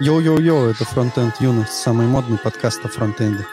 Йоу-йоу-йоу, 0.00 0.70
это 0.70 0.84
Фронтенд 0.84 1.40
Юность, 1.40 1.72
самый 1.72 2.06
модный 2.06 2.38
подкаст 2.38 2.84
о 2.84 2.88
фронтенде. 2.88 3.44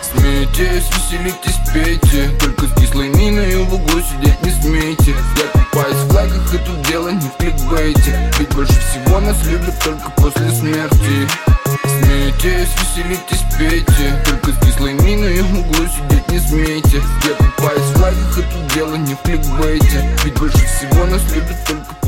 Смейтесь, 0.00 0.88
веселитесь, 0.88 1.58
пейте. 1.74 2.30
Только 2.38 2.68
с 2.68 2.80
кислой 2.80 3.08
миной 3.08 3.56
в 3.56 3.74
углу 3.74 4.00
сидеть 4.02 4.40
не 4.44 4.50
смейте. 4.50 5.16
Я 5.36 5.60
купаюсь 5.64 5.96
в 5.96 6.10
флагах, 6.10 6.54
и 6.54 6.58
тут 6.58 6.80
дело 6.82 7.08
не 7.08 7.28
в 7.28 7.36
кликбейте. 7.38 8.32
Ведь 8.38 8.54
больше 8.54 8.78
всего 8.78 9.18
нас 9.18 9.44
любят 9.46 9.76
только 9.82 10.08
после 10.18 10.48
смерти. 10.52 11.28
Смейтесь, 11.84 12.70
веселитесь, 12.78 13.44
пейте. 13.58 14.22
Только 14.24 14.52
с 14.52 14.64
кислой 14.64 14.92
миной 14.92 15.40
в 15.40 15.58
углу 15.58 15.88
сидеть 15.88 16.28
не 16.28 16.38
смейте. 16.38 17.02
Я 17.24 17.34
купаюсь 17.34 17.82
в 17.82 17.98
флагах, 17.98 18.38
и 18.38 18.42
тут 18.42 18.74
дело 18.74 18.94
не 18.94 19.14
в 19.16 19.22
кликбейте. 19.22 20.08
Ведь 20.22 20.38
больше 20.38 20.58
всего 20.58 21.04
нас 21.06 21.20
любят 21.34 21.56
только 21.66 22.01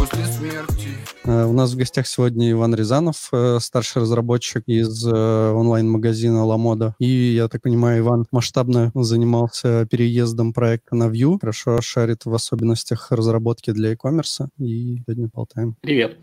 у 1.26 1.52
нас 1.52 1.72
в 1.72 1.76
гостях 1.76 2.06
сегодня 2.06 2.50
Иван 2.50 2.74
Рязанов, 2.74 3.28
э, 3.32 3.58
старший 3.60 4.02
разработчик 4.02 4.62
из 4.66 5.06
э, 5.06 5.52
онлайн-магазина 5.52 6.44
Ламода. 6.44 6.94
И, 6.98 7.06
я 7.06 7.48
так 7.48 7.62
понимаю, 7.62 8.00
Иван 8.00 8.26
масштабно 8.30 8.92
занимался 8.94 9.86
переездом 9.90 10.52
проекта 10.52 10.94
на 10.94 11.04
Vue, 11.04 11.38
хорошо 11.40 11.80
шарит 11.80 12.26
в 12.26 12.34
особенностях 12.34 13.10
разработки 13.10 13.70
для 13.70 13.90
e-commerce, 13.90 14.48
и 14.58 14.98
сегодня 15.06 15.30
болтаем. 15.32 15.76
Привет. 15.80 16.18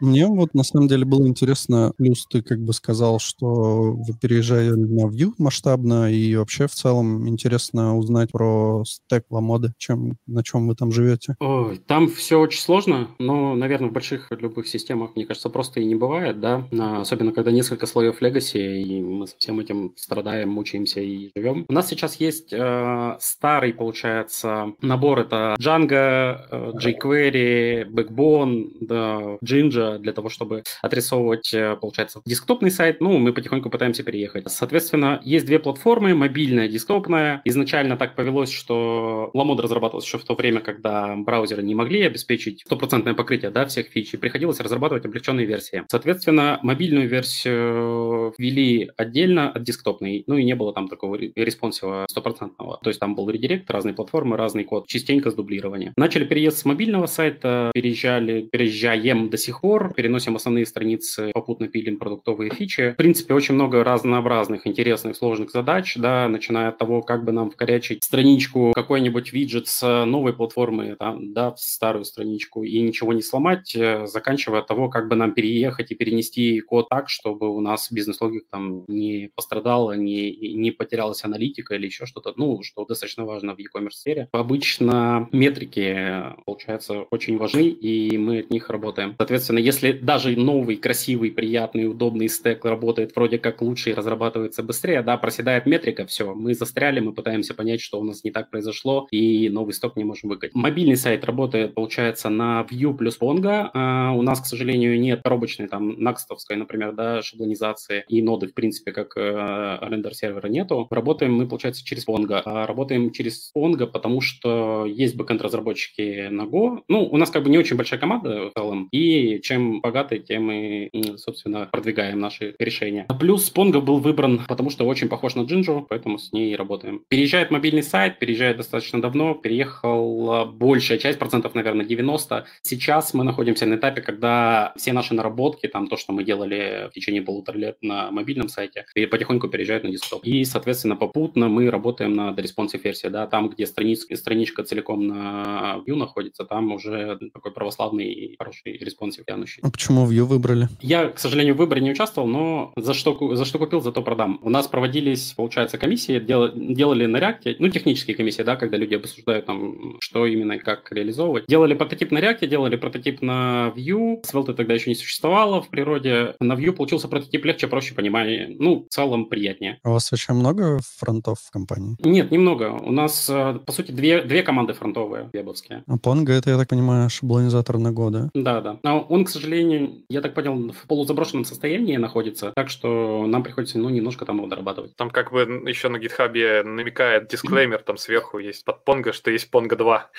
Мне 0.00 0.26
вот 0.26 0.54
на 0.54 0.62
самом 0.62 0.86
деле 0.86 1.04
было 1.04 1.26
интересно, 1.26 1.92
плюс 1.96 2.26
ты 2.26 2.42
как 2.42 2.60
бы 2.60 2.72
сказал, 2.72 3.18
что 3.18 3.92
вы 3.92 4.14
переезжали 4.20 4.70
на 4.70 5.06
Vue 5.06 5.32
масштабно, 5.38 6.12
и 6.12 6.36
вообще 6.36 6.68
в 6.68 6.72
целом 6.72 7.28
интересно 7.28 7.96
узнать 7.96 8.30
про 8.30 8.84
стек 8.86 9.24
Ламоды, 9.30 9.72
чем, 9.78 10.16
на 10.26 10.44
чем 10.44 10.68
вы 10.68 10.76
там 10.76 10.92
живете. 10.92 11.34
Ой, 11.40 11.78
там 11.78 12.08
все 12.08 12.38
очень 12.38 12.60
сложно, 12.60 13.08
но, 13.18 13.56
наверное, 13.56 13.90
в 13.90 13.92
больших 13.92 14.30
любых 14.44 14.68
системах, 14.68 15.16
мне 15.16 15.26
кажется, 15.26 15.48
просто 15.48 15.80
и 15.80 15.84
не 15.84 15.94
бывает, 15.94 16.40
да, 16.40 16.64
особенно 17.00 17.32
когда 17.32 17.50
несколько 17.50 17.86
слоев 17.86 18.22
Legacy, 18.22 18.82
и 18.82 19.00
мы 19.00 19.26
со 19.26 19.36
всем 19.36 19.60
этим 19.60 19.92
страдаем, 19.96 20.50
мучаемся 20.50 21.00
и 21.00 21.30
живем. 21.34 21.64
У 21.68 21.72
нас 21.72 21.88
сейчас 21.88 22.16
есть 22.16 22.52
э, 22.52 23.16
старый, 23.20 23.72
получается, 23.72 24.72
набор, 24.80 25.20
это 25.20 25.56
Django, 25.58 26.38
э, 26.50 26.72
jQuery, 26.74 27.88
Backbone, 27.88 28.68
да, 28.80 29.38
Jinja, 29.44 29.98
для 29.98 30.12
того, 30.12 30.28
чтобы 30.28 30.62
отрисовывать, 30.82 31.52
э, 31.54 31.76
получается, 31.80 32.20
десктопный 32.24 32.70
сайт, 32.70 33.00
ну, 33.00 33.18
мы 33.18 33.32
потихоньку 33.32 33.70
пытаемся 33.70 34.02
переехать. 34.02 34.50
Соответственно, 34.50 35.20
есть 35.24 35.46
две 35.46 35.58
платформы, 35.58 36.14
мобильная, 36.14 36.68
десктопная. 36.68 37.40
Изначально 37.44 37.96
так 37.96 38.14
повелось, 38.14 38.50
что 38.52 39.30
Lamoda 39.34 39.60
разрабатывался 39.60 40.08
еще 40.08 40.18
в 40.18 40.24
то 40.24 40.34
время, 40.34 40.60
когда 40.60 41.16
браузеры 41.16 41.62
не 41.62 41.74
могли 41.74 42.02
обеспечить 42.02 42.62
стопроцентное 42.64 43.14
покрытие, 43.14 43.50
да, 43.50 43.66
всех 43.66 43.88
фич, 43.88 44.14
и 44.14 44.16
приходилось 44.34 44.58
разрабатывать 44.58 45.06
облегченные 45.06 45.46
версии. 45.46 45.84
Соответственно, 45.88 46.58
мобильную 46.62 47.08
версию 47.08 48.34
ввели 48.36 48.90
отдельно 48.96 49.48
от 49.48 49.62
десктопной, 49.62 50.24
ну 50.26 50.36
и 50.36 50.42
не 50.42 50.56
было 50.56 50.72
там 50.72 50.88
такого 50.88 51.14
responsive'а 51.14 52.04
стопроцентного. 52.10 52.80
То 52.82 52.90
есть 52.90 52.98
там 52.98 53.14
был 53.14 53.30
редирект, 53.30 53.70
разные 53.70 53.94
платформы, 53.94 54.36
разный 54.36 54.64
код, 54.64 54.88
частенько 54.88 55.30
с 55.30 55.34
дублированием. 55.34 55.92
Начали 55.96 56.24
переезд 56.24 56.58
с 56.58 56.64
мобильного 56.64 57.06
сайта, 57.06 57.70
переезжали, 57.74 58.48
переезжаем 58.50 59.30
до 59.30 59.36
сих 59.36 59.60
пор, 59.60 59.94
переносим 59.94 60.34
основные 60.34 60.66
страницы, 60.66 61.30
попутно 61.32 61.68
пилим 61.68 61.96
продуктовые 61.96 62.50
фичи. 62.50 62.90
В 62.90 62.96
принципе, 62.96 63.34
очень 63.34 63.54
много 63.54 63.84
разнообразных, 63.84 64.66
интересных, 64.66 65.16
сложных 65.16 65.52
задач, 65.52 65.94
да, 65.94 66.28
начиная 66.28 66.70
от 66.70 66.78
того, 66.78 67.02
как 67.02 67.24
бы 67.24 67.30
нам 67.30 67.52
вкорячить 67.52 68.02
страничку 68.02 68.72
какой-нибудь 68.74 69.32
виджет 69.32 69.68
с 69.68 70.04
новой 70.04 70.32
платформы, 70.32 70.96
там, 70.98 71.32
да, 71.32 71.52
в 71.52 71.60
старую 71.60 72.04
страничку 72.04 72.64
и 72.64 72.80
ничего 72.80 73.12
не 73.12 73.22
сломать, 73.22 73.76
э, 73.76 74.08
заканчивая 74.24 74.62
того, 74.62 74.88
как 74.88 75.08
бы 75.08 75.16
нам 75.16 75.34
переехать 75.34 75.90
и 75.90 75.94
перенести 75.94 76.60
код 76.60 76.88
так, 76.88 77.10
чтобы 77.10 77.54
у 77.54 77.60
нас 77.60 77.92
бизнес-логика 77.92 78.46
там 78.50 78.84
не 78.88 79.30
пострадала, 79.36 79.92
не, 79.92 80.54
не 80.54 80.70
потерялась 80.70 81.24
аналитика 81.24 81.74
или 81.74 81.86
еще 81.86 82.06
что-то, 82.06 82.32
ну, 82.36 82.62
что 82.62 82.86
достаточно 82.86 83.26
важно 83.26 83.54
в 83.54 83.58
e-commerce 83.58 83.90
сфере. 83.90 84.28
Обычно 84.32 85.28
метрики, 85.32 86.34
получается, 86.46 87.02
очень 87.10 87.36
важны, 87.36 87.68
и 87.68 88.16
мы 88.16 88.40
от 88.40 88.50
них 88.50 88.70
работаем. 88.70 89.14
Соответственно, 89.18 89.58
если 89.58 89.92
даже 89.92 90.34
новый, 90.36 90.76
красивый, 90.76 91.30
приятный, 91.30 91.86
удобный 91.86 92.28
стек 92.28 92.64
работает 92.64 93.14
вроде 93.14 93.38
как 93.38 93.60
лучше 93.60 93.90
и 93.90 93.94
разрабатывается 93.94 94.62
быстрее, 94.62 95.02
да, 95.02 95.18
проседает 95.18 95.66
метрика, 95.66 96.06
все, 96.06 96.34
мы 96.34 96.54
застряли, 96.54 97.00
мы 97.00 97.12
пытаемся 97.12 97.52
понять, 97.52 97.82
что 97.82 98.00
у 98.00 98.04
нас 98.04 98.24
не 98.24 98.30
так 98.30 98.50
произошло, 98.50 99.06
и 99.10 99.50
новый 99.50 99.74
сток 99.74 99.96
не 99.96 100.04
можем 100.04 100.30
выкатить. 100.30 100.54
Мобильный 100.54 100.96
сайт 100.96 101.24
работает, 101.24 101.74
получается, 101.74 102.30
на 102.30 102.66
Vue 102.70 102.96
плюс 102.96 103.18
Pongo, 103.20 103.68
а, 103.74 104.13
у 104.14 104.22
нас, 104.22 104.40
к 104.40 104.46
сожалению, 104.46 104.98
нет 105.00 105.22
коробочной 105.22 105.68
там 105.68 106.00
накстовской, 106.00 106.56
например, 106.56 106.92
да, 106.92 107.22
шаблонизации 107.22 108.04
и 108.08 108.22
ноды, 108.22 108.48
в 108.48 108.54
принципе, 108.54 108.92
как 108.92 109.16
э, 109.16 109.78
рендер-сервера 109.80 110.48
нету. 110.48 110.86
Работаем 110.90 111.34
мы, 111.34 111.46
получается, 111.46 111.84
через 111.84 112.06
Pongo. 112.06 112.40
А 112.44 112.66
работаем 112.66 113.10
через 113.10 113.52
Pongo, 113.56 113.86
потому 113.86 114.20
что 114.20 114.86
есть 114.86 115.16
бэкэнд-разработчики 115.16 116.28
на 116.28 116.42
Go. 116.42 116.82
Ну, 116.88 117.04
у 117.04 117.16
нас 117.16 117.30
как 117.30 117.42
бы 117.42 117.50
не 117.50 117.58
очень 117.58 117.76
большая 117.76 118.00
команда 118.00 118.50
в 118.50 118.52
целом, 118.52 118.88
и 118.92 119.40
чем 119.42 119.80
богаты, 119.80 120.18
тем 120.18 120.44
мы, 120.44 120.90
собственно, 121.16 121.68
продвигаем 121.70 122.18
наши 122.20 122.54
решения. 122.58 123.06
Плюс 123.18 123.52
Pongo 123.54 123.80
был 123.80 123.98
выбран, 123.98 124.40
потому 124.46 124.70
что 124.70 124.84
очень 124.86 125.08
похож 125.08 125.34
на 125.34 125.42
Jinja, 125.42 125.84
поэтому 125.88 126.18
с 126.18 126.32
ней 126.32 126.54
работаем. 126.56 127.02
Переезжает 127.08 127.50
мобильный 127.50 127.82
сайт, 127.82 128.18
переезжает 128.18 128.56
достаточно 128.56 129.00
давно, 129.00 129.34
переехала 129.34 130.44
большая 130.44 130.98
часть, 130.98 131.18
процентов, 131.18 131.54
наверное, 131.54 131.84
90. 131.84 132.46
Сейчас 132.62 133.14
мы 133.14 133.24
находимся 133.24 133.66
на 133.66 133.74
этапе, 133.74 134.00
когда 134.04 134.72
все 134.76 134.92
наши 134.92 135.14
наработки, 135.14 135.66
там 135.66 135.88
то, 135.88 135.96
что 135.96 136.12
мы 136.12 136.24
делали 136.24 136.88
в 136.90 136.94
течение 136.94 137.22
полутора 137.22 137.58
лет 137.58 137.78
на 137.82 138.10
мобильном 138.10 138.48
сайте, 138.48 138.84
потихоньку 139.10 139.48
переезжают 139.48 139.84
на 139.84 139.90
десктоп. 139.90 140.24
И, 140.24 140.44
соответственно, 140.44 140.96
попутно 140.96 141.48
мы 141.48 141.70
работаем 141.70 142.14
над 142.14 142.38
responsive 142.38 142.80
версией, 142.82 143.10
да, 143.12 143.26
там, 143.26 143.48
где 143.48 143.66
страница, 143.66 144.14
страничка 144.16 144.62
целиком 144.62 145.06
на 145.06 145.82
Vue 145.86 145.96
находится, 145.96 146.44
там 146.44 146.72
уже 146.72 147.18
такой 147.32 147.52
православный 147.52 148.12
и 148.12 148.36
хороший 148.36 148.76
responsive 148.78 149.24
тянущий. 149.24 149.60
А 149.62 149.70
почему 149.70 150.06
Vue 150.10 150.22
выбрали? 150.22 150.68
Я, 150.80 151.08
к 151.08 151.18
сожалению, 151.18 151.54
в 151.54 151.58
выборе 151.58 151.80
не 151.80 151.90
участвовал, 151.90 152.28
но 152.28 152.72
за 152.76 152.94
что, 152.94 153.34
за 153.34 153.44
что 153.44 153.58
купил, 153.58 153.80
зато 153.80 154.02
продам. 154.02 154.38
У 154.42 154.50
нас 154.50 154.66
проводились, 154.68 155.32
получается, 155.32 155.78
комиссии, 155.78 156.18
дел, 156.20 156.50
делали 156.54 157.06
на 157.06 157.18
React, 157.18 157.56
ну, 157.58 157.68
технические 157.68 158.16
комиссии, 158.16 158.42
да, 158.42 158.56
когда 158.56 158.76
люди 158.76 158.94
обсуждают 158.94 159.46
там, 159.46 159.96
что 160.00 160.26
именно 160.26 160.54
и 160.54 160.58
как 160.58 160.90
реализовывать. 160.92 161.46
Делали 161.46 161.74
прототип 161.74 162.10
на 162.10 162.18
React, 162.18 162.46
делали 162.46 162.76
прототип 162.76 163.22
на 163.22 163.72
Vue, 163.76 163.93
Svelte 163.94 164.54
тогда 164.54 164.74
еще 164.74 164.90
не 164.90 164.96
существовало 164.96 165.62
в 165.62 165.68
природе. 165.68 166.34
На 166.40 166.54
Vue 166.54 166.72
получился 166.72 167.08
прототип 167.08 167.44
легче, 167.44 167.66
проще 167.66 167.94
понимание. 167.94 168.54
Ну, 168.58 168.86
в 168.88 168.92
целом 168.92 169.26
приятнее. 169.26 169.78
А 169.82 169.90
у 169.90 169.92
вас 169.92 170.10
вообще 170.10 170.32
много 170.32 170.80
фронтов 170.96 171.40
в 171.40 171.50
компании? 171.50 171.96
Нет, 172.00 172.30
немного. 172.30 172.72
У 172.82 172.92
нас, 172.92 173.28
э, 173.30 173.58
по 173.64 173.72
сути, 173.72 173.92
две, 173.92 174.22
две 174.22 174.42
команды 174.42 174.72
фронтовые, 174.72 175.30
вебовские. 175.32 175.82
А 175.86 175.96
Pongo 175.96 176.32
это, 176.32 176.50
я 176.50 176.58
так 176.58 176.68
понимаю, 176.68 177.10
шаблонизатор 177.10 177.78
на 177.78 177.88
Go, 177.88 178.10
да? 178.10 178.30
Да, 178.34 178.60
да. 178.60 178.78
Но 178.82 179.00
он, 179.02 179.24
к 179.24 179.30
сожалению, 179.30 180.02
я 180.08 180.20
так 180.20 180.34
понял, 180.34 180.72
в 180.72 180.86
полузаброшенном 180.86 181.44
состоянии 181.44 181.96
находится, 181.96 182.52
так 182.54 182.68
что 182.68 183.26
нам 183.26 183.42
приходится, 183.42 183.78
ну, 183.78 183.88
немножко 183.88 184.24
там 184.24 184.38
его 184.38 184.46
дорабатывать. 184.46 184.96
Там 184.96 185.10
как 185.10 185.32
бы 185.32 185.62
еще 185.66 185.88
на 185.88 185.98
гитхабе 185.98 186.62
намекает 186.64 187.28
дисклеймер, 187.28 187.82
там 187.82 187.96
сверху 187.96 188.38
есть 188.38 188.64
под 188.64 188.84
Pongo, 188.86 189.12
что 189.12 189.30
есть 189.30 189.48
Pongo 189.52 189.76
2. 189.76 190.10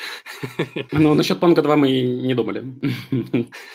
Ну, 0.91 1.13
насчет 1.13 1.39
Pongo 1.39 1.61
2 1.61 1.75
мы 1.75 2.01
не 2.01 2.33
думали. 2.33 2.63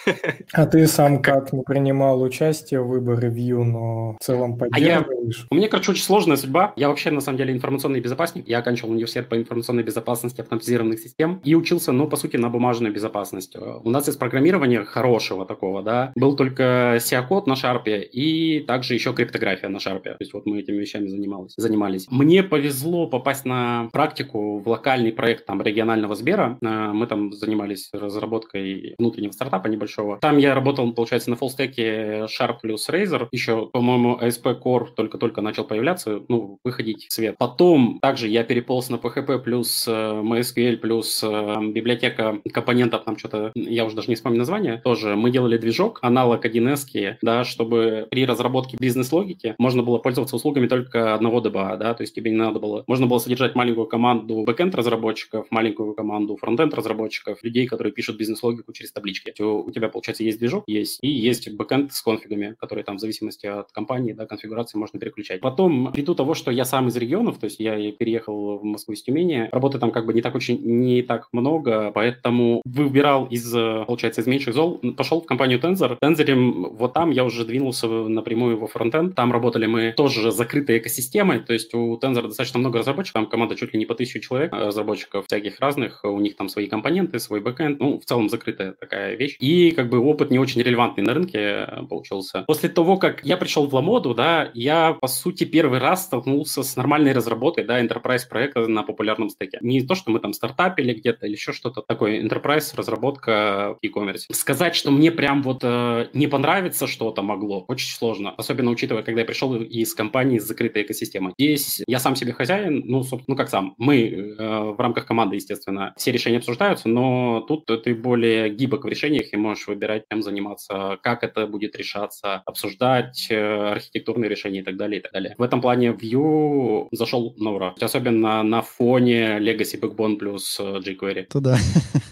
А 0.52 0.66
ты 0.66 0.86
сам 0.86 1.22
как 1.22 1.52
не 1.52 1.62
принимал 1.62 2.22
участие 2.22 2.80
в 2.80 2.88
выборе 2.88 3.28
Vue, 3.28 3.62
но 3.62 4.16
в 4.20 4.24
целом 4.24 4.58
поддерживаешь? 4.58 5.40
А 5.40 5.42
я... 5.42 5.46
У 5.50 5.54
меня, 5.54 5.68
короче, 5.68 5.92
очень 5.92 6.02
сложная 6.02 6.36
судьба. 6.36 6.72
Я 6.76 6.88
вообще, 6.88 7.10
на 7.10 7.20
самом 7.20 7.38
деле, 7.38 7.52
информационный 7.52 8.00
безопасник. 8.00 8.48
Я 8.48 8.58
оканчивал 8.58 8.92
университет 8.92 9.28
по 9.28 9.36
информационной 9.36 9.82
безопасности 9.82 10.40
автоматизированных 10.40 10.98
систем 10.98 11.40
и 11.44 11.54
учился, 11.54 11.92
ну, 11.92 12.08
по 12.08 12.16
сути, 12.16 12.36
на 12.36 12.48
бумажной 12.48 12.90
безопасности. 12.90 13.58
У 13.58 13.90
нас 13.90 14.08
из 14.08 14.16
программирования 14.16 14.84
хорошего 14.84 15.46
такого, 15.46 15.82
да, 15.82 16.12
был 16.16 16.36
только 16.36 16.96
SIA-код 16.96 17.46
на 17.46 17.56
шарпе 17.56 18.02
и 18.02 18.60
также 18.60 18.94
еще 18.94 19.12
криптография 19.12 19.68
на 19.68 19.80
шарпе. 19.80 20.10
То 20.10 20.16
есть 20.20 20.32
вот 20.32 20.46
мы 20.46 20.60
этими 20.60 20.76
вещами 20.76 21.06
занимались. 21.06 21.54
занимались. 21.56 22.06
Мне 22.10 22.42
повезло 22.42 23.06
попасть 23.06 23.44
на 23.44 23.88
практику 23.92 24.58
в 24.58 24.68
локальный 24.68 25.12
проект 25.12 25.46
там 25.46 25.62
регионального 25.62 26.14
Сбера. 26.14 26.58
Э, 26.62 26.90
мы 26.92 27.06
там 27.06 27.32
занимались 27.32 27.90
разработкой 27.92 28.94
внутреннего 28.98 29.32
стартапа 29.32 29.68
небольшого. 29.70 30.18
Там 30.18 30.38
я 30.38 30.54
работал, 30.54 30.92
получается, 30.92 31.30
на 31.30 31.36
full 31.36 31.69
stack'е 31.69 32.26
Sharp 32.26 32.56
плюс 32.62 32.88
Razor. 32.88 33.28
Еще, 33.32 33.66
по-моему, 33.66 34.18
ASP 34.20 34.60
Core 34.62 34.88
только-только 34.94 35.40
начал 35.40 35.64
появляться, 35.64 36.22
ну, 36.28 36.58
выходить 36.64 37.06
в 37.08 37.12
свет. 37.12 37.36
Потом 37.38 37.98
также 38.00 38.28
я 38.28 38.44
переполз 38.44 38.90
на 38.90 38.96
PHP 38.96 39.38
плюс 39.38 39.86
э, 39.88 39.90
MySQL 39.92 40.76
плюс 40.76 41.22
э, 41.22 41.56
библиотека 41.72 42.38
компонентов, 42.52 43.04
там 43.04 43.16
что-то, 43.18 43.52
я 43.54 43.84
уже 43.84 43.96
даже 43.96 44.08
не 44.08 44.14
вспомню 44.14 44.38
название, 44.38 44.78
тоже 44.78 45.16
мы 45.16 45.30
делали 45.30 45.56
движок, 45.56 45.98
аналог 46.02 46.44
1С, 46.44 47.16
да, 47.22 47.44
чтобы 47.44 48.06
при 48.10 48.24
разработке 48.26 48.76
бизнес-логики 48.78 49.54
можно 49.58 49.82
было 49.82 49.98
пользоваться 49.98 50.36
услугами 50.36 50.66
только 50.66 51.14
одного 51.14 51.40
DBA, 51.40 51.76
да, 51.76 51.94
то 51.94 52.02
есть 52.02 52.14
тебе 52.14 52.30
не 52.30 52.36
надо 52.36 52.58
было, 52.58 52.84
можно 52.86 53.06
было 53.06 53.18
содержать 53.18 53.54
маленькую 53.54 53.86
команду 53.86 54.44
бэкенд 54.44 54.74
разработчиков, 54.74 55.46
маленькую 55.50 55.94
команду 55.94 56.36
фронтенд 56.36 56.74
разработчиков, 56.74 57.42
людей, 57.42 57.66
которые 57.66 57.92
пишут 57.92 58.16
бизнес-логику 58.16 58.72
через 58.72 58.92
таблички. 58.92 59.32
У, 59.60 59.70
тебя, 59.70 59.88
получается, 59.88 60.24
есть 60.24 60.38
движок, 60.38 60.64
есть, 60.66 60.98
и 61.02 61.08
есть 61.08 61.50
бэкэнд 61.50 61.92
с 61.92 62.02
конфигами, 62.02 62.54
которые 62.58 62.84
там 62.84 62.96
в 62.96 63.00
зависимости 63.00 63.46
от 63.46 63.72
компании, 63.72 64.12
да, 64.12 64.26
конфигурации 64.26 64.78
можно 64.78 64.98
переключать. 64.98 65.40
Потом, 65.40 65.92
ввиду 65.94 66.14
того, 66.14 66.34
что 66.34 66.50
я 66.50 66.64
сам 66.64 66.88
из 66.88 66.96
регионов, 66.96 67.38
то 67.38 67.44
есть 67.44 67.60
я 67.60 67.92
переехал 67.92 68.58
в 68.58 68.64
Москву 68.64 68.94
из 68.94 69.02
Тюмени, 69.02 69.48
работы 69.52 69.78
там 69.78 69.90
как 69.90 70.06
бы 70.06 70.14
не 70.14 70.22
так 70.22 70.34
очень, 70.34 70.60
не 70.62 71.02
так 71.02 71.28
много, 71.32 71.90
поэтому 71.92 72.62
выбирал 72.64 73.26
из, 73.26 73.52
получается, 73.52 74.20
из 74.20 74.26
меньших 74.26 74.54
зол, 74.54 74.80
пошел 74.96 75.20
в 75.20 75.26
компанию 75.26 75.60
Tensor. 75.60 75.96
Tensor, 76.02 76.70
вот 76.70 76.92
там 76.92 77.10
я 77.10 77.24
уже 77.24 77.44
двинулся 77.44 77.86
напрямую 77.86 78.58
во 78.58 78.66
фронтенд, 78.66 79.14
там 79.14 79.32
работали 79.32 79.66
мы 79.66 79.92
тоже 79.96 80.30
закрытой 80.30 80.78
экосистемой, 80.78 81.40
то 81.40 81.52
есть 81.52 81.74
у 81.74 81.98
Tensor 81.98 82.28
достаточно 82.28 82.58
много 82.58 82.78
разработчиков, 82.78 83.22
там 83.22 83.26
команда 83.26 83.56
чуть 83.56 83.72
ли 83.72 83.78
не 83.78 83.86
по 83.86 83.94
тысячу 83.94 84.20
человек, 84.20 84.52
разработчиков 84.52 85.26
всяких 85.26 85.60
разных, 85.60 86.00
у 86.04 86.18
них 86.20 86.36
там 86.36 86.48
свои 86.48 86.66
компоненты, 86.66 87.18
свой 87.18 87.40
бэкэнд, 87.40 87.80
ну, 87.80 87.98
в 87.98 88.04
целом 88.04 88.28
закрытая 88.28 88.72
такая 88.72 89.14
вещь. 89.16 89.36
И 89.40 89.49
как 89.76 89.88
бы 89.88 89.98
опыт 89.98 90.30
не 90.30 90.38
очень 90.38 90.62
релевантный 90.62 91.04
на 91.04 91.14
рынке 91.14 91.38
э, 91.38 91.82
получился. 91.88 92.44
После 92.46 92.68
того, 92.68 92.96
как 92.96 93.24
я 93.24 93.36
пришел 93.36 93.66
в 93.66 93.74
Ламоду, 93.74 94.14
да, 94.14 94.50
я, 94.54 94.92
по 94.92 95.08
сути, 95.08 95.44
первый 95.44 95.78
раз 95.78 96.04
столкнулся 96.04 96.62
с 96.62 96.76
нормальной 96.76 97.12
разработкой, 97.12 97.64
да, 97.64 97.82
enterprise 97.82 98.28
проекта 98.28 98.66
на 98.66 98.82
популярном 98.82 99.28
стеке. 99.28 99.58
Не 99.60 99.82
то, 99.82 99.94
что 99.94 100.10
мы 100.10 100.20
там 100.20 100.32
стартапили 100.32 100.94
где-то 100.94 101.26
или 101.26 101.34
еще 101.34 101.52
что-то 101.52 101.82
такое, 101.82 102.22
enterprise 102.22 102.74
разработка 102.74 103.76
e-commerce. 103.82 104.32
Сказать, 104.32 104.74
что 104.74 104.90
мне 104.90 105.10
прям 105.10 105.42
вот 105.42 105.60
э, 105.62 106.08
не 106.12 106.26
понравится 106.26 106.86
что-то 106.86 107.22
могло, 107.22 107.64
очень 107.68 107.88
сложно. 107.88 108.30
Особенно 108.36 108.70
учитывая, 108.70 109.02
когда 109.02 109.20
я 109.20 109.26
пришел 109.26 109.54
из 109.56 109.94
компании 109.94 110.38
с 110.38 110.44
закрытой 110.44 110.82
экосистемой. 110.82 111.32
Здесь 111.38 111.82
я 111.86 111.98
сам 111.98 112.16
себе 112.16 112.32
хозяин, 112.32 112.82
ну, 112.86 113.02
собственно, 113.02 113.34
ну 113.34 113.36
как 113.36 113.48
сам, 113.48 113.74
мы 113.78 114.00
э, 114.00 114.60
в 114.76 114.78
рамках 114.78 115.06
команды, 115.06 115.36
естественно, 115.36 115.92
все 115.96 116.12
решения 116.12 116.38
обсуждаются, 116.38 116.88
но 116.88 117.40
тут 117.40 117.66
ты 117.66 117.94
более 117.94 118.50
гибок 118.50 118.84
в 118.84 118.88
решениях 118.88 119.32
и 119.32 119.36
можешь 119.40 119.66
выбирать, 119.66 120.04
чем 120.10 120.22
заниматься, 120.22 120.98
как 121.02 121.24
это 121.24 121.46
будет 121.46 121.76
решаться, 121.76 122.42
обсуждать 122.46 123.26
э, 123.30 123.72
архитектурные 123.72 124.28
решения 124.28 124.60
и 124.60 124.62
так 124.62 124.76
далее, 124.76 125.00
и 125.00 125.02
так 125.02 125.12
далее. 125.12 125.34
В 125.38 125.42
этом 125.42 125.60
плане 125.60 125.90
Vue 125.90 126.88
зашел 126.92 127.34
на 127.38 127.52
ура. 127.52 127.74
Особенно 127.80 128.42
на 128.42 128.62
фоне 128.62 129.38
Legacy 129.38 129.80
Backbone 129.80 130.16
плюс 130.16 130.58
э, 130.60 130.78
jQuery. 130.78 131.26
Это 131.30 131.40
да. 131.40 131.58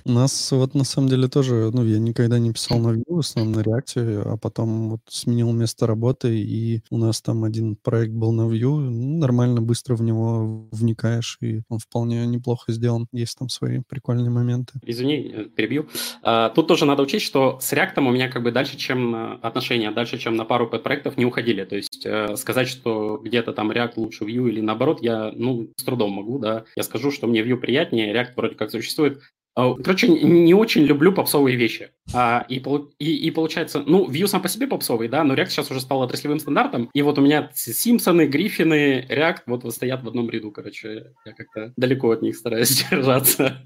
У 0.04 0.10
нас 0.12 0.52
вот 0.52 0.74
на 0.74 0.84
самом 0.84 1.08
деле 1.08 1.28
тоже, 1.28 1.70
ну, 1.72 1.84
я 1.84 1.98
никогда 1.98 2.38
не 2.38 2.52
писал 2.52 2.78
на 2.78 2.96
Vue, 2.96 3.04
в 3.06 3.18
основном 3.18 3.54
на 3.54 3.60
React, 3.60 4.22
а 4.24 4.36
потом 4.36 4.90
вот 4.90 5.00
сменил 5.08 5.52
место 5.52 5.86
работы, 5.86 6.38
и 6.38 6.82
у 6.90 6.98
нас 6.98 7.20
там 7.20 7.44
один 7.44 7.76
проект 7.76 8.12
был 8.12 8.32
на 8.32 8.42
Vue, 8.42 8.78
ну, 8.78 9.18
нормально, 9.18 9.60
быстро 9.60 9.94
в 9.94 10.02
него 10.02 10.68
вникаешь, 10.72 11.38
и 11.40 11.62
он 11.68 11.78
вполне 11.78 12.26
неплохо 12.26 12.72
сделан. 12.72 13.06
Есть 13.12 13.38
там 13.38 13.48
свои 13.48 13.80
прикольные 13.88 14.30
моменты. 14.30 14.74
Извини, 14.84 15.32
э, 15.34 15.44
перебью. 15.44 15.88
А, 16.22 16.50
тут 16.50 16.68
тоже 16.68 16.84
надо 16.84 17.02
учесть, 17.18 17.26
что 17.26 17.58
с 17.60 17.72
React 17.72 17.98
у 17.98 18.10
меня 18.10 18.28
как 18.28 18.42
бы 18.42 18.52
дальше, 18.52 18.76
чем 18.76 19.14
э, 19.14 19.38
отношения, 19.42 19.90
дальше, 19.90 20.18
чем 20.18 20.36
на 20.36 20.44
пару 20.44 20.68
проектов 20.68 21.16
не 21.16 21.26
уходили. 21.26 21.64
То 21.64 21.76
есть 21.76 22.06
э, 22.06 22.36
сказать, 22.36 22.68
что 22.68 23.18
где-то 23.18 23.52
там 23.52 23.70
React 23.70 23.92
лучше 23.96 24.24
Vue 24.24 24.48
или 24.48 24.60
наоборот, 24.60 25.02
я, 25.02 25.32
ну, 25.34 25.68
с 25.76 25.84
трудом 25.84 26.12
могу, 26.12 26.38
да. 26.38 26.64
Я 26.76 26.82
скажу, 26.82 27.10
что 27.10 27.26
мне 27.26 27.42
Vue 27.42 27.56
приятнее, 27.56 28.12
React 28.14 28.32
вроде 28.36 28.54
как 28.54 28.70
существует, 28.70 29.20
Короче, 29.58 30.08
не 30.08 30.54
очень 30.54 30.84
люблю 30.84 31.12
попсовые 31.12 31.56
вещи. 31.56 31.90
А, 32.14 32.46
и, 32.48 32.62
и, 32.98 33.26
и 33.26 33.30
получается, 33.30 33.82
ну, 33.84 34.08
Vue 34.08 34.26
сам 34.26 34.40
по 34.40 34.48
себе 34.48 34.66
попсовый, 34.66 35.08
да, 35.08 35.24
но 35.24 35.34
React 35.34 35.50
сейчас 35.50 35.70
уже 35.70 35.80
стал 35.80 36.02
отраслевым 36.02 36.38
стандартом. 36.38 36.90
И 36.94 37.02
вот 37.02 37.18
у 37.18 37.22
меня 37.22 37.50
Симпсоны, 37.54 38.26
Гриффины, 38.26 39.06
React 39.08 39.42
вот 39.46 39.74
стоят 39.74 40.04
в 40.04 40.08
одном 40.08 40.30
ряду, 40.30 40.50
короче. 40.52 41.12
Я 41.24 41.32
как-то 41.32 41.72
далеко 41.76 42.10
от 42.10 42.22
них 42.22 42.36
стараюсь 42.36 42.84
держаться. 42.90 43.62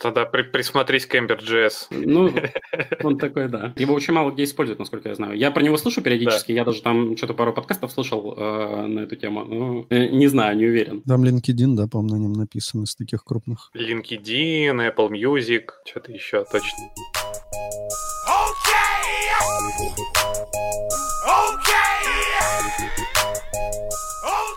Тогда 0.00 0.26
при, 0.26 0.42
присмотрись 0.42 1.06
к 1.06 1.14
Ember.js. 1.14 1.86
Ну, 1.90 2.32
он 3.02 3.18
такой, 3.18 3.48
да. 3.48 3.72
Его 3.76 3.94
очень 3.94 4.12
мало 4.12 4.32
где 4.32 4.44
используют, 4.44 4.80
насколько 4.80 5.08
я 5.08 5.14
знаю. 5.14 5.36
Я 5.36 5.50
про 5.50 5.62
него 5.62 5.76
слышу 5.76 6.02
периодически, 6.02 6.52
да. 6.52 6.58
я 6.58 6.64
даже 6.64 6.82
там 6.82 7.16
что-то 7.16 7.34
пару 7.34 7.52
подкастов 7.52 7.92
слышал 7.92 8.34
э, 8.36 8.86
на 8.86 9.00
эту 9.00 9.16
тему. 9.16 9.44
Ну, 9.44 9.86
э, 9.88 10.08
не 10.08 10.26
знаю, 10.26 10.56
не 10.56 10.66
уверен. 10.66 11.02
Там 11.02 11.24
LinkedIn, 11.24 11.74
да, 11.76 11.86
по-моему, 11.86 12.16
на 12.16 12.22
нем 12.22 12.32
написан 12.32 12.82
из 12.82 12.94
таких 12.94 13.24
крупных. 13.24 13.70
LinkedIn, 13.74 14.79
Apple 14.88 15.10
Music, 15.10 15.70
что-то 15.84 16.12
еще 16.12 16.44
точно. 16.44 16.90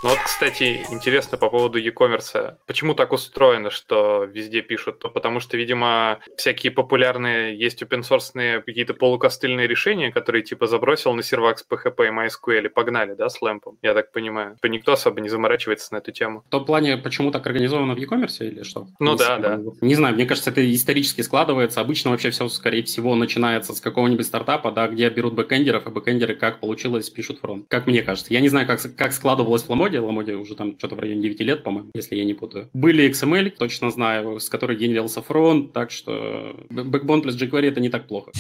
Ну 0.04 0.10
вот, 0.10 0.20
кстати, 0.20 0.86
интересно 0.92 1.38
по 1.38 1.50
поводу 1.50 1.78
e-commerce. 1.78 2.56
Почему 2.68 2.94
так 2.94 3.14
устроено, 3.14 3.70
что 3.70 4.26
везде 4.26 4.62
пишут? 4.62 5.00
То 5.00 5.08
потому 5.08 5.40
что, 5.40 5.56
видимо, 5.56 6.20
всякие 6.36 6.74
популярные 6.74 7.58
есть 7.58 7.82
open 7.82 8.02
source 8.02 8.62
какие-то 8.64 8.96
полукостыльные 8.96 9.66
решения, 9.66 10.12
которые 10.12 10.44
типа 10.44 10.68
забросил 10.68 11.14
на 11.14 11.24
сервак 11.24 11.58
с 11.58 11.66
PHP 11.66 12.08
и 12.08 12.12
MySQL 12.12 12.66
и 12.66 12.68
погнали, 12.68 13.14
да, 13.14 13.30
с 13.30 13.42
лэмпом, 13.42 13.78
я 13.82 13.94
так 13.94 14.12
понимаю. 14.12 14.58
Никто 14.62 14.92
особо 14.92 15.22
не 15.22 15.30
заморачивается 15.30 15.94
на 15.94 16.00
эту 16.00 16.12
тему. 16.12 16.44
В 16.48 16.52
том 16.52 16.66
плане, 16.66 16.98
почему 16.98 17.32
так 17.32 17.48
организовано 17.48 17.96
в 17.96 17.98
e-commerce 17.98 18.46
или 18.46 18.64
что? 18.64 18.88
Ну 19.00 19.14
не 19.14 19.18
да, 19.18 19.38
да. 19.38 19.62
Не 19.80 19.96
знаю, 19.96 20.16
мне 20.16 20.26
кажется, 20.26 20.50
это 20.50 20.70
исторически 20.74 21.22
складывается. 21.22 21.80
Обычно 21.80 22.12
вообще 22.12 22.30
все, 22.32 22.50
скорее 22.50 22.84
всего, 22.84 23.16
начинается 23.16 23.74
с 23.74 23.80
какого-нибудь 23.80 24.26
стартапа, 24.26 24.74
да, 24.74 24.90
где 24.90 25.10
берут 25.10 25.34
бэкэндеров, 25.34 25.88
и 25.88 25.90
бэкэндеры, 25.90 26.36
как 26.36 26.60
получилось, 26.60 27.10
пишут 27.10 27.40
фронт. 27.40 27.68
Как 27.70 27.88
мне 27.88 28.02
кажется. 28.02 28.34
Я 28.34 28.42
не 28.42 28.50
знаю, 28.50 28.68
как, 28.68 28.82
как 28.98 29.14
складывалось 29.14 29.64
в 29.64 29.70
Lamoda, 29.70 29.93
Lamoda. 30.00 30.24
Lamoda 30.24 30.36
уже 30.36 30.56
там 30.56 30.78
что-то 30.78 30.96
в 30.96 31.00
районе 31.00 31.22
9 31.22 31.42
лет, 31.42 31.64
по-моему, 31.64 31.90
если 31.96 32.16
я 32.16 32.26
не 32.26 32.34
путаю. 32.34 32.70
Был 32.74 33.10
XML, 33.10 33.50
точно 33.58 33.92
знаю, 33.92 34.40
с 34.40 34.50
которой 34.50 34.78
генерировался 34.78 35.22
фронт, 35.22 35.74
так 35.74 35.92
что 35.92 36.56
Backbone 36.70 37.22
плюс 37.22 37.36
jQuery 37.36 37.68
это 37.68 37.80
не 37.80 37.90
так 37.90 38.08
плохо. 38.08 38.32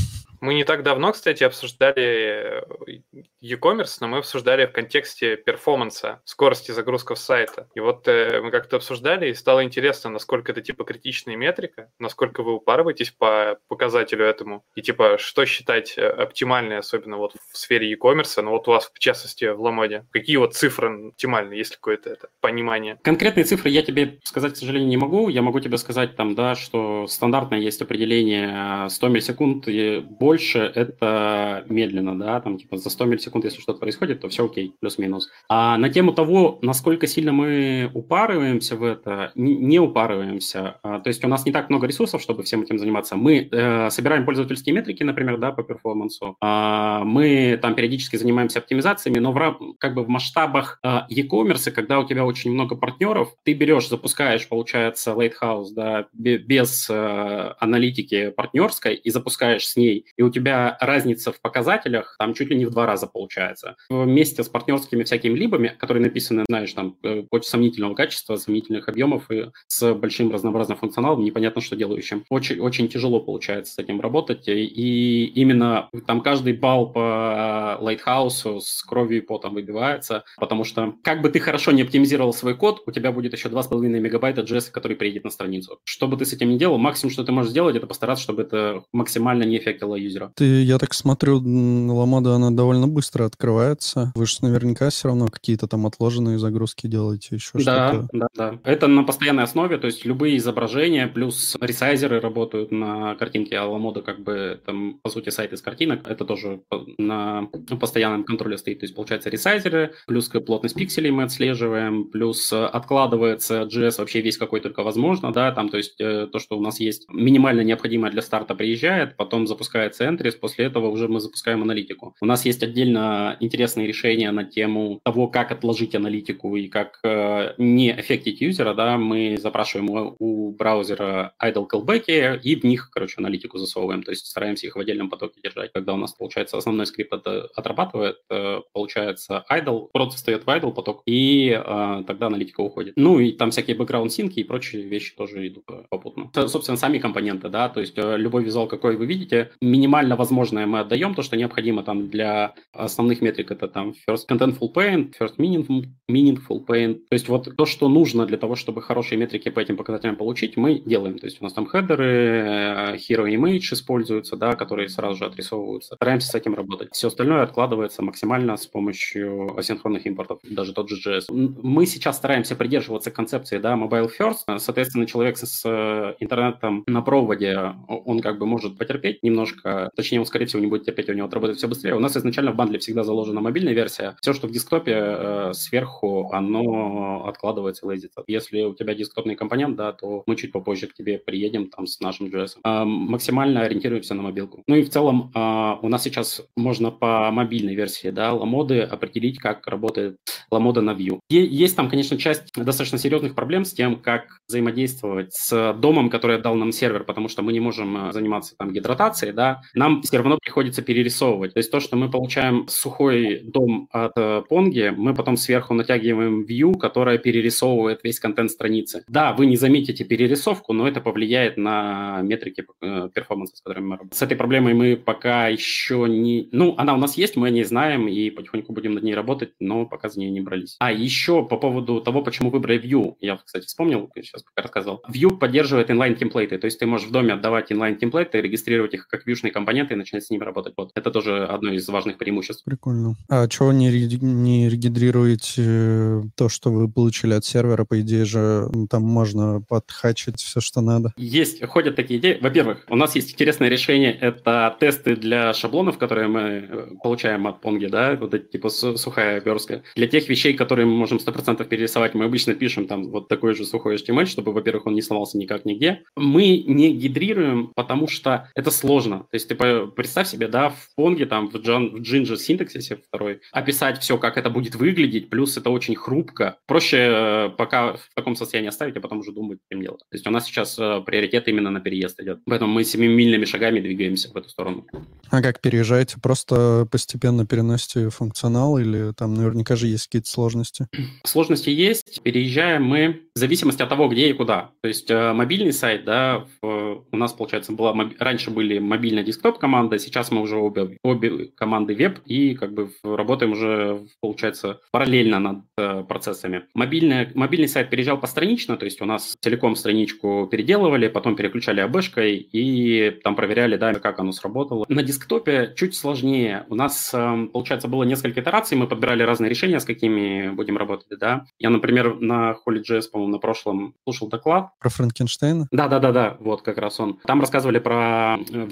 Мы 0.43 0.55
не 0.55 0.65
так 0.65 0.83
давно, 0.83 1.13
кстати, 1.13 1.45
обсуждали 1.45 2.65
э, 2.83 3.01
e-commerce, 3.39 3.95
но 4.01 4.09
мы 4.09 4.17
обсуждали 4.17 4.65
в 4.65 4.73
контексте 4.73 5.37
перформанса, 5.37 6.21
скорости 6.25 6.71
загрузки 6.71 7.15
сайта. 7.15 7.69
И 7.75 7.79
вот 7.79 8.09
э, 8.09 8.41
мы 8.41 8.51
как-то 8.51 8.75
обсуждали, 8.75 9.29
и 9.29 9.33
стало 9.35 9.63
интересно, 9.63 10.09
насколько 10.09 10.51
это 10.51 10.61
типа 10.61 10.83
критичная 10.83 11.37
метрика, 11.37 11.91
насколько 11.97 12.43
вы 12.43 12.55
упарываетесь 12.55 13.11
по 13.11 13.57
показателю 13.69 14.25
этому, 14.25 14.65
и 14.75 14.81
типа 14.81 15.17
что 15.17 15.45
считать 15.45 15.97
э, 15.97 16.05
оптимальной, 16.05 16.79
особенно 16.79 17.15
вот 17.15 17.35
в 17.53 17.57
сфере 17.57 17.89
e-commerce, 17.89 18.41
ну 18.41 18.51
вот 18.51 18.67
у 18.67 18.71
вас 18.71 18.91
в 18.93 18.99
частности 18.99 19.45
в 19.45 19.61
Ламоде. 19.61 20.05
Какие 20.11 20.35
вот 20.35 20.55
цифры 20.55 21.07
оптимальны, 21.07 21.53
есть 21.53 21.77
какое-то 21.77 22.09
это 22.09 22.27
понимание? 22.41 22.99
Конкретные 23.01 23.45
цифры 23.45 23.69
я 23.69 23.81
тебе 23.81 24.19
сказать, 24.25 24.55
к 24.55 24.57
сожалению, 24.57 24.89
не 24.89 24.97
могу. 24.97 25.29
Я 25.29 25.41
могу 25.41 25.61
тебе 25.61 25.77
сказать 25.77 26.17
там, 26.17 26.35
да, 26.35 26.55
что 26.55 27.07
стандартное 27.07 27.59
есть 27.59 27.81
определение 27.81 28.89
100 28.89 29.07
миллисекунд 29.07 29.69
и 29.69 29.99
больше 29.99 30.32
больше 30.33 30.71
это 30.73 31.63
медленно, 31.69 32.17
да, 32.17 32.41
там 32.41 32.57
типа 32.57 32.77
за 32.77 32.89
100 32.89 33.05
миллисекунд, 33.05 33.45
если 33.45 33.61
что-то 33.61 33.79
происходит, 33.79 34.21
то 34.21 34.29
все 34.29 34.45
окей, 34.45 34.73
плюс-минус. 34.79 35.29
А 35.47 35.77
на 35.77 35.89
тему 35.89 36.11
того, 36.11 36.57
насколько 36.63 37.05
сильно 37.05 37.31
мы 37.31 37.91
упарываемся 37.93 38.75
в 38.75 38.83
это, 38.83 39.31
не, 39.35 39.79
упарываемся. 39.79 40.79
А, 40.81 40.99
то 41.01 41.09
есть 41.09 41.23
у 41.23 41.27
нас 41.27 41.45
не 41.45 41.51
так 41.51 41.69
много 41.69 41.85
ресурсов, 41.85 42.19
чтобы 42.19 42.41
всем 42.41 42.63
этим 42.63 42.79
заниматься. 42.79 43.15
Мы 43.15 43.47
э, 43.51 43.91
собираем 43.91 44.25
пользовательские 44.25 44.73
метрики, 44.73 45.03
например, 45.03 45.37
да, 45.37 45.51
по 45.51 45.61
перформансу. 45.61 46.35
А, 46.41 47.03
мы 47.03 47.59
там 47.61 47.75
периодически 47.75 48.15
занимаемся 48.15 48.57
оптимизациями, 48.57 49.19
но 49.19 49.33
в, 49.33 49.75
как 49.77 49.93
бы 49.93 50.03
в 50.03 50.09
масштабах 50.09 50.79
э, 50.83 51.01
e-commerce, 51.09 51.69
когда 51.69 51.99
у 51.99 52.07
тебя 52.07 52.25
очень 52.25 52.51
много 52.51 52.75
партнеров, 52.75 53.35
ты 53.43 53.53
берешь, 53.53 53.87
запускаешь, 53.87 54.47
получается, 54.49 55.11
Lighthouse, 55.11 55.73
да, 55.75 56.07
без 56.13 56.89
э, 56.89 57.53
аналитики 57.59 58.31
партнерской 58.31 58.95
и 58.95 59.11
запускаешь 59.11 59.67
с 59.67 59.75
ней 59.75 60.07
и 60.17 60.22
у 60.23 60.29
тебя 60.29 60.77
разница 60.79 61.31
в 61.31 61.41
показателях 61.41 62.15
там 62.19 62.33
чуть 62.33 62.49
ли 62.49 62.55
не 62.55 62.65
в 62.65 62.71
два 62.71 62.85
раза 62.85 63.07
получается. 63.07 63.75
Вместе 63.89 64.43
с 64.43 64.49
партнерскими 64.49 65.03
всякими 65.03 65.37
либами, 65.37 65.75
которые 65.77 66.03
написаны, 66.03 66.45
знаешь, 66.47 66.73
там, 66.73 66.97
э, 67.03 67.23
очень 67.31 67.49
сомнительного 67.49 67.95
качества, 67.95 68.35
сомнительных 68.35 68.89
объемов 68.89 69.29
и 69.31 69.47
с 69.67 69.93
большим 69.93 70.31
разнообразным 70.31 70.77
функционалом, 70.77 71.23
непонятно, 71.23 71.61
что 71.61 71.75
делающим. 71.75 72.25
Очень, 72.29 72.59
очень 72.59 72.87
тяжело 72.87 73.19
получается 73.19 73.73
с 73.73 73.79
этим 73.79 74.01
работать, 74.01 74.47
и 74.47 75.25
именно 75.25 75.89
там 76.07 76.21
каждый 76.21 76.53
балл 76.53 76.91
по 76.91 77.77
Lighthouse 77.81 78.59
с 78.61 78.83
кровью 78.83 79.17
и 79.19 79.21
потом 79.21 79.53
выбивается, 79.53 80.23
потому 80.37 80.63
что 80.63 80.95
как 81.03 81.21
бы 81.21 81.29
ты 81.29 81.39
хорошо 81.39 81.71
не 81.71 81.81
оптимизировал 81.81 82.33
свой 82.33 82.55
код, 82.55 82.83
у 82.85 82.91
тебя 82.91 83.11
будет 83.11 83.33
еще 83.33 83.49
2,5 83.49 83.87
мегабайта 83.99 84.41
JS, 84.41 84.71
который 84.71 84.95
приедет 84.95 85.23
на 85.23 85.29
страницу. 85.29 85.79
Что 85.83 86.07
бы 86.07 86.17
ты 86.17 86.25
с 86.25 86.33
этим 86.33 86.49
ни 86.49 86.57
делал, 86.57 86.77
максимум, 86.77 87.11
что 87.11 87.23
ты 87.23 87.31
можешь 87.31 87.51
сделать, 87.51 87.75
это 87.75 87.87
постараться, 87.87 88.23
чтобы 88.23 88.43
это 88.43 88.83
максимально 88.91 89.43
не 89.43 89.57
эффектило 89.57 89.95
юзера 89.95 90.12
юзера. 90.13 90.31
Ты, 90.35 90.63
я 90.63 90.77
так 90.77 90.93
смотрю, 90.93 91.35
Ламода, 91.37 92.35
она 92.35 92.51
довольно 92.51 92.87
быстро 92.87 93.25
открывается. 93.25 94.11
Вы 94.15 94.25
же 94.25 94.37
наверняка 94.41 94.89
все 94.89 95.09
равно 95.09 95.27
какие-то 95.27 95.67
там 95.67 95.85
отложенные 95.85 96.39
загрузки 96.39 96.87
делаете, 96.87 97.35
еще 97.35 97.51
да, 97.59 97.89
что-то. 97.89 98.07
Да, 98.13 98.27
да. 98.35 98.59
Это 98.63 98.87
на 98.87 99.03
постоянной 99.03 99.43
основе, 99.43 99.77
то 99.77 99.87
есть 99.87 100.05
любые 100.05 100.37
изображения, 100.37 101.07
плюс 101.07 101.55
ресайзеры 101.59 102.19
работают 102.19 102.71
на 102.71 103.15
картинке, 103.15 103.57
а 103.57 103.65
Ламода 103.65 104.01
как 104.01 104.23
бы 104.23 104.61
там, 104.65 104.99
по 105.01 105.09
сути, 105.09 105.29
сайт 105.29 105.53
из 105.53 105.61
картинок, 105.61 106.07
это 106.07 106.25
тоже 106.25 106.61
на 106.97 107.47
постоянном 107.79 108.23
контроле 108.23 108.57
стоит. 108.57 108.79
То 108.79 108.85
есть, 108.85 108.95
получается, 108.95 109.29
ресайзеры, 109.29 109.93
плюс 110.07 110.29
плотность 110.29 110.75
пикселей 110.75 111.11
мы 111.11 111.23
отслеживаем, 111.23 112.05
плюс 112.05 112.51
откладывается 112.51 113.63
JS 113.63 113.99
вообще 113.99 114.21
весь 114.21 114.37
какой 114.37 114.59
только 114.59 114.83
возможно, 114.83 115.31
да, 115.31 115.51
там, 115.51 115.69
то 115.69 115.77
есть 115.77 115.99
э, 115.99 116.27
то, 116.31 116.39
что 116.39 116.57
у 116.57 116.61
нас 116.61 116.79
есть 116.79 117.07
минимально 117.09 117.61
необходимое 117.61 118.11
для 118.11 118.21
старта 118.21 118.55
приезжает, 118.55 119.15
потом 119.17 119.47
запускается 119.47 119.92
Entries, 120.01 120.37
после 120.39 120.65
этого 120.65 120.87
уже 120.87 121.07
мы 121.07 121.19
запускаем 121.19 121.61
аналитику. 121.61 122.15
У 122.21 122.25
нас 122.25 122.45
есть 122.45 122.63
отдельно 122.63 123.37
интересные 123.39 123.87
решения 123.87 124.31
на 124.31 124.43
тему 124.43 124.99
того, 125.03 125.27
как 125.27 125.51
отложить 125.51 125.95
аналитику 125.95 126.55
и 126.55 126.67
как 126.67 126.99
э, 127.03 127.53
не 127.57 127.91
аффектить 127.91 128.41
юзера, 128.41 128.73
да, 128.73 128.97
мы 128.97 129.37
запрашиваем 129.41 129.89
у, 129.89 130.15
у 130.19 130.51
браузера 130.51 131.33
idle 131.41 131.67
callback 131.71 132.39
и 132.41 132.55
в 132.55 132.63
них, 132.63 132.89
короче, 132.91 133.15
аналитику 133.17 133.57
засовываем, 133.57 134.03
то 134.03 134.11
есть 134.11 134.25
стараемся 134.25 134.67
их 134.67 134.75
в 134.75 134.79
отдельном 134.79 135.09
потоке 135.09 135.39
держать. 135.41 135.71
Когда 135.73 135.93
у 135.93 135.97
нас, 135.97 136.13
получается, 136.13 136.57
основной 136.57 136.85
скрипт 136.85 137.13
это 137.13 137.49
отрабатывает, 137.55 138.17
э, 138.29 138.61
получается 138.73 139.45
idle, 139.51 139.87
просто 139.91 140.17
встает 140.17 140.45
в 140.45 140.49
idle 140.49 140.73
поток, 140.73 141.03
и 141.05 141.49
э, 141.49 142.03
тогда 142.05 142.27
аналитика 142.27 142.61
уходит. 142.61 142.93
Ну 142.95 143.19
и 143.19 143.31
там 143.31 143.51
всякие 143.51 143.75
бэкграунд-синки 143.75 144.39
и 144.39 144.43
прочие 144.43 144.83
вещи 144.83 145.15
тоже 145.15 145.47
идут 145.47 145.65
попутно. 145.89 146.29
Собственно, 146.47 146.77
сами 146.77 146.97
компоненты, 146.97 147.49
да, 147.49 147.69
то 147.69 147.79
есть 147.79 147.97
э, 147.97 148.17
любой 148.17 148.43
визуал, 148.43 148.67
какой 148.67 148.95
вы 148.95 149.05
видите, 149.05 149.51
минимально 149.83 150.15
возможное 150.15 150.65
мы 150.65 150.79
отдаем, 150.79 151.13
то, 151.13 151.23
что 151.23 151.35
необходимо 151.35 151.83
там 151.83 152.09
для 152.09 152.53
основных 152.71 153.21
метрик, 153.21 153.51
это 153.51 153.67
там 153.67 153.93
first 154.09 154.29
contentful 154.29 154.73
paint, 154.73 155.13
first 155.19 155.37
meaningful, 155.37 155.83
meaningful 156.09 156.65
paint, 156.65 156.95
то 157.09 157.13
есть 157.13 157.27
вот 157.27 157.49
то, 157.57 157.65
что 157.65 157.89
нужно 157.89 158.25
для 158.25 158.37
того, 158.37 158.55
чтобы 158.55 158.81
хорошие 158.81 159.19
метрики 159.19 159.49
по 159.49 159.59
этим 159.59 159.75
показателям 159.75 160.15
получить, 160.15 160.55
мы 160.55 160.79
делаем, 160.79 161.19
то 161.19 161.25
есть 161.25 161.41
у 161.41 161.43
нас 161.43 161.53
там 161.53 161.65
хедеры, 161.65 162.05
э, 162.05 162.95
hero 162.95 163.25
image 163.27 163.73
используются, 163.73 164.37
да, 164.37 164.53
которые 164.53 164.87
сразу 164.87 165.17
же 165.17 165.25
отрисовываются, 165.25 165.95
стараемся 165.95 166.29
с 166.29 166.35
этим 166.35 166.55
работать. 166.55 166.89
Все 166.93 167.07
остальное 167.07 167.43
откладывается 167.43 168.01
максимально 168.01 168.55
с 168.55 168.65
помощью 168.65 169.57
асинхронных 169.57 170.05
импортов, 170.05 170.39
даже 170.49 170.73
тот 170.73 170.89
же 170.89 170.95
JS. 170.95 171.25
Мы 171.29 171.85
сейчас 171.85 172.17
стараемся 172.17 172.55
придерживаться 172.55 173.11
концепции, 173.11 173.57
да, 173.57 173.73
mobile 173.73 174.09
first, 174.17 174.59
соответственно, 174.59 175.05
человек 175.07 175.37
с 175.37 175.61
э, 175.65 176.15
интернетом 176.19 176.83
на 176.87 177.01
проводе, 177.01 177.73
он 177.87 178.21
как 178.21 178.39
бы 178.39 178.45
может 178.45 178.77
потерпеть 178.77 179.19
немножко, 179.23 179.72
точнее, 179.95 180.19
он, 180.19 180.25
скорее 180.25 180.45
всего, 180.45 180.61
не 180.61 180.67
будет 180.67 180.85
терпеть, 180.85 181.09
у 181.09 181.13
него 181.13 181.27
отработает 181.27 181.57
все 181.57 181.67
быстрее. 181.67 181.95
У 181.95 181.99
нас 181.99 182.15
изначально 182.17 182.51
в 182.51 182.55
бандле 182.55 182.79
всегда 182.79 183.03
заложена 183.03 183.41
мобильная 183.41 183.73
версия. 183.73 184.15
Все, 184.21 184.33
что 184.33 184.47
в 184.47 184.51
десктопе 184.51 184.93
э, 184.95 185.51
сверху, 185.53 186.29
оно 186.31 187.25
откладывается, 187.27 187.89
лезется. 187.89 188.23
Если 188.27 188.63
у 188.63 188.73
тебя 188.73 188.95
десктопный 188.95 189.35
компонент, 189.35 189.75
да, 189.75 189.93
то 189.93 190.23
мы 190.25 190.35
чуть 190.35 190.51
попозже 190.51 190.87
к 190.87 190.93
тебе 190.93 191.17
приедем 191.17 191.69
там 191.69 191.87
с 191.87 191.99
нашим 191.99 192.27
JS. 192.27 192.57
Э, 192.65 192.83
максимально 192.85 193.61
ориентируемся 193.61 194.13
на 194.13 194.23
мобилку. 194.23 194.63
Ну 194.67 194.75
и 194.75 194.83
в 194.83 194.89
целом 194.89 195.31
э, 195.33 195.75
у 195.81 195.89
нас 195.89 196.03
сейчас 196.03 196.41
можно 196.55 196.91
по 196.91 197.31
мобильной 197.31 197.75
версии, 197.75 198.09
да, 198.09 198.33
ламоды 198.33 198.81
определить, 198.81 199.39
как 199.39 199.67
работает 199.67 200.17
ламода 200.51 200.81
на 200.81 200.91
Vue. 200.91 201.19
Есть 201.29 201.75
там, 201.75 201.89
конечно, 201.89 202.17
часть 202.17 202.53
достаточно 202.55 202.97
серьезных 202.97 203.35
проблем 203.35 203.65
с 203.65 203.73
тем, 203.73 203.99
как 204.01 204.39
взаимодействовать 204.47 205.33
с 205.33 205.73
домом, 205.73 206.09
который 206.09 206.37
отдал 206.37 206.55
нам 206.55 206.71
сервер, 206.71 207.03
потому 207.03 207.27
что 207.27 207.41
мы 207.41 207.53
не 207.53 207.59
можем 207.59 208.09
э, 208.09 208.11
заниматься 208.11 208.55
там 208.57 208.71
гидратацией, 208.71 209.33
да, 209.33 209.61
нам 209.73 210.01
все 210.01 210.17
равно 210.17 210.37
приходится 210.37 210.81
перерисовывать. 210.81 211.53
То 211.53 211.59
есть 211.59 211.71
то, 211.71 211.79
что 211.79 211.95
мы 211.95 212.09
получаем 212.09 212.67
сухой 212.67 213.41
дом 213.43 213.87
от 213.91 214.13
Понги, 214.47 214.79
э, 214.79 214.91
мы 214.91 215.13
потом 215.13 215.37
сверху 215.37 215.73
натягиваем 215.73 216.45
view, 216.45 216.77
которая 216.77 217.17
перерисовывает 217.17 218.03
весь 218.03 218.19
контент 218.19 218.51
страницы. 218.51 219.03
Да, 219.07 219.33
вы 219.33 219.45
не 219.45 219.55
заметите 219.55 220.03
перерисовку, 220.03 220.73
но 220.73 220.87
это 220.87 221.01
повлияет 221.01 221.57
на 221.57 222.21
метрики 222.21 222.65
э, 222.81 223.09
перформанса, 223.13 223.57
с 223.57 223.61
которыми 223.61 223.85
мы 223.85 223.91
работаем. 223.97 224.13
С 224.13 224.21
этой 224.21 224.37
проблемой 224.37 224.73
мы 224.73 224.95
пока 224.97 225.47
еще 225.47 226.05
не... 226.09 226.49
Ну, 226.51 226.75
она 226.77 226.93
у 226.93 226.97
нас 226.97 227.17
есть, 227.17 227.35
мы 227.35 227.47
о 227.47 227.49
ней 227.49 227.63
знаем 227.63 228.07
и 228.07 228.29
потихоньку 228.29 228.73
будем 228.73 228.93
над 228.93 229.03
ней 229.03 229.15
работать, 229.15 229.53
но 229.59 229.85
пока 229.85 230.09
за 230.09 230.19
нее 230.19 230.31
не 230.31 230.41
брались. 230.41 230.75
А 230.79 230.91
еще 230.91 231.45
по 231.45 231.57
поводу 231.57 232.01
того, 232.01 232.21
почему 232.21 232.49
выбрали 232.49 232.81
Vue, 232.81 233.15
я, 233.19 233.37
кстати, 233.37 233.65
вспомнил, 233.65 234.09
сейчас 234.15 234.43
пока 234.43 234.63
рассказывал. 234.63 235.03
Vue 235.09 235.37
поддерживает 235.37 235.89
инлайн-темплейты, 235.89 236.57
то 236.57 236.65
есть 236.65 236.79
ты 236.79 236.85
можешь 236.85 237.07
в 237.07 237.11
доме 237.11 237.33
отдавать 237.33 237.71
инлайн-темплейты, 237.71 238.41
регистрировать 238.41 238.93
их 238.93 239.07
как 239.07 239.25
вьюшные 239.25 239.51
компоненты 239.53 239.93
и 239.93 239.97
начинать 239.97 240.25
с 240.25 240.29
ними 240.29 240.43
работать. 240.43 240.73
Вот. 240.75 240.91
Это 240.95 241.11
тоже 241.11 241.45
одно 241.45 241.71
из 241.71 241.87
важных 241.87 242.17
преимуществ. 242.17 242.63
Прикольно. 242.65 243.15
А 243.29 243.47
чего 243.47 243.71
не, 243.71 243.89
не 244.21 244.69
регистрируете 244.69 245.63
э, 245.65 246.21
то, 246.35 246.49
что 246.49 246.71
вы 246.71 246.89
получили 246.89 247.33
от 247.33 247.45
сервера? 247.45 247.85
По 247.85 248.01
идее 248.01 248.25
же 248.25 248.69
там 248.89 249.03
можно 249.03 249.61
подхачить 249.61 250.41
все, 250.41 250.59
что 250.59 250.81
надо. 250.81 251.13
Есть, 251.17 251.65
ходят 251.65 251.95
такие 251.95 252.19
идеи. 252.19 252.37
Во-первых, 252.41 252.85
у 252.89 252.95
нас 252.95 253.15
есть 253.15 253.33
интересное 253.33 253.69
решение. 253.69 254.13
Это 254.13 254.75
тесты 254.79 255.15
для 255.15 255.53
шаблонов, 255.53 255.97
которые 255.97 256.27
мы 256.27 256.41
э, 256.41 256.87
получаем 257.01 257.47
от 257.47 257.61
Понги, 257.61 257.85
да, 257.85 258.15
вот 258.15 258.33
эти 258.33 258.45
типа 258.45 258.69
сухая 258.69 259.39
верстка. 259.41 259.83
Для 259.95 260.07
тех 260.07 260.27
вещей, 260.27 260.53
которые 260.53 260.85
мы 260.85 260.93
можем 260.93 261.17
100% 261.17 261.63
перерисовать, 261.65 262.13
мы 262.13 262.25
обычно 262.25 262.55
пишем 262.55 262.87
там 262.87 263.09
вот 263.09 263.27
такой 263.27 263.55
же 263.55 263.65
сухой 263.65 263.95
HTML, 263.95 264.25
чтобы, 264.25 264.51
во-первых, 264.51 264.87
он 264.87 264.93
не 264.93 265.01
сломался 265.01 265.37
никак 265.37 265.65
нигде. 265.65 266.03
Мы 266.15 266.63
не 266.67 266.93
гидрируем, 266.93 267.71
потому 267.75 268.07
что 268.07 268.49
это 268.55 268.71
сложно. 268.71 269.19
То 269.19 269.35
есть 269.35 269.42
ты 269.49 269.55
представь 269.55 270.27
себе, 270.27 270.47
да, 270.47 270.69
в 270.69 270.89
Понге, 270.95 271.25
там, 271.25 271.49
в, 271.49 271.55
Джан, 271.55 271.89
в 271.89 272.01
Ginger 272.01 272.37
синтаксисе 272.37 272.97
второй, 272.97 273.41
описать 273.51 273.99
все, 273.99 274.17
как 274.17 274.37
это 274.37 274.49
будет 274.49 274.75
выглядеть, 274.75 275.29
плюс 275.29 275.57
это 275.57 275.69
очень 275.69 275.95
хрупко. 275.95 276.57
Проще 276.65 276.97
э, 276.97 277.49
пока 277.57 277.93
в 277.93 278.09
таком 278.15 278.35
состоянии 278.35 278.69
оставить, 278.69 278.97
а 278.97 279.01
потом 279.01 279.19
уже 279.19 279.31
думать, 279.31 279.59
чем 279.71 279.81
делать. 279.81 279.99
То 279.99 280.15
есть 280.15 280.27
у 280.27 280.31
нас 280.31 280.45
сейчас 280.45 280.77
э, 280.79 281.01
приоритет 281.05 281.47
именно 281.47 281.69
на 281.69 281.79
переезд 281.79 282.19
идет. 282.19 282.39
Поэтому 282.45 282.73
мы 282.73 282.83
семимильными 282.83 283.45
шагами 283.45 283.79
двигаемся 283.79 284.31
в 284.31 284.35
эту 284.35 284.49
сторону. 284.49 284.85
А 285.29 285.41
как 285.41 285.61
переезжаете? 285.61 286.17
Просто 286.21 286.87
постепенно 286.91 287.45
переносите 287.45 288.09
функционал 288.09 288.77
или 288.77 289.13
там 289.13 289.33
наверняка 289.33 289.75
же 289.75 289.87
есть 289.87 290.07
какие-то 290.07 290.29
сложности? 290.29 290.87
Сложности 291.23 291.69
есть. 291.69 292.21
Переезжаем 292.23 292.83
мы 292.83 293.23
в 293.35 293.39
зависимости 293.39 293.81
от 293.81 293.89
того, 293.89 294.07
где 294.09 294.29
и 294.29 294.33
куда. 294.33 294.71
То 294.81 294.87
есть 294.87 295.09
э, 295.09 295.33
мобильный 295.33 295.73
сайт, 295.73 296.05
да, 296.05 296.45
в, 296.61 297.05
у 297.11 297.17
нас, 297.17 297.33
получается, 297.33 297.71
была, 297.71 297.95
раньше 298.19 298.51
были 298.51 298.79
мобильная 298.79 299.23
десктоп 299.33 299.57
команда, 299.57 299.97
сейчас 299.97 300.31
мы 300.31 300.41
уже 300.41 300.57
обе, 300.57 300.97
обе 301.03 301.45
команды 301.55 301.95
веб 301.95 302.19
и 302.25 302.55
как 302.55 302.73
бы 302.73 302.91
работаем 303.03 303.53
уже, 303.53 304.05
получается, 304.21 304.79
параллельно 304.91 305.39
над 305.39 305.57
э, 305.77 306.03
процессами. 306.03 306.63
Мобильный, 306.75 307.29
мобильный 307.33 307.67
сайт 307.67 307.89
переезжал 307.89 308.19
постранично, 308.19 308.77
то 308.77 308.85
есть 308.85 309.01
у 309.01 309.05
нас 309.05 309.35
целиком 309.41 309.75
страничку 309.75 310.47
переделывали, 310.51 311.07
потом 311.07 311.35
переключали 311.35 311.81
АБшкой 311.81 312.35
и 312.35 313.11
там 313.23 313.35
проверяли, 313.35 313.77
да, 313.77 313.93
как 313.95 314.19
оно 314.19 314.31
сработало. 314.31 314.85
На 314.87 315.01
десктопе 315.01 315.73
чуть 315.75 315.95
сложнее. 315.95 316.65
У 316.69 316.75
нас, 316.75 317.11
э, 317.13 317.47
получается, 317.51 317.87
было 317.87 318.03
несколько 318.03 318.41
итераций, 318.41 318.77
мы 318.77 318.87
подбирали 318.87 319.23
разные 319.23 319.49
решения, 319.49 319.79
с 319.79 319.85
какими 319.85 320.49
будем 320.49 320.77
работать, 320.77 321.19
да. 321.19 321.45
Я, 321.59 321.69
например, 321.69 322.19
на 322.19 322.55
Holy.js, 322.65 323.03
по-моему, 323.11 323.33
на 323.33 323.39
прошлом 323.39 323.95
слушал 324.03 324.27
доклад. 324.27 324.69
Про 324.79 324.89
Франкенштейна? 324.89 325.67
Да-да-да-да, 325.71 326.37
вот 326.39 326.61
как 326.61 326.77
раз 326.77 326.99
он. 326.99 327.19
Там 327.25 327.39
рассказывали 327.39 327.79
про 327.79 328.37
э, 328.37 328.65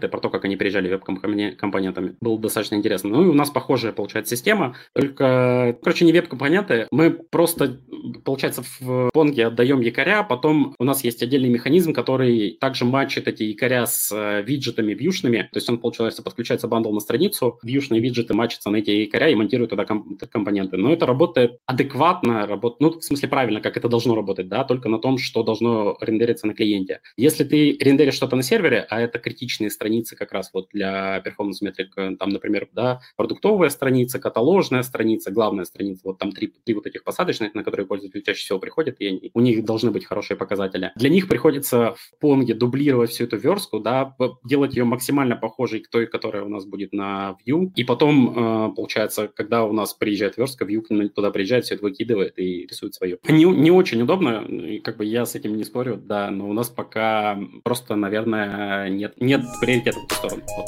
веб-компоненты, 0.00 0.08
про 0.08 0.20
то, 0.20 0.30
как 0.30 0.44
они 0.44 0.56
переезжали 0.56 0.88
веб-компонентами. 0.88 2.16
Было 2.20 2.38
достаточно 2.38 2.76
интересно. 2.76 3.10
Ну 3.10 3.24
и 3.24 3.28
у 3.28 3.32
нас 3.32 3.50
похожая, 3.50 3.92
получается, 3.92 4.36
система, 4.36 4.74
только, 4.94 5.76
короче, 5.82 6.04
не 6.04 6.12
веб-компоненты. 6.12 6.86
Мы 6.90 7.10
просто, 7.10 7.80
получается, 8.24 8.62
в 8.80 9.10
Pongo 9.12 9.46
отдаем 9.46 9.80
якоря, 9.80 10.22
потом 10.22 10.74
у 10.78 10.84
нас 10.84 11.04
есть 11.04 11.22
отдельный 11.22 11.48
механизм, 11.48 11.92
который 11.92 12.56
также 12.60 12.84
матчит 12.84 13.28
эти 13.28 13.44
якоря 13.44 13.86
с 13.86 14.10
э, 14.12 14.42
виджетами 14.42 14.94
вьюшными. 14.94 15.48
То 15.52 15.58
есть 15.58 15.68
он, 15.68 15.78
получается, 15.78 16.22
подключается 16.22 16.68
bundle 16.68 16.92
на 16.92 17.00
страницу, 17.00 17.58
вьюшные 17.62 18.00
виджеты 18.00 18.34
матчатся 18.34 18.70
на 18.70 18.76
эти 18.76 18.90
якоря 18.90 19.28
и 19.28 19.34
монтируют 19.34 19.70
туда 19.70 19.84
компоненты. 19.84 20.76
Но 20.76 20.92
это 20.92 21.06
работает 21.06 21.58
адекватно, 21.66 22.46
работает, 22.46 22.80
ну, 22.80 23.00
в 23.00 23.04
смысле, 23.04 23.28
правильно, 23.28 23.60
как 23.60 23.76
это 23.76 23.88
должно 23.88 24.14
работать, 24.14 24.48
да, 24.48 24.64
только 24.64 24.88
на 24.88 24.98
том, 24.98 25.18
что 25.18 25.42
должно 25.42 25.96
рендериться 26.00 26.46
на 26.46 26.54
клиенте. 26.54 27.00
Если 27.16 27.44
ты 27.44 27.76
рендеришь 27.80 28.14
что-то 28.14 28.36
на 28.36 28.42
сервере, 28.42 28.86
а 28.88 29.00
это 29.00 29.18
критичные 29.18 29.70
страницы 29.80 30.14
как 30.14 30.32
раз 30.32 30.50
вот 30.52 30.68
для 30.74 31.20
performance-метрик, 31.20 31.96
э, 31.96 32.16
там, 32.18 32.28
например, 32.28 32.68
да, 32.72 33.00
продуктовая 33.16 33.70
страница, 33.70 34.18
каталожная 34.18 34.82
страница, 34.82 35.30
главная 35.30 35.64
страница, 35.64 36.02
вот 36.04 36.18
там 36.18 36.32
три, 36.32 36.48
три 36.48 36.74
вот 36.74 36.86
этих 36.86 37.02
посадочных, 37.02 37.54
на 37.54 37.64
которые 37.64 37.86
пользователи 37.86 38.20
чаще 38.20 38.40
всего 38.40 38.58
приходят, 38.58 38.96
и 38.98 39.06
они, 39.06 39.30
у 39.32 39.40
них 39.40 39.64
должны 39.64 39.90
быть 39.90 40.04
хорошие 40.04 40.36
показателя. 40.36 40.92
Для 40.96 41.08
них 41.08 41.28
приходится 41.28 41.94
в 41.96 42.18
Pongo 42.20 42.52
дублировать 42.52 43.10
всю 43.10 43.24
эту 43.24 43.38
верстку, 43.38 43.80
да, 43.80 44.14
делать 44.44 44.76
ее 44.76 44.84
максимально 44.84 45.36
похожей 45.36 45.80
к 45.80 45.88
той, 45.88 46.06
которая 46.06 46.44
у 46.44 46.48
нас 46.48 46.66
будет 46.66 46.92
на 46.92 47.38
Vue. 47.46 47.70
И 47.74 47.84
потом, 47.84 48.74
получается, 48.74 49.28
когда 49.28 49.64
у 49.64 49.72
нас 49.72 49.94
приезжает 49.94 50.36
верстка, 50.36 50.66
Vue 50.66 51.08
туда 51.08 51.30
приезжает, 51.30 51.64
все 51.64 51.76
это 51.76 51.84
выкидывает 51.84 52.38
и 52.38 52.66
рисует 52.66 52.94
свое. 52.94 53.18
Не, 53.28 53.44
не 53.44 53.70
очень 53.70 54.02
удобно, 54.02 54.44
как 54.84 54.98
бы 54.98 55.06
я 55.06 55.24
с 55.24 55.34
этим 55.34 55.56
не 55.56 55.64
спорю, 55.64 55.96
да, 55.96 56.30
но 56.30 56.50
у 56.50 56.52
нас 56.52 56.68
пока 56.68 57.38
просто, 57.64 57.96
наверное, 57.96 58.90
нет, 58.90 59.14
нет 59.20 59.40
приоритета 59.70 60.00
в 60.00 60.04
эту 60.04 60.14
сторону. 60.14 60.42
Вот. 60.56 60.66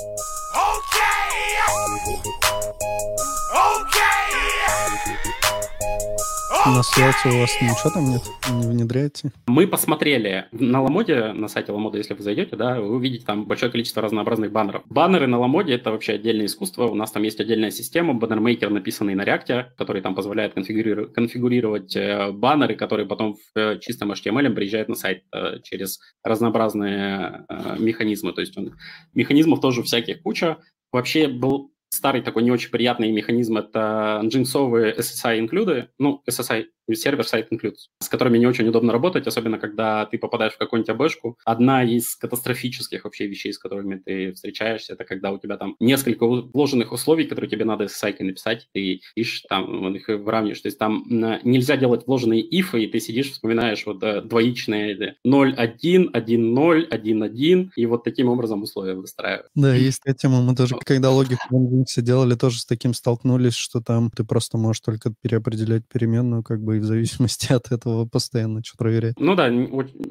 На 6.65 6.85
свете 6.85 7.17
у 7.25 7.41
вас 7.41 7.61
ничего 7.61 7.91
там 7.93 8.09
нет? 8.09 8.23
Не 8.49 8.69
внедряете? 8.69 9.33
Мы 9.49 9.67
посмотрели 9.67 10.47
на 10.53 10.81
Ламоде, 10.81 11.33
на 11.33 11.49
сайте 11.49 11.73
Ламода, 11.73 11.99
если 11.99 12.15
вы 12.15 12.23
зайдете, 12.23 12.55
да, 12.55 12.81
вы 12.81 12.95
увидите 12.95 13.27
там 13.27 13.47
большое 13.47 13.73
количество 13.73 14.01
разнообразных 14.01 14.53
баннеров. 14.53 14.83
Баннеры 14.89 15.27
на 15.27 15.41
Ламоде— 15.41 15.73
это 15.75 15.91
вообще 15.91 16.13
отдельное 16.13 16.47
искусство. 16.47 16.85
У 16.85 16.95
нас 16.95 17.11
там 17.11 17.25
есть 17.25 17.41
отдельная 17.41 17.73
система, 17.73 18.15
баннермейкер, 18.15 18.71
написанный 18.71 19.17
на 19.17 19.23
React, 19.23 19.71
который 19.77 20.03
там 20.03 20.15
позволяет 20.15 20.55
конфигурировать, 20.55 21.13
конфигурировать 21.13 21.97
э, 21.97 22.31
баннеры, 22.31 22.77
которые 22.77 23.07
потом 23.07 23.35
в 23.35 23.59
э, 23.59 23.81
чистом 23.81 24.13
HTML 24.13 24.49
приезжают 24.51 24.89
на 24.89 24.95
сайт 24.95 25.25
э, 25.35 25.59
через 25.65 25.99
разнообразные 26.23 27.45
механизмы. 27.81 28.33
То 28.35 28.41
есть 28.41 28.57
он, 28.57 28.77
механизмов 29.15 29.61
тоже 29.61 29.83
всяких 29.83 30.23
куча. 30.23 30.59
Вообще 30.93 31.27
был 31.27 31.73
старый 31.93 32.23
такой 32.23 32.43
не 32.43 32.51
очень 32.51 32.71
приятный 32.71 33.13
механизм– 33.13 33.57
это 33.59 34.21
джинсовые 34.25 34.95
SSI-инклюды, 34.95 35.91
ну, 35.99 36.23
SSI 36.29 36.67
сервер-сайт 36.93 37.53
includes, 37.53 37.89
с 38.01 38.09
которыми 38.09 38.39
не 38.39 38.47
очень 38.47 38.69
удобно 38.69 38.93
работать, 38.93 39.27
особенно 39.27 39.59
когда 39.59 40.07
ты 40.07 40.19
попадаешь 40.19 40.55
в 40.55 40.59
какую-нибудь 40.59 40.91
АБшку. 40.91 41.39
Одна 41.45 41.85
из 41.85 42.17
катастрофических 42.17 43.05
вообще 43.05 43.27
вещей, 43.27 43.53
с 43.53 43.59
которыми 43.59 43.97
ты 43.97 44.33
встречаешься, 44.33 44.95
это 44.95 45.05
когда 45.05 45.33
у 45.33 45.39
тебя 45.39 45.57
там 45.57 45.77
несколько 45.81 46.27
вложенных 46.27 46.93
условий, 46.93 47.25
которые 47.25 47.51
тебе 47.51 47.65
надо 47.65 47.85
SSI 47.85 48.23
написать, 48.23 48.69
ты 48.73 49.01
ищешь 49.15 49.45
там, 49.49 49.95
их 49.95 50.09
выравниваешь. 50.09 50.61
То 50.61 50.69
есть 50.69 50.79
там 50.79 51.05
нельзя 51.45 51.77
делать 51.77 52.07
вложенные 52.07 52.43
ифы, 52.43 52.85
и 52.85 52.87
ты 52.87 53.01
сидишь, 53.01 53.31
вспоминаешь 53.31 53.85
вот 53.87 54.03
э, 54.03 54.23
двоичные 54.23 55.17
0.1, 55.27 56.13
1.0, 56.13 56.89
1.1, 56.89 57.71
и 57.77 57.87
вот 57.87 58.05
таким 58.05 58.29
образом 58.29 58.63
условия 58.63 58.95
выстраивают. 58.95 59.49
Да, 59.55 59.75
есть 59.75 60.01
такая 60.01 60.15
тема. 60.15 60.43
Мы 60.43 60.55
тоже, 60.55 60.77
когда 60.85 61.11
логику 61.11 61.43
в 61.51 61.85
все 61.85 62.03
делали, 62.03 62.35
тоже 62.35 62.61
с 62.61 62.67
таким 62.67 62.95
столкнулись, 62.95 63.55
что 63.55 63.81
там 63.81 64.11
ты 64.11 64.25
просто 64.25 64.59
можешь 64.59 64.81
только 64.81 65.13
переопределять 65.21 65.87
переменную, 65.89 66.43
как 66.43 66.63
бы 66.63 66.72
и 66.75 66.79
в 66.79 66.85
зависимости 66.85 67.53
от 67.53 67.71
этого 67.73 68.07
постоянно 68.07 68.63
что 68.65 68.77
проверять. 68.77 69.15
Ну 69.19 69.35
да, 69.35 69.47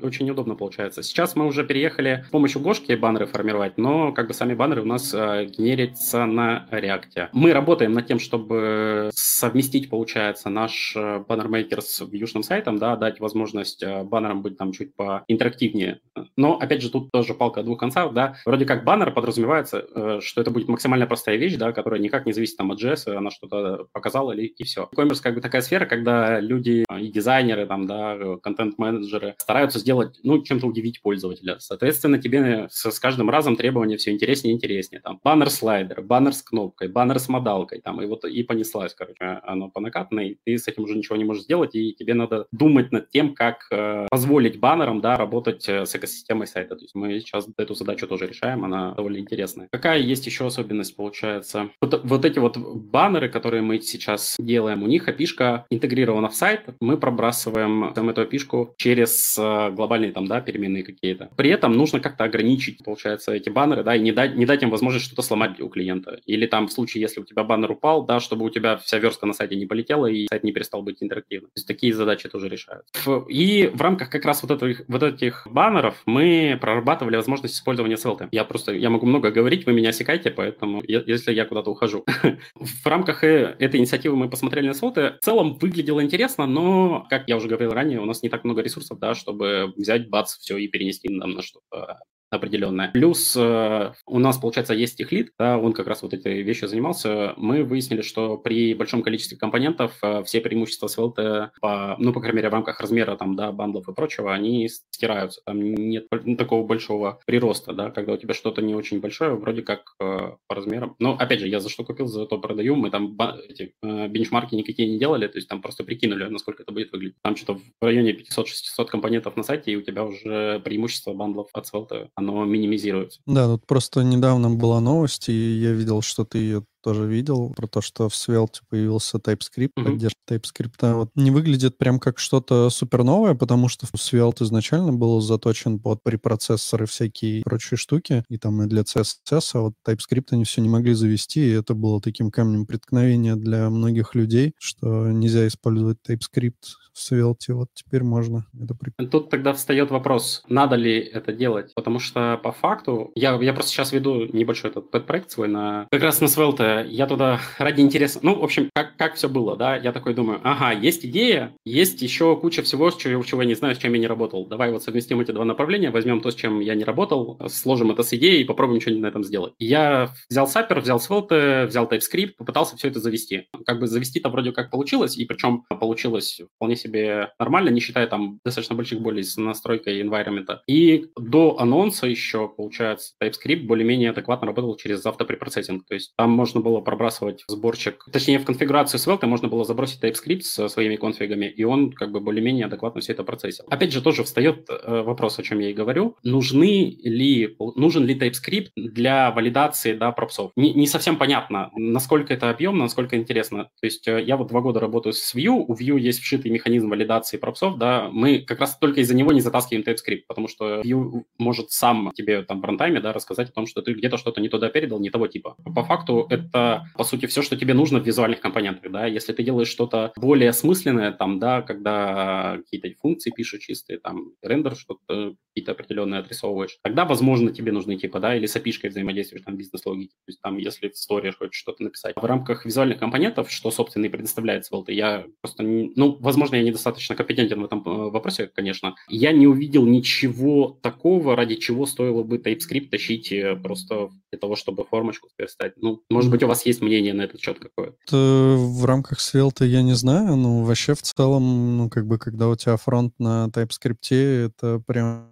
очень 0.02 0.30
удобно 0.30 0.56
получается. 0.56 1.04
Сейчас 1.04 1.36
мы 1.36 1.46
уже 1.46 1.64
переехали 1.66 2.26
с 2.28 2.32
помощью 2.32 2.62
Гошки 2.62 2.94
баннеры 2.94 3.26
формировать, 3.26 3.78
но 3.78 4.12
как 4.12 4.28
бы 4.28 4.34
сами 4.34 4.54
баннеры 4.54 4.82
у 4.82 4.86
нас 4.86 5.14
э, 5.14 5.46
генерятся 5.46 6.26
на 6.26 6.68
React. 6.72 7.30
Мы 7.34 7.54
работаем 7.54 7.94
над 7.94 8.08
тем, 8.08 8.20
чтобы 8.20 9.10
совместить, 9.14 9.90
получается, 9.90 10.50
наш 10.50 10.94
э, 10.96 11.24
баннермейкер 11.28 11.82
с 11.82 12.02
южным 12.12 12.44
сайтом, 12.44 12.78
да, 12.78 12.96
дать 12.96 13.20
возможность 13.20 13.84
э, 13.84 14.04
баннерам 14.04 14.42
быть 14.42 14.58
там 14.58 14.72
чуть 14.72 14.96
поинтерактивнее. 14.96 16.00
Но, 16.38 16.58
опять 16.58 16.82
же, 16.82 16.90
тут 16.90 17.12
тоже 17.12 17.34
палка 17.34 17.62
о 17.62 17.64
двух 17.64 17.80
концах, 17.80 18.14
да. 18.14 18.36
Вроде 18.46 18.66
как 18.66 18.84
баннер 18.84 19.12
подразумевается, 19.12 19.86
э, 19.94 20.20
что 20.22 20.42
это 20.42 20.52
будет 20.52 20.68
максимально 20.68 21.08
простая 21.08 21.38
вещь, 21.38 21.56
да, 21.56 21.72
которая 21.72 22.00
никак 22.00 22.26
не 22.26 22.34
зависит 22.34 22.58
там 22.58 22.72
от 22.72 22.82
JS, 22.82 23.14
она 23.16 23.32
что-то 23.32 23.88
показала 23.92 24.32
или 24.32 24.48
и 24.48 24.64
все. 24.64 24.90
E-commerce 24.92 25.22
как 25.22 25.36
бы 25.36 25.42
такая 25.42 25.62
сфера, 25.62 25.86
когда 25.86 26.40
люди 26.52 26.86
а, 26.88 27.00
и 27.00 27.08
дизайнеры, 27.08 27.66
там, 27.66 27.88
да, 27.88 28.18
контент-менеджеры 28.44 29.36
стараются 29.38 29.80
сделать, 29.80 30.20
ну, 30.24 30.42
чем-то 30.44 30.68
удивить 30.68 31.02
пользователя. 31.02 31.58
Соответственно, 31.60 32.18
тебе 32.20 32.68
с, 32.70 32.92
с 32.92 33.00
каждым 33.00 33.30
разом 33.30 33.56
требования 33.56 33.98
все 33.98 34.12
интереснее 34.12 34.54
и 34.54 34.58
интереснее. 34.58 35.02
Там 35.02 35.20
баннер-слайдер, 35.24 36.02
баннер 36.02 36.34
с 36.34 36.42
кнопкой, 36.42 36.90
баннер 36.90 37.20
с 37.20 37.30
модалкой, 37.30 37.82
там, 37.82 38.02
и 38.02 38.06
вот 38.06 38.26
и 38.26 38.44
понеслась, 38.44 38.94
короче, 38.94 39.40
оно 39.44 39.70
по 39.70 39.80
накатанной, 39.80 40.40
ты 40.46 40.58
с 40.58 40.68
этим 40.68 40.84
уже 40.84 40.96
ничего 40.96 41.16
не 41.16 41.24
можешь 41.24 41.44
сделать, 41.44 41.76
и 41.76 41.94
тебе 41.94 42.14
надо 42.14 42.48
думать 42.52 42.92
над 42.92 43.10
тем, 43.10 43.34
как 43.34 43.68
э, 43.72 44.08
позволить 44.10 44.60
баннерам, 44.60 45.02
да, 45.02 45.16
работать 45.16 45.68
э, 45.70 45.86
с 45.86 45.96
экосистемой 45.96 46.48
сайта. 46.48 46.76
То 46.76 46.84
есть 46.84 46.96
мы 46.96 47.20
сейчас 47.20 47.48
эту 47.58 47.74
задачу 47.76 48.08
тоже 48.08 48.28
решаем, 48.28 48.66
она 48.66 48.94
довольно 48.94 49.18
интересная. 49.18 49.68
Какая 49.72 50.00
есть 50.00 50.26
еще 50.26 50.46
особенность, 50.46 50.96
получается? 50.96 51.70
Вот, 51.82 52.02
вот 52.04 52.26
эти 52.26 52.40
вот 52.40 52.58
баннеры, 52.58 53.30
которые 53.30 53.62
мы 53.62 53.80
сейчас 53.80 54.36
делаем, 54.40 54.84
у 54.84 54.88
них 54.88 55.08
опишка 55.08 55.66
интегрирована 55.70 56.30
в 56.30 56.36
сайт, 56.42 56.62
мы 56.80 56.98
пробрасываем 56.98 57.94
там 57.94 58.10
эту 58.10 58.26
пишку 58.26 58.74
через 58.78 59.38
э, 59.38 59.70
глобальные 59.70 60.12
там, 60.12 60.26
да, 60.26 60.42
переменные 60.42 60.84
какие-то. 60.84 61.30
При 61.38 61.52
этом 61.52 61.74
нужно 61.74 62.00
как-то 62.00 62.24
ограничить, 62.24 62.84
получается, 62.84 63.32
эти 63.32 63.50
баннеры, 63.50 63.84
да, 63.84 63.96
и 63.96 64.00
не 64.00 64.12
дать, 64.12 64.36
не 64.36 64.48
дать 64.48 64.64
им 64.64 64.72
возможность 64.72 65.06
что-то 65.06 65.22
сломать 65.22 65.62
у 65.62 65.70
клиента. 65.70 66.20
Или 66.26 66.48
там 66.48 66.68
в 66.68 66.72
случае, 66.72 67.02
если 67.02 67.22
у 67.22 67.26
тебя 67.26 67.44
баннер 67.44 67.70
упал, 67.70 68.08
да, 68.08 68.20
чтобы 68.20 68.44
у 68.44 68.50
тебя 68.50 68.78
вся 68.78 68.98
верстка 68.98 69.28
на 69.28 69.34
сайте 69.34 69.56
не 69.56 69.68
полетела 69.68 70.08
и 70.08 70.26
сайт 70.30 70.44
не 70.44 70.52
перестал 70.52 70.82
быть 70.82 71.04
интерактивным. 71.04 71.52
То 71.52 71.58
есть 71.58 71.68
такие 71.68 71.94
задачи 71.94 72.28
тоже 72.28 72.50
решают. 72.50 72.86
И 73.30 73.70
в 73.72 73.80
рамках 73.80 74.10
как 74.10 74.26
раз 74.26 74.42
вот 74.42 74.64
этих, 74.64 74.82
вот 74.88 75.04
этих 75.04 75.48
баннеров 75.48 76.02
мы 76.08 76.58
прорабатывали 76.60 77.18
возможность 77.18 77.54
использования 77.54 77.98
SLT. 77.98 78.30
Я 78.32 78.46
просто, 78.46 78.74
я 78.74 78.90
могу 78.90 79.06
много 79.06 79.30
говорить, 79.30 79.68
вы 79.68 79.74
меня 79.74 79.90
осекайте, 79.90 80.32
поэтому 80.32 80.82
если 80.88 81.34
я 81.34 81.46
куда-то 81.46 81.70
ухожу. 81.70 82.04
В 82.56 82.88
рамках 82.88 83.24
э, 83.24 83.56
этой 83.60 83.80
инициативы 83.80 84.16
мы 84.16 84.28
посмотрели 84.28 84.70
на 84.70 84.72
SLT. 84.72 85.20
В 85.20 85.24
целом 85.24 85.54
выглядело 85.62 86.02
интересно, 86.02 86.31
интересно, 86.32 86.46
но, 86.46 87.06
как 87.10 87.28
я 87.28 87.38
уже 87.38 87.48
говорил 87.48 87.72
ранее, 87.72 88.00
у 88.00 88.06
нас 88.06 88.24
не 88.24 88.30
так 88.30 88.44
много 88.44 88.62
ресурсов, 88.62 89.00
да, 89.00 89.14
чтобы 89.16 89.74
взять, 89.76 90.10
бац, 90.10 90.38
все 90.38 90.58
и 90.58 90.68
перенести 90.68 91.10
нам 91.10 91.32
на 91.32 91.42
что-то 91.42 92.00
определенная. 92.32 92.90
Плюс 92.92 93.36
э, 93.38 93.92
у 94.06 94.20
нас, 94.20 94.38
получается, 94.38 94.74
есть 94.74 94.98
техлит, 94.98 95.34
да, 95.38 95.58
он 95.58 95.74
как 95.74 95.88
раз 95.88 96.02
вот 96.02 96.14
этой 96.14 96.42
вещью 96.42 96.70
занимался. 96.70 97.34
Мы 97.36 97.64
выяснили, 97.64 98.02
что 98.02 98.38
при 98.38 98.74
большом 98.74 99.04
количестве 99.04 99.38
компонентов 99.38 99.98
э, 100.02 100.24
все 100.24 100.40
преимущества 100.40 100.88
SVLT, 100.88 101.50
по, 101.60 101.96
ну, 102.00 102.14
по 102.14 102.22
крайней 102.22 102.38
мере, 102.38 102.50
в 102.50 102.54
рамках 102.54 102.80
размера 102.80 103.18
там, 103.18 103.36
да, 103.36 103.52
бандлов 103.52 103.90
и 103.90 103.94
прочего, 103.94 104.34
они 104.34 104.70
стираются. 104.70 105.42
Там 105.46 105.62
нет 105.62 106.08
такого 106.38 106.66
большого 106.66 107.20
прироста, 107.26 107.74
да, 107.74 107.92
когда 107.92 108.14
у 108.14 108.18
тебя 108.18 108.34
что-то 108.34 108.62
не 108.62 108.76
очень 108.76 109.02
большое, 109.02 109.36
вроде 109.36 109.62
как 109.62 109.94
э, 110.00 110.32
по 110.48 110.56
размерам. 110.56 110.96
Но, 111.00 111.18
опять 111.20 111.42
же, 111.42 111.50
я 111.50 111.60
за 111.60 111.70
что 111.70 111.84
купил, 111.84 112.08
за 112.08 112.26
то 112.26 112.38
продаю. 112.38 112.78
Мы 112.78 112.92
там 112.92 113.18
эти 113.50 113.74
э, 113.84 114.08
бенчмарки 114.08 114.56
никакие 114.56 114.90
не 114.90 115.00
делали, 115.00 115.28
то 115.28 115.38
есть 115.38 115.50
там 115.50 115.62
просто 115.62 115.84
прикинули, 115.84 116.24
насколько 116.26 116.64
это 116.64 116.72
будет 116.72 116.94
выглядеть. 116.94 117.18
Там 117.22 117.36
что-то 117.36 117.60
в 117.82 117.86
районе 117.86 118.14
500-600 118.14 118.86
компонентов 118.88 119.36
на 119.36 119.44
сайте, 119.44 119.72
и 119.72 119.76
у 119.76 119.82
тебя 119.82 120.06
уже 120.06 120.62
преимущество 120.62 121.14
бандлов 121.14 121.50
от 121.54 121.66
SVLT 121.66 122.10
оно 122.22 122.46
минимизируется. 122.46 123.20
Да, 123.26 123.48
тут 123.48 123.66
просто 123.68 124.02
недавно 124.04 124.50
была 124.50 124.80
новость, 124.80 125.30
и 125.30 125.34
я 125.34 125.74
видел, 125.74 126.02
что 126.02 126.24
ты 126.26 126.38
ее 126.38 126.66
тоже 126.82 127.06
видел, 127.06 127.54
про 127.56 127.68
то, 127.68 127.82
что 127.82 128.10
в 128.10 128.14
Svelte 128.14 128.62
появился 128.70 129.18
TypeScript, 129.18 129.72
mm-hmm. 129.78 129.84
поддержка 129.84 130.20
TypeScript. 130.30 130.94
Вот 130.94 131.10
не 131.16 131.32
выглядит 131.32 131.78
прям 131.78 132.00
как 132.00 132.20
что-то 132.20 132.70
супер 132.70 133.04
новое, 133.04 133.36
потому 133.36 133.68
что 133.68 133.86
Svelte 133.86 134.44
изначально 134.44 134.94
был 134.94 135.22
заточен 135.22 135.80
под 135.80 136.04
препроцессоры 136.04 136.86
всякие 136.86 137.44
прочие 137.44 137.78
штуки, 137.78 138.24
и 138.30 138.38
там 138.38 138.62
и 138.64 138.68
для 138.68 138.82
CSS, 138.82 139.52
а 139.54 139.60
вот 139.62 139.74
TypeScript 139.88 140.28
они 140.32 140.44
все 140.44 140.62
не 140.62 140.70
могли 140.70 140.94
завести, 140.94 141.46
и 141.46 141.52
это 141.52 141.74
было 141.74 142.02
таким 142.02 142.32
камнем 142.32 142.66
преткновения 142.66 143.36
для 143.36 143.70
многих 143.70 144.16
людей, 144.16 144.54
что 144.60 145.08
нельзя 145.12 145.48
использовать 145.48 145.98
TypeScript 146.08 146.82
в 146.94 147.12
Svelte, 147.12 147.54
вот 147.54 147.70
теперь 147.74 148.04
можно. 148.04 148.46
Это 148.62 148.76
прикольно. 148.76 149.10
Тут 149.10 149.30
тогда 149.30 149.54
встает 149.54 149.92
вопрос, 149.92 150.44
надо 150.48 150.76
ли 150.76 151.00
это 151.00 151.34
делать, 151.34 151.74
потому 151.76 152.00
что 152.00 152.40
по 152.44 152.52
факту, 152.52 153.12
я, 153.16 153.36
я 153.42 153.54
просто 153.54 153.72
сейчас 153.72 153.92
веду 153.92 154.26
небольшой 154.26 154.72
этот 154.72 154.92
проект 155.06 155.32
свой 155.32 155.48
на 155.48 155.88
как 155.92 156.02
раз 156.02 156.22
на 156.22 156.26
Svelte, 156.26 156.71
я 156.80 157.08
туда 157.08 157.40
ради 157.58 157.82
интереса, 157.82 158.20
ну, 158.22 158.40
в 158.40 158.44
общем, 158.44 158.70
как, 158.74 158.96
как 158.98 159.16
все 159.16 159.30
было, 159.30 159.56
да, 159.56 159.76
я 159.76 159.92
такой 159.92 160.14
думаю, 160.14 160.40
ага, 160.44 160.72
есть 160.72 161.06
идея, 161.06 161.54
есть 161.66 162.02
еще 162.02 162.38
куча 162.38 162.64
всего, 162.64 162.90
чего, 162.92 163.24
чего 163.24 163.42
я 163.42 163.48
не 163.48 163.56
знаю, 163.56 163.76
с 163.76 163.78
чем 163.78 163.94
я 163.94 164.00
не 164.00 164.08
работал, 164.08 164.46
давай 164.46 164.72
вот 164.72 164.84
совместим 164.84 165.20
эти 165.22 165.32
два 165.32 165.46
направления, 165.46 165.92
возьмем 165.92 166.22
то, 166.22 166.32
с 166.32 166.36
чем 166.36 166.60
я 166.60 166.76
не 166.76 166.84
работал, 166.84 167.40
сложим 167.48 167.92
это 167.92 168.04
с 168.04 168.14
идеей 168.14 168.42
и 168.42 168.46
попробуем 168.46 168.82
что-нибудь 168.82 169.04
на 169.04 169.08
этом 169.08 169.24
сделать. 169.24 169.54
Я 169.60 170.12
взял 170.30 170.48
Сапер, 170.48 170.80
взял 170.80 171.00
Svelte, 171.00 171.66
взял 171.66 171.88
TypeScript, 171.88 172.34
попытался 172.38 172.78
все 172.78 172.88
это 172.88 173.00
завести. 173.00 173.48
Как 173.66 173.80
бы 173.80 173.88
завести-то 173.88 174.30
вроде 174.30 174.52
как 174.52 174.72
получилось, 174.72 175.18
и 175.18 175.26
причем 175.26 175.64
получилось 175.70 176.42
вполне 176.56 176.76
себе 176.76 177.32
нормально, 177.40 177.70
не 177.70 177.80
считая 177.80 178.08
там 178.08 178.40
достаточно 178.46 178.76
больших 178.76 179.02
болей 179.02 179.24
с 179.24 179.38
настройкой 179.38 180.02
environment. 180.02 180.60
И 180.68 181.08
до 181.18 181.60
анонса 181.60 182.08
еще, 182.08 182.48
получается, 182.48 183.14
TypeScript 183.22 183.66
более-менее 183.66 184.12
адекватно 184.12 184.48
работал 184.48 184.76
через 184.78 185.06
автопрепроцессинг. 185.06 185.86
То 185.86 185.94
есть 185.94 186.14
там 186.18 186.32
можно 186.32 186.61
можно 186.62 186.70
было 186.70 186.82
пробрасывать 186.82 187.44
сборчик, 187.48 188.06
точнее, 188.12 188.40
в 188.40 188.46
конфигурацию 188.46 189.00
Svelte 189.00 189.26
можно 189.26 189.48
было 189.48 189.66
забросить 189.66 190.04
TypeScript 190.04 190.42
со 190.42 190.68
своими 190.68 190.96
конфигами, 190.96 191.46
и 191.46 191.64
он 191.64 191.92
как 191.92 192.12
бы 192.12 192.20
более-менее 192.20 192.66
адекватно 192.66 193.02
все 193.02 193.14
это 193.14 193.24
процессил. 193.24 193.66
Опять 193.70 193.92
же, 193.92 194.02
тоже 194.02 194.24
встает 194.24 194.70
э, 194.70 195.02
вопрос, 195.02 195.40
о 195.40 195.44
чем 195.44 195.60
я 195.60 195.70
и 195.70 195.74
говорю. 195.74 196.16
Нужны 196.24 196.98
ли, 197.04 197.56
нужен 197.76 198.06
ли 198.06 198.18
TypeScript 198.18 198.70
для 198.76 199.32
валидации, 199.32 199.94
да, 199.94 200.12
пропсов? 200.12 200.52
Не, 200.56 200.74
не 200.74 200.88
совсем 200.88 201.18
понятно, 201.18 201.72
насколько 201.76 202.34
это 202.34 202.50
объемно, 202.50 202.84
насколько 202.84 203.16
интересно. 203.16 203.70
То 203.80 203.86
есть 203.86 204.08
э, 204.08 204.22
я 204.24 204.38
вот 204.38 204.50
два 204.50 204.62
года 204.62 204.80
работаю 204.80 205.14
с 205.14 205.36
Vue, 205.36 205.66
у 205.68 205.74
Vue 205.74 206.00
есть 206.00 206.20
вшитый 206.20 206.52
механизм 206.52 206.90
валидации 206.90 207.38
пропсов, 207.38 207.78
да, 207.78 208.10
мы 208.12 208.40
как 208.40 208.60
раз 208.60 208.78
только 208.78 209.02
из-за 209.02 209.16
него 209.16 209.32
не 209.32 209.42
затаскиваем 209.42 209.84
TypeScript, 209.86 210.24
потому 210.28 210.48
что 210.48 210.82
Vue 210.82 211.24
может 211.40 211.72
сам 211.72 212.12
тебе 212.14 212.44
там 212.44 212.62
в 212.62 212.66
рантайме, 212.66 213.00
да, 213.00 213.14
рассказать 213.14 213.50
о 213.50 213.54
том, 213.54 213.66
что 213.66 213.82
ты 213.82 213.94
где-то 213.94 214.18
что-то 214.18 214.42
не 214.42 214.50
туда 214.50 214.70
передал, 214.70 215.00
не 215.00 215.10
того 215.10 215.28
типа. 215.28 215.56
По 215.76 215.84
факту 215.84 216.28
это, 216.30 216.51
по 216.52 217.04
сути, 217.04 217.26
все, 217.26 217.42
что 217.42 217.58
тебе 217.58 217.74
нужно 217.74 218.00
в 218.00 218.06
визуальных 218.06 218.40
компонентах, 218.40 218.92
да. 218.92 219.06
Если 219.06 219.34
ты 219.34 219.44
делаешь 219.44 219.68
что-то 219.68 220.12
более 220.16 220.50
осмысленное, 220.50 221.12
там, 221.12 221.40
да, 221.40 221.62
когда 221.62 222.58
какие-то 222.58 222.90
функции 223.00 223.32
пишешь 223.32 223.62
чистые, 223.62 224.00
там, 224.00 224.34
рендер 224.42 224.76
что-то 224.76 225.36
какие-то 225.50 225.72
определенные 225.74 226.22
отрисовываешь, 226.22 226.78
тогда, 226.82 227.06
возможно, 227.06 227.52
тебе 227.52 227.72
нужны 227.72 227.98
типа, 227.98 228.20
да, 228.20 228.36
или 228.36 228.46
с 228.46 228.56
API 228.56 228.90
взаимодействуешь, 228.90 229.44
там, 229.44 229.58
бизнес-логики. 229.58 230.14
То 230.14 230.30
есть 230.30 230.42
там, 230.42 230.58
если 230.58 230.90
в 230.90 230.98
сторе 230.98 231.32
хочешь 231.32 231.60
что-то 231.60 231.84
написать. 231.84 232.16
В 232.16 232.26
рамках 232.26 232.66
визуальных 232.66 233.00
компонентов, 233.00 233.52
что, 233.52 233.72
собственно, 233.72 234.06
и 234.06 234.10
предоставляет 234.10 234.66
Svelte, 234.72 234.94
я 234.94 235.26
просто, 235.42 235.64
не, 235.64 235.92
ну, 235.96 236.18
возможно, 236.20 236.56
я 236.56 236.64
недостаточно 236.64 237.16
компетентен 237.16 237.62
в 237.62 237.66
этом 237.66 237.84
э, 237.86 238.10
вопросе, 238.10 238.48
конечно. 238.48 238.96
Я 239.08 239.32
не 239.32 239.48
увидел 239.48 239.86
ничего 239.86 240.80
такого, 240.82 241.36
ради 241.36 241.56
чего 241.56 241.86
стоило 241.86 242.24
бы 242.24 242.38
TypeScript 242.38 242.90
тащить 242.90 243.32
э, 243.32 243.56
просто 243.56 244.10
для 244.32 244.40
того, 244.40 244.56
чтобы 244.56 244.86
формочку 244.86 245.30
сверстать. 245.36 245.74
Ну, 245.78 246.02
может 246.10 246.32
быть, 246.32 246.42
у 246.44 246.48
вас 246.48 246.66
есть 246.66 246.82
мнение 246.82 247.14
на 247.14 247.24
этот 247.24 247.42
счет 247.42 247.60
какое-то? 247.60 247.98
В 248.12 248.86
рамках 248.86 249.20
Svelte 249.20 249.66
я 249.66 249.82
не 249.82 249.94
знаю, 249.94 250.36
но 250.36 250.64
вообще 250.64 250.94
в 250.94 251.02
целом, 251.02 251.78
ну, 251.78 251.90
как 251.90 252.08
бы, 252.08 252.18
когда 252.18 252.48
у 252.48 252.56
тебя 252.56 252.78
фронт 252.78 253.14
на 253.20 253.48
TypeScript, 253.54 254.46
это 254.46 254.82
прям 254.86 255.28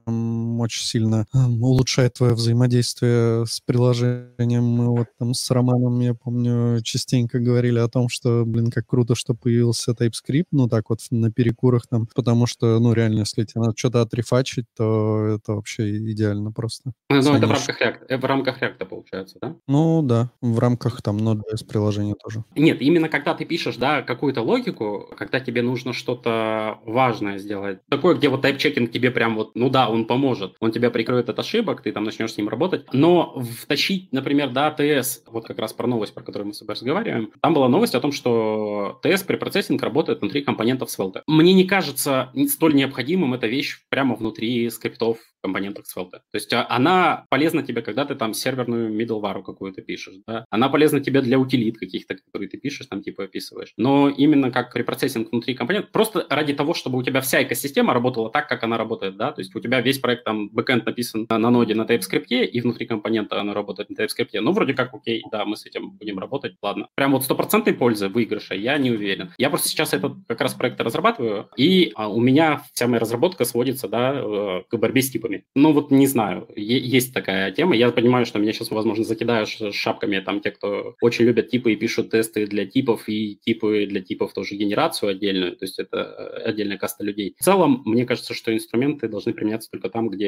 очень 0.59 0.83
сильно 0.83 1.25
улучшает 1.33 2.13
твое 2.13 2.33
взаимодействие 2.33 3.45
с 3.45 3.59
приложением. 3.61 4.63
Мы 4.63 4.89
вот 4.89 5.07
там 5.17 5.33
с 5.33 5.49
Романом, 5.51 5.99
я 5.99 6.13
помню, 6.13 6.81
частенько 6.83 7.39
говорили 7.39 7.79
о 7.79 7.87
том, 7.87 8.09
что, 8.09 8.43
блин, 8.45 8.71
как 8.71 8.85
круто, 8.87 9.15
что 9.15 9.33
появился 9.33 9.91
TypeScript, 9.91 10.47
ну, 10.51 10.67
так 10.67 10.89
вот 10.89 10.99
на 11.11 11.31
перекурах 11.31 11.87
там, 11.87 12.07
потому 12.13 12.45
что, 12.45 12.79
ну, 12.79 12.93
реально, 12.93 13.19
если 13.19 13.43
тебе 13.43 13.61
надо 13.61 13.73
что-то 13.77 14.01
отрефачить, 14.01 14.65
то 14.75 15.25
это 15.25 15.53
вообще 15.53 15.97
идеально 15.97 16.51
просто. 16.51 16.91
Ну, 17.09 17.21
ну 17.21 17.35
это 17.35 17.47
в 17.47 17.51
рамках 17.51 17.81
React, 17.81 18.05
э, 18.07 18.17
в 18.17 18.25
рамках 18.25 18.61
React 18.61 18.85
получается, 18.85 19.37
да? 19.41 19.55
Ну, 19.67 20.01
да, 20.01 20.31
в 20.41 20.59
рамках 20.59 21.01
там 21.01 21.17
Node.js 21.17 21.65
приложения 21.67 22.15
тоже. 22.15 22.43
Нет, 22.55 22.81
именно 22.81 23.09
когда 23.09 23.33
ты 23.33 23.45
пишешь, 23.45 23.77
да, 23.77 24.01
какую-то 24.01 24.41
логику, 24.41 25.09
когда 25.17 25.39
тебе 25.39 25.61
нужно 25.61 25.93
что-то 25.93 26.79
важное 26.85 27.37
сделать, 27.37 27.79
такое, 27.89 28.15
где 28.15 28.29
вот 28.29 28.43
тайп-чекинг 28.43 28.91
тебе 28.91 29.11
прям 29.11 29.35
вот, 29.35 29.51
ну 29.55 29.69
да, 29.69 29.89
он 29.89 30.05
поможет, 30.05 30.48
он 30.59 30.71
тебя 30.71 30.91
прикроет 30.91 31.29
от 31.29 31.39
ошибок, 31.39 31.81
ты 31.81 31.91
там 31.91 32.03
начнешь 32.03 32.33
с 32.33 32.37
ним 32.37 32.49
работать, 32.49 32.85
но 32.93 33.41
втащить, 33.61 34.11
например, 34.11 34.49
да, 34.49 34.75
TS, 34.77 35.23
вот 35.27 35.45
как 35.45 35.59
раз 35.59 35.73
про 35.73 35.87
новость, 35.87 36.13
про 36.13 36.23
которую 36.23 36.47
мы 36.47 36.53
с 36.53 36.59
тобой 36.59 36.75
разговариваем, 36.75 37.31
там 37.41 37.53
была 37.53 37.69
новость 37.69 37.95
о 37.95 37.99
том, 37.99 38.11
что 38.11 38.99
TS 39.03 39.25
при 39.25 39.35
процессинг 39.35 39.81
работает 39.81 40.21
внутри 40.21 40.41
компонентов 40.41 40.89
Svelte. 40.89 41.21
Мне 41.27 41.53
не 41.53 41.65
кажется 41.65 42.31
столь 42.47 42.75
необходимым 42.75 43.33
эта 43.33 43.47
вещь 43.47 43.81
прямо 43.89 44.15
внутри 44.15 44.69
скриптов 44.69 45.17
компонентах 45.41 45.85
Svelte. 45.85 46.19
То 46.31 46.35
есть 46.35 46.51
а, 46.53 46.65
она 46.69 47.25
полезна 47.29 47.63
тебе, 47.63 47.81
когда 47.81 48.05
ты 48.05 48.15
там 48.15 48.33
серверную 48.33 48.91
middleware 48.91 49.43
какую-то 49.43 49.81
пишешь, 49.81 50.15
да? 50.27 50.45
Она 50.49 50.69
полезна 50.69 50.99
тебе 50.99 51.21
для 51.21 51.39
утилит 51.39 51.77
каких-то, 51.77 52.15
которые 52.15 52.49
ты 52.49 52.57
пишешь, 52.57 52.87
там 52.87 53.01
типа 53.01 53.25
описываешь. 53.25 53.73
Но 53.77 54.09
именно 54.09 54.51
как 54.51 54.73
препроцессинг 54.73 55.31
внутри 55.31 55.53
компонентов, 55.53 55.91
просто 55.91 56.25
ради 56.29 56.53
того, 56.53 56.73
чтобы 56.73 56.97
у 56.97 57.03
тебя 57.03 57.21
вся 57.21 57.43
экосистема 57.43 57.93
работала 57.93 58.29
так, 58.29 58.47
как 58.49 58.63
она 58.63 58.77
работает, 58.77 59.17
да? 59.17 59.31
То 59.31 59.39
есть 59.41 59.55
у 59.55 59.59
тебя 59.59 59.81
весь 59.81 59.99
проект 59.99 60.23
там 60.23 60.38
бэкэнд 60.47 60.85
написан 60.85 61.27
на 61.29 61.49
ноде 61.49 61.75
на 61.75 61.83
TypeScript, 61.83 62.45
и 62.45 62.61
внутри 62.61 62.85
компонента 62.85 63.39
она 63.39 63.53
работает 63.53 63.89
на 63.89 63.95
TypeScript. 63.95 64.39
Ну, 64.41 64.51
вроде 64.51 64.73
как, 64.73 64.93
окей, 64.93 65.23
да, 65.31 65.45
мы 65.45 65.55
с 65.55 65.65
этим 65.65 65.91
будем 65.91 66.19
работать, 66.19 66.55
ладно. 66.61 66.87
Прям 66.95 67.11
вот 67.11 67.23
стопроцентной 67.23 67.73
пользы, 67.73 68.09
выигрыша, 68.09 68.55
я 68.55 68.77
не 68.77 68.91
уверен. 68.91 69.31
Я 69.37 69.49
просто 69.49 69.67
сейчас 69.67 69.93
этот 69.93 70.13
как 70.27 70.41
раз 70.41 70.53
проект 70.53 70.81
разрабатываю, 70.81 71.49
и 71.55 71.91
а, 71.95 72.09
у 72.09 72.19
меня 72.19 72.63
вся 72.73 72.87
моя 72.87 72.99
разработка 72.99 73.45
сводится, 73.45 73.87
да, 73.87 74.13
э, 74.15 74.63
к 74.67 74.77
борьбе 74.77 75.01
с 75.01 75.09
типами 75.09 75.19
типами. 75.19 75.43
Ну 75.55 75.73
вот 75.73 75.91
не 75.91 76.07
знаю, 76.07 76.47
есть 76.55 77.13
такая 77.13 77.51
тема. 77.51 77.75
Я 77.75 77.91
понимаю, 77.91 78.25
что 78.25 78.39
меня 78.39 78.53
сейчас, 78.53 78.71
возможно, 78.71 79.03
закидают 79.03 79.49
шапками 79.49 80.19
там 80.19 80.41
те, 80.41 80.51
кто 80.51 80.95
очень 81.01 81.25
любят 81.25 81.49
типы 81.49 81.73
и 81.73 81.75
пишут 81.75 82.11
тесты 82.11 82.47
для 82.47 82.65
типов, 82.65 83.07
и 83.07 83.35
типы 83.35 83.85
для 83.85 84.01
типов 84.01 84.33
тоже 84.33 84.55
генерацию 84.55 85.11
отдельную, 85.11 85.55
то 85.55 85.65
есть 85.65 85.79
это 85.79 85.97
э, 85.97 86.49
отдельная 86.49 86.77
каста 86.77 87.03
людей. 87.03 87.35
В 87.39 87.43
целом, 87.43 87.81
мне 87.85 88.05
кажется, 88.05 88.33
что 88.33 88.53
инструменты 88.53 89.07
должны 89.07 89.33
применяться 89.33 89.69
только 89.69 89.89
там, 89.89 90.09
где 90.09 90.18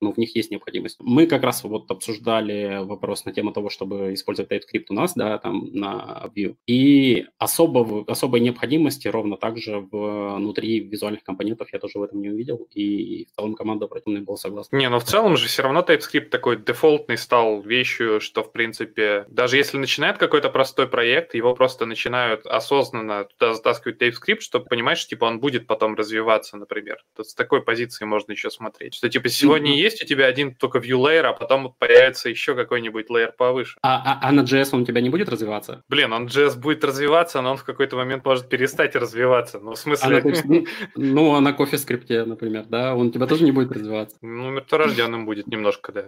ну, 0.00 0.12
в 0.12 0.18
них 0.18 0.34
есть 0.36 0.50
необходимость. 0.50 0.96
Мы 1.00 1.26
как 1.26 1.42
раз 1.42 1.64
вот 1.64 1.90
обсуждали 1.90 2.80
вопрос 2.84 3.24
на 3.24 3.32
тему 3.32 3.52
того, 3.52 3.70
чтобы 3.70 4.14
использовать 4.14 4.50
TypeScript 4.50 4.86
у 4.90 4.94
нас, 4.94 5.14
да, 5.14 5.38
там 5.38 5.70
на 5.72 6.30
Vue. 6.34 6.56
И 6.66 7.26
особо, 7.38 8.04
особой 8.10 8.40
необходимости 8.40 9.08
ровно 9.08 9.36
так 9.36 9.58
же 9.58 9.80
внутри 9.90 10.80
визуальных 10.80 11.22
компонентов 11.22 11.68
я 11.72 11.78
тоже 11.78 11.98
в 11.98 12.02
этом 12.02 12.20
не 12.20 12.30
увидел. 12.30 12.66
И 12.74 13.26
в 13.26 13.36
целом 13.36 13.54
команда 13.54 13.86
против 13.86 14.06
была 14.22 14.36
согласен. 14.36 14.68
Не, 14.72 14.88
но 14.88 15.00
в 15.00 15.04
целом 15.04 15.36
же 15.36 15.48
все 15.48 15.62
равно 15.62 15.80
TypeScript 15.80 16.28
такой 16.28 16.62
дефолтный 16.62 17.18
стал 17.18 17.60
вещью, 17.60 18.20
что, 18.20 18.42
в 18.42 18.52
принципе, 18.52 19.24
даже 19.28 19.56
если 19.56 19.78
начинает 19.78 20.18
какой-то 20.18 20.50
простой 20.50 20.88
проект, 20.88 21.34
его 21.34 21.54
просто 21.54 21.86
начинают 21.86 22.46
осознанно 22.46 23.24
туда 23.24 23.54
затаскивать 23.54 24.00
TypeScript, 24.00 24.40
чтобы 24.40 24.66
понимать, 24.66 24.98
что, 24.98 25.10
типа, 25.10 25.24
он 25.24 25.40
будет 25.40 25.66
потом 25.66 25.94
развиваться, 25.94 26.56
например. 26.56 27.04
Тут 27.16 27.28
с 27.28 27.34
такой 27.34 27.62
позиции 27.62 28.04
можно 28.04 28.32
еще 28.32 28.50
смотреть. 28.50 28.94
Что, 28.94 29.08
типа, 29.08 29.28
сегодня 29.36 29.76
есть 29.76 30.02
у 30.02 30.06
тебя 30.06 30.26
один 30.26 30.54
только 30.54 30.78
view 30.78 30.98
layer, 30.98 31.26
а 31.26 31.32
потом 31.32 31.74
появится 31.78 32.28
еще 32.28 32.54
какой-нибудь 32.54 33.10
layer 33.10 33.32
повыше. 33.36 33.78
А, 33.82 34.02
а, 34.04 34.28
а 34.28 34.32
на 34.32 34.40
JS 34.40 34.70
он 34.72 34.82
у 34.82 34.84
тебя 34.84 35.00
не 35.00 35.10
будет 35.10 35.28
развиваться? 35.28 35.82
Блин, 35.88 36.12
он 36.12 36.26
JS 36.26 36.58
будет 36.58 36.84
развиваться, 36.84 37.40
но 37.40 37.52
он 37.52 37.56
в 37.56 37.64
какой-то 37.64 37.96
момент 37.96 38.24
может 38.24 38.48
перестать 38.48 38.96
развиваться. 38.96 39.58
Ну, 39.58 39.72
в 39.72 39.78
смысле... 39.78 40.18
А 40.18 40.48
на, 40.48 40.64
ну, 40.96 41.34
а 41.34 41.40
на 41.40 41.52
кофе 41.52 41.78
скрипте, 41.78 42.24
например, 42.24 42.64
да, 42.68 42.94
он 42.94 43.08
у 43.08 43.10
тебя 43.10 43.26
тоже 43.26 43.44
не 43.44 43.52
будет 43.52 43.72
развиваться. 43.72 44.16
Ну, 44.22 44.50
мертворожденным 44.50 45.26
будет 45.26 45.46
немножко, 45.46 45.92
да. 45.92 46.04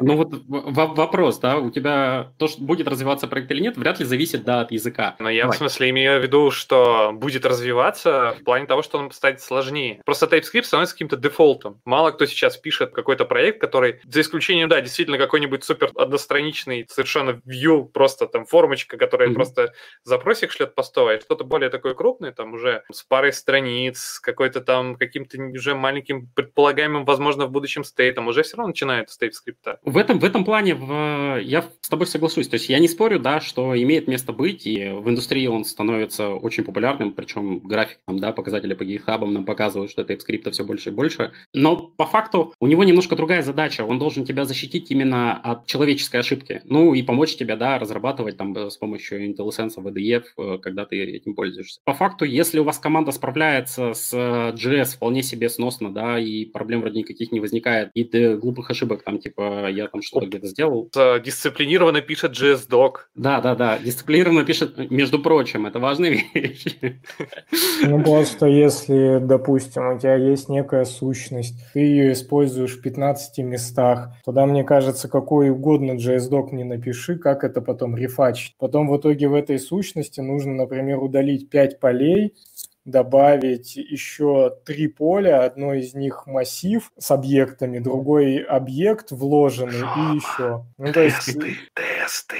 Ну 0.00 0.16
вот 0.16 0.32
вопрос, 0.46 1.38
да, 1.38 1.58
у 1.58 1.70
тебя 1.70 2.32
то, 2.38 2.48
что 2.48 2.62
будет 2.62 2.88
развиваться 2.88 3.26
проект 3.26 3.50
или 3.50 3.60
нет, 3.60 3.76
вряд 3.76 3.98
ли 3.98 4.04
зависит, 4.04 4.44
да, 4.44 4.60
от 4.60 4.72
языка. 4.72 5.16
Но 5.18 5.30
я 5.30 5.42
Давай. 5.42 5.56
в 5.56 5.58
смысле 5.58 5.90
имею 5.90 6.20
в 6.20 6.22
виду, 6.22 6.50
что 6.50 7.12
будет 7.12 7.44
развиваться 7.44 8.36
в 8.38 8.44
плане 8.44 8.66
того, 8.66 8.82
что 8.82 8.98
он 8.98 9.10
станет 9.10 9.40
сложнее. 9.40 10.00
Просто 10.04 10.26
TypeScript 10.26 10.64
становится 10.64 10.94
каким-то 10.94 11.16
дефолтом. 11.16 11.80
Мало 11.84 12.10
кто 12.10 12.26
сейчас 12.26 12.35
пишет 12.62 12.92
какой-то 12.92 13.24
проект, 13.24 13.60
который, 13.60 14.00
за 14.04 14.20
исключением, 14.20 14.68
да, 14.68 14.80
действительно 14.80 15.18
какой-нибудь 15.18 15.64
супер 15.64 15.90
одностраничный, 15.94 16.86
совершенно 16.88 17.40
view, 17.46 17.84
просто 17.86 18.26
там 18.26 18.44
формочка, 18.46 18.96
которая 18.96 19.28
mm-hmm. 19.28 19.34
просто 19.34 19.72
запросик 20.04 20.52
шлет 20.52 20.74
постовый, 20.74 21.20
что-то 21.20 21.44
более 21.44 21.70
такое 21.70 21.94
крупное, 21.94 22.32
там 22.32 22.52
уже 22.52 22.82
с 22.92 23.02
парой 23.02 23.32
страниц, 23.32 24.20
какой-то 24.20 24.60
там 24.60 24.96
каким-то 24.96 25.38
уже 25.38 25.74
маленьким 25.74 26.28
предполагаемым, 26.34 27.04
возможно, 27.04 27.46
в 27.46 27.50
будущем 27.50 27.84
стейтом 27.84 28.28
уже 28.28 28.42
все 28.42 28.56
равно 28.56 28.68
начинает 28.68 29.10
стейт 29.10 29.34
скрипта. 29.34 29.78
В 29.82 29.96
этом, 29.96 30.18
в 30.18 30.24
этом 30.24 30.44
плане 30.44 30.74
в, 30.74 31.40
я 31.40 31.62
с 31.80 31.88
тобой 31.88 32.06
соглашусь. 32.06 32.48
То 32.48 32.54
есть 32.54 32.68
я 32.68 32.78
не 32.78 32.88
спорю, 32.88 33.18
да, 33.18 33.40
что 33.40 33.80
имеет 33.80 34.08
место 34.08 34.32
быть, 34.32 34.66
и 34.66 34.88
в 34.90 35.08
индустрии 35.08 35.46
он 35.46 35.64
становится 35.64 36.28
очень 36.28 36.64
популярным, 36.64 37.12
причем 37.12 37.60
график, 37.60 37.98
там, 38.06 38.18
да, 38.18 38.32
показатели 38.32 38.74
по 38.74 38.82
GitHub 38.82 39.24
нам 39.26 39.44
показывают, 39.44 39.90
что 39.90 40.02
TypeScript 40.02 40.50
все 40.50 40.64
больше 40.64 40.90
и 40.90 40.92
больше. 40.92 41.32
Но 41.54 41.76
по 41.76 42.06
факту 42.06 42.25
у 42.34 42.66
него 42.66 42.84
немножко 42.84 43.16
другая 43.16 43.42
задача. 43.42 43.84
Он 43.84 43.98
должен 43.98 44.24
тебя 44.24 44.44
защитить 44.44 44.90
именно 44.90 45.36
от 45.36 45.66
человеческой 45.66 46.20
ошибки. 46.20 46.62
Ну 46.64 46.94
и 46.94 47.02
помочь 47.02 47.36
тебе, 47.36 47.56
да, 47.56 47.78
разрабатывать 47.78 48.36
там 48.36 48.56
с 48.56 48.76
помощью 48.76 49.26
IntelliSense, 49.28 49.76
VDF, 49.76 50.24
э, 50.38 50.58
когда 50.58 50.84
ты 50.84 51.02
этим 51.02 51.34
пользуешься. 51.34 51.80
По 51.84 51.94
факту, 51.94 52.24
если 52.24 52.58
у 52.58 52.64
вас 52.64 52.78
команда 52.78 53.12
справляется 53.12 53.94
с 53.94 54.12
JS 54.12 54.96
вполне 54.96 55.22
себе 55.22 55.48
сносно, 55.48 55.92
да, 55.92 56.18
и 56.18 56.44
проблем 56.44 56.80
вроде 56.80 57.00
никаких 57.00 57.32
не 57.32 57.40
возникает, 57.40 57.90
и 57.94 58.04
ты 58.04 58.36
глупых 58.36 58.70
ошибок, 58.70 59.02
там, 59.02 59.18
типа, 59.18 59.68
я 59.70 59.88
там 59.88 60.02
что-то 60.02 60.26
где-то 60.26 60.46
сделал. 60.46 60.90
Дисциплинированно 61.24 62.00
пишет 62.00 62.32
JS-док. 62.32 63.10
Да, 63.14 63.40
да, 63.40 63.54
да, 63.54 63.78
дисциплинированно 63.78 64.44
пишет, 64.44 64.90
между 64.90 65.18
прочим, 65.18 65.66
это 65.66 65.78
важные 65.78 66.24
вещи. 66.34 67.00
Ну, 67.82 68.02
просто 68.02 68.46
если, 68.46 69.18
допустим, 69.22 69.94
у 69.94 69.98
тебя 69.98 70.16
есть 70.16 70.48
некая 70.48 70.84
сущность, 70.84 71.54
ты 71.72 71.80
ее 71.80 72.12
используешь 72.16 72.76
в 72.76 72.82
15 72.82 73.38
местах, 73.38 74.12
тогда, 74.24 74.46
мне 74.46 74.64
кажется, 74.64 75.08
какой 75.08 75.50
угодно 75.50 75.92
JS-док 75.92 76.52
не 76.52 76.64
напиши, 76.64 77.16
как 77.18 77.44
это 77.44 77.60
потом 77.60 77.96
рефачить. 77.96 78.56
Потом 78.58 78.88
в 78.88 78.96
итоге 78.96 79.28
в 79.28 79.34
этой 79.34 79.58
сущности 79.58 80.20
нужно, 80.20 80.54
например, 80.54 81.02
удалить 81.02 81.48
5 81.50 81.78
полей, 81.80 82.34
добавить 82.84 83.76
еще 83.76 84.56
три 84.64 84.86
поля, 84.88 85.44
одно 85.44 85.74
из 85.74 85.94
них 85.94 86.26
массив 86.26 86.90
с 86.96 87.10
объектами, 87.10 87.78
другой 87.78 88.38
объект 88.38 89.10
вложенный 89.10 89.74
и 89.74 90.16
еще. 90.16 90.64
Ну, 90.78 90.92
то 90.92 91.02
есть... 91.02 91.26
Тесты, 91.26 91.56
тесты. 91.74 92.36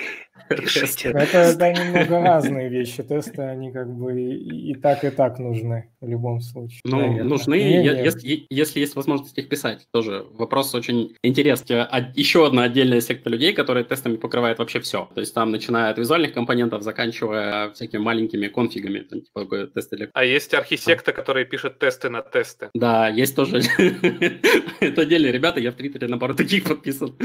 Тесты. 0.49 1.09
Это, 1.09 1.39
это 1.39 1.73
немного 1.73 2.21
разные 2.21 2.69
вещи. 2.69 3.03
Тесты, 3.03 3.43
они 3.43 3.73
как 3.73 3.89
бы 3.93 4.21
и, 4.21 4.71
и 4.71 4.75
так, 4.75 5.05
и 5.05 5.11
так 5.11 5.39
нужны 5.39 5.91
в 6.01 6.09
любом 6.09 6.41
случае. 6.41 6.81
Ну, 6.85 6.99
наверное. 6.99 7.25
нужны, 7.25 7.59
не, 7.59 7.79
не. 7.79 8.05
Если, 8.05 8.47
если 8.49 8.81
есть 8.81 8.97
возможность 8.97 9.37
их 9.39 9.49
писать, 9.49 9.87
тоже 9.93 10.25
вопрос 10.33 10.75
очень 10.75 11.15
интересный. 11.23 11.83
А 11.83 12.13
еще 12.15 12.47
одна 12.47 12.65
отдельная 12.65 13.01
секта 13.01 13.31
людей, 13.31 13.53
которые 13.53 13.85
тестами 13.85 14.17
покрывают 14.17 14.59
вообще 14.59 14.81
все. 14.81 15.09
То 15.15 15.21
есть 15.21 15.35
там 15.35 15.51
начиная 15.51 15.91
от 15.91 15.99
визуальных 15.99 16.33
компонентов, 16.33 16.83
заканчивая 16.83 17.71
всякими 17.71 18.01
маленькими 18.01 18.49
конфигами. 18.49 19.01
Там, 19.01 19.21
типа, 19.23 19.67
тесты 19.67 20.11
А 20.13 20.25
есть 20.25 20.55
архитекты, 20.55 21.13
которые 21.13 21.47
пишут 21.47 21.79
тесты 21.79 22.09
на 22.09 22.23
тесты. 22.23 22.71
Да, 22.75 23.09
есть 23.09 23.35
тоже. 23.35 23.61
Это 24.81 25.03
отдельные 25.03 25.33
ребята, 25.33 25.61
я 25.61 25.73
в 25.73 25.75
Твиттере 25.75 26.09
на 26.09 26.19
пару 26.19 26.35
таких 26.35 26.65
подписан. 26.65 27.17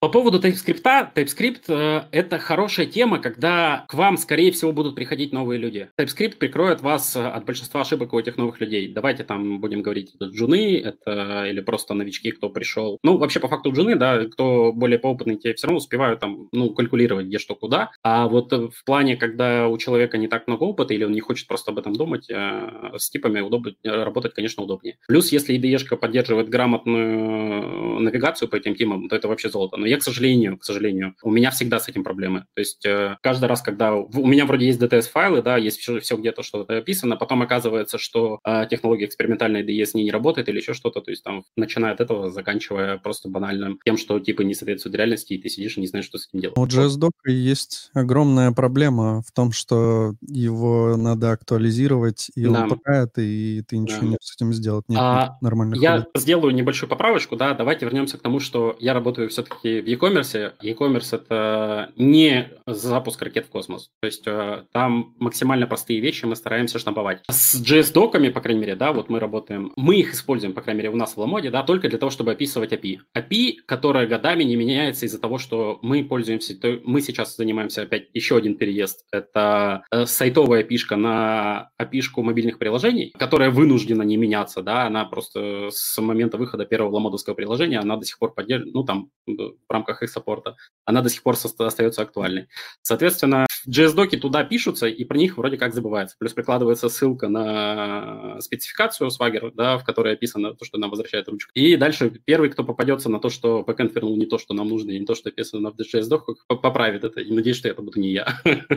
По 0.00 0.08
поводу 0.08 0.40
TypeScript. 0.48 1.12
TypeScript 1.14 1.62
э,— 1.68 2.02
это 2.12 2.38
хорошая 2.38 2.86
тема, 2.86 3.18
когда 3.18 3.84
к 3.88 3.94
вам, 3.94 4.16
скорее 4.16 4.50
всего, 4.52 4.72
будут 4.72 4.94
приходить 4.94 5.32
новые 5.32 5.58
люди. 5.58 5.90
TypeScript 5.98 6.36
прикроет 6.36 6.80
вас 6.80 7.16
от 7.16 7.44
большинства 7.44 7.82
ошибок 7.82 8.12
у 8.12 8.18
этих 8.18 8.36
новых 8.36 8.60
людей. 8.60 8.92
Давайте 8.92 9.24
там 9.24 9.60
будем 9.60 9.82
говорить, 9.82 10.14
это 10.14 10.26
джуны, 10.26 10.78
это 10.78 11.46
или 11.46 11.60
просто 11.60 11.94
новички, 11.94 12.30
кто 12.30 12.48
пришел. 12.48 12.98
Ну, 13.02 13.18
вообще, 13.18 13.40
по 13.40 13.48
факту 13.48 13.72
джуны, 13.72 13.96
да, 13.96 14.24
кто 14.24 14.72
более 14.72 14.98
поопытный, 14.98 15.36
те 15.36 15.54
все 15.54 15.66
равно 15.66 15.78
успевают 15.78 16.20
там, 16.20 16.48
ну, 16.52 16.70
калькулировать, 16.70 17.26
где 17.26 17.38
что 17.38 17.54
куда. 17.54 17.90
А 18.02 18.28
вот 18.28 18.52
в 18.52 18.84
плане, 18.84 19.16
когда 19.16 19.68
у 19.68 19.76
человека 19.78 20.18
не 20.18 20.28
так 20.28 20.46
много 20.46 20.64
опыта 20.64 20.94
или 20.94 21.04
он 21.04 21.12
не 21.12 21.20
хочет 21.20 21.46
просто 21.46 21.72
об 21.72 21.78
этом 21.78 21.92
думать, 21.94 22.30
э, 22.30 22.92
с 22.96 23.10
типами 23.10 23.40
удобно, 23.40 23.72
работать, 23.84 24.34
конечно, 24.34 24.62
удобнее. 24.62 24.96
Плюс, 25.08 25.30
если 25.32 25.54
IDE 25.54 25.96
поддерживает 25.96 26.48
грамотную 26.48 28.00
навигацию 28.00 28.48
по 28.48 28.56
этим 28.56 28.74
темам, 28.74 29.08
то 29.08 29.16
это 29.16 29.28
вообще 29.28 29.50
золото. 29.50 29.76
Но 29.76 29.86
я, 29.86 29.98
к 29.98 30.02
сожалению, 30.02 30.37
к 30.46 30.64
сожалению, 30.64 31.14
у 31.22 31.30
меня 31.30 31.50
всегда 31.50 31.80
с 31.80 31.88
этим 31.88 32.04
проблемы. 32.04 32.44
То 32.54 32.60
есть 32.60 32.84
э, 32.86 33.16
каждый 33.22 33.46
раз, 33.46 33.62
когда 33.62 33.94
у 33.94 34.26
меня 34.26 34.46
вроде 34.46 34.66
есть 34.66 34.80
DTS-файлы, 34.80 35.42
да, 35.42 35.56
есть 35.56 35.78
все, 35.78 36.00
все 36.00 36.16
где-то 36.16 36.42
что-то 36.42 36.78
описано, 36.78 37.16
потом 37.16 37.42
оказывается, 37.42 37.98
что 37.98 38.38
э, 38.44 38.66
технология 38.70 39.06
экспериментальной 39.06 39.62
IDE 39.62 39.84
с 39.84 39.94
ней 39.94 40.04
не 40.04 40.10
работает 40.10 40.48
или 40.48 40.58
еще 40.58 40.74
что-то, 40.74 41.00
то 41.00 41.10
есть 41.10 41.22
там 41.24 41.44
начиная 41.56 41.92
от 41.92 42.00
этого, 42.00 42.30
заканчивая 42.30 42.98
просто 42.98 43.28
банальным 43.28 43.78
тем, 43.84 43.96
что 43.96 44.18
типа 44.20 44.42
не 44.42 44.54
соответствует 44.54 44.96
реальности, 44.96 45.34
и 45.34 45.38
ты 45.38 45.48
сидишь 45.48 45.76
и 45.76 45.80
не 45.80 45.86
знаешь, 45.86 46.06
что 46.06 46.18
с 46.18 46.28
этим 46.28 46.40
делать. 46.40 46.58
У 46.58 46.66
JSDoc 46.66 47.10
есть 47.26 47.90
огромная 47.94 48.52
проблема 48.52 49.22
в 49.22 49.32
том, 49.32 49.52
что 49.52 50.14
его 50.20 50.96
надо 50.96 51.32
актуализировать, 51.32 52.30
и 52.34 52.44
да. 52.44 52.64
он 52.64 52.70
лагает, 52.70 53.18
и 53.18 53.62
ты 53.66 53.78
ничего 53.78 54.00
да. 54.02 54.06
не 54.06 54.16
с 54.20 54.34
этим 54.36 54.52
сделать. 54.52 54.88
Нет, 54.88 54.98
а, 55.00 55.38
нормально. 55.40 55.74
Я 55.76 55.92
ходит. 55.92 56.08
сделаю 56.16 56.54
небольшую 56.54 56.88
поправочку, 56.88 57.36
да, 57.36 57.54
давайте 57.54 57.86
вернемся 57.86 58.18
к 58.18 58.22
тому, 58.22 58.40
что 58.40 58.76
я 58.80 58.94
работаю 58.94 59.28
все-таки 59.28 59.80
в 59.80 59.86
e-commerce. 59.86 60.27
E-commerce— 60.34 61.08
это 61.12 61.92
не 61.96 62.50
запуск 62.66 63.22
ракет 63.22 63.46
в 63.46 63.50
космос. 63.50 63.90
То 64.00 64.06
есть 64.06 64.26
э, 64.26 64.64
там 64.72 65.14
максимально 65.18 65.66
простые 65.66 66.00
вещи 66.00 66.24
мы 66.24 66.36
стараемся 66.36 66.78
штамповать. 66.78 67.22
С 67.30 67.60
JS-доками, 67.60 68.28
по 68.28 68.40
крайней 68.40 68.60
мере, 68.60 68.76
да, 68.76 68.92
вот 68.92 69.08
мы 69.08 69.18
работаем, 69.18 69.72
мы 69.76 69.96
их 69.96 70.14
используем, 70.14 70.52
по 70.54 70.60
крайней 70.60 70.78
мере, 70.78 70.90
у 70.90 70.96
нас 70.96 71.14
в 71.14 71.18
Ламоде, 71.18 71.50
да, 71.50 71.62
только 71.62 71.88
для 71.88 71.98
того, 71.98 72.10
чтобы 72.10 72.32
описывать 72.32 72.72
API. 72.72 72.98
API, 73.16 73.56
которая 73.66 74.06
годами 74.06 74.44
не 74.44 74.56
меняется 74.56 75.06
из-за 75.06 75.20
того, 75.20 75.38
что 75.38 75.78
мы 75.82 76.04
пользуемся, 76.04 76.58
то 76.58 76.80
мы 76.84 77.00
сейчас 77.00 77.36
занимаемся 77.36 77.82
опять 77.82 78.08
еще 78.14 78.36
один 78.36 78.56
переезд. 78.56 79.04
Это 79.12 79.84
э, 79.90 80.06
сайтовая 80.06 80.64
API 80.64 80.96
на 80.96 81.70
API 81.80 82.02
мобильных 82.16 82.58
приложений, 82.58 83.12
которая 83.18 83.50
вынуждена 83.50 84.02
не 84.02 84.16
меняться, 84.16 84.62
да, 84.62 84.86
она 84.86 85.04
просто 85.04 85.68
с 85.70 86.00
момента 86.00 86.36
выхода 86.36 86.64
первого 86.64 86.94
ламодовского 86.94 87.34
приложения, 87.34 87.78
она 87.78 87.96
до 87.96 88.04
сих 88.04 88.18
пор 88.18 88.34
поддерживает, 88.34 88.74
ну, 88.74 88.84
там, 88.84 89.10
в 89.26 89.54
рамках 89.70 90.02
их 90.02 90.10
саппорта, 90.18 90.56
она 90.84 91.02
до 91.02 91.08
сих 91.08 91.22
пор 91.22 91.36
остается 91.58 92.02
актуальной. 92.02 92.48
Соответственно, 92.82 93.46
JS-доки 93.68 94.16
туда 94.16 94.44
пишутся, 94.44 94.86
и 94.86 95.04
про 95.04 95.16
них 95.16 95.36
вроде 95.36 95.56
как 95.56 95.74
забывается. 95.74 96.16
Плюс 96.18 96.32
прикладывается 96.32 96.88
ссылка 96.88 97.28
на 97.28 98.40
спецификацию 98.40 99.10
Swagger, 99.10 99.52
да, 99.54 99.78
в 99.78 99.84
которой 99.84 100.14
описано 100.14 100.54
то, 100.54 100.64
что 100.64 100.78
нам 100.78 100.90
возвращает 100.90 101.28
ручку. 101.28 101.50
И 101.54 101.76
дальше 101.76 102.10
первый, 102.24 102.50
кто 102.50 102.64
попадется 102.64 103.08
на 103.08 103.20
то, 103.20 103.30
что 103.30 103.64
backend 103.66 103.92
вернул 103.94 104.16
не 104.16 104.26
то, 104.26 104.38
что 104.38 104.54
нам 104.54 104.68
нужно, 104.68 104.92
и 104.92 104.98
не 104.98 105.06
то, 105.06 105.14
что 105.14 105.28
описано 105.28 105.70
в 105.70 105.76
JS-доках, 105.76 106.46
поправит 106.46 107.04
это. 107.04 107.20
И 107.20 107.32
надеюсь, 107.32 107.56
что 107.56 107.68
это 107.68 107.82
буду 107.82 108.00
не 108.00 108.10
я. 108.10 108.40